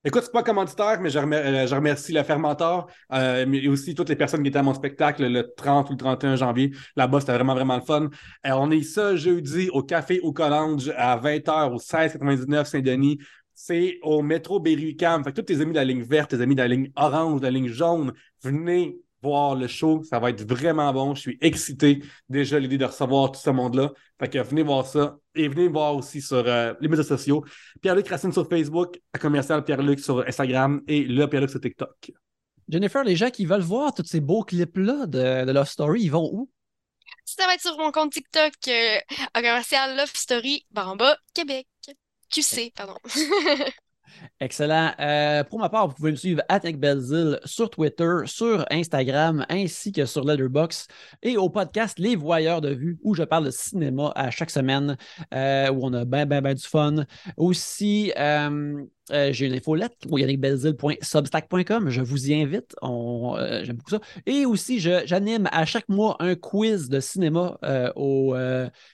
[0.05, 3.95] Écoute, c'est pas commanditaire, mais je, remer- euh, je remercie le Fermentor, euh, mais aussi
[3.95, 6.73] toutes les personnes qui étaient à mon spectacle le 30 ou le 31 janvier.
[6.97, 8.09] Là-bas, c'était vraiment, vraiment le fun.
[8.47, 13.19] Euh, on est ça jeudi au Café au Collange à 20h au 1699 Saint-Denis.
[13.55, 15.23] C'est au métro Berry-UQAM.
[15.23, 17.41] Fait que tous tes amis de la ligne verte, tes amis de la ligne orange,
[17.41, 18.13] de la ligne jaune,
[18.43, 20.03] venez voir le show.
[20.03, 21.15] Ça va être vraiment bon.
[21.15, 23.93] Je suis excité déjà l'idée de recevoir tout ce monde-là.
[24.19, 25.17] Fait que venez voir ça.
[25.35, 27.45] Et venez me voir aussi sur euh, les médias sociaux.
[27.81, 32.13] Pierre-Luc Racine sur Facebook, à commercial Pierre-Luc sur Instagram et le Pierre-Luc sur TikTok.
[32.69, 36.11] Jennifer, les gens qui veulent voir tous ces beaux clips-là de, de Love Story, ils
[36.11, 36.51] vont où?
[37.25, 38.99] Ça va être sur mon compte TikTok, euh,
[39.35, 41.67] à commercial Love Story, Bamba, Québec.
[42.31, 42.97] QC, pardon.
[44.41, 44.93] Excellent.
[44.99, 49.93] Euh, pour ma part, vous pouvez me suivre à Belzil sur Twitter, sur Instagram, ainsi
[49.93, 50.91] que sur Letterboxd
[51.23, 54.97] et au podcast Les Voyeurs de Vue, où je parle de cinéma à chaque semaine,
[55.33, 57.05] euh, où on a bien, bien, bien du fun.
[57.37, 61.91] Aussi, euh, j'ai une infolette yannickbelzil.substack.com.
[61.91, 62.75] Je vous y invite.
[62.83, 64.01] J'aime beaucoup ça.
[64.27, 67.59] Et aussi, j'anime à chaque mois un quiz de cinéma
[67.95, 68.35] au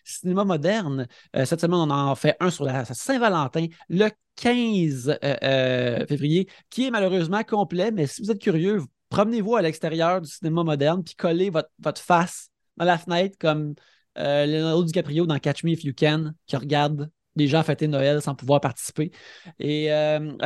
[0.04, 1.06] cinéma moderne.
[1.44, 4.08] Cette semaine, on en fait un sur la Saint-Valentin, le
[4.38, 7.90] 15 euh, euh, février, qui est malheureusement complet.
[7.90, 11.70] Mais si vous êtes curieux, vous- promenez-vous à l'extérieur du cinéma moderne, puis collez votre,
[11.78, 13.74] votre face dans la fenêtre comme
[14.18, 18.20] euh, Leonardo DiCaprio dans Catch Me If You Can, qui regarde les gens fêter Noël
[18.20, 19.12] sans pouvoir participer.
[19.60, 19.90] Et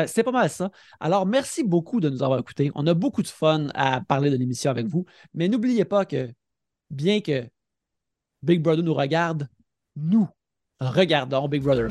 [0.07, 0.71] c'est pas mal ça.
[1.01, 2.71] Alors, merci beaucoup de nous avoir écoutés.
[2.75, 5.07] On a beaucoup de fun à parler de l'émission avec vous.
[5.33, 6.31] Mais n'oubliez pas que,
[6.91, 7.49] bien que
[8.43, 9.49] Big Brother nous regarde,
[9.97, 10.29] nous
[10.81, 11.89] regardons Big Brother.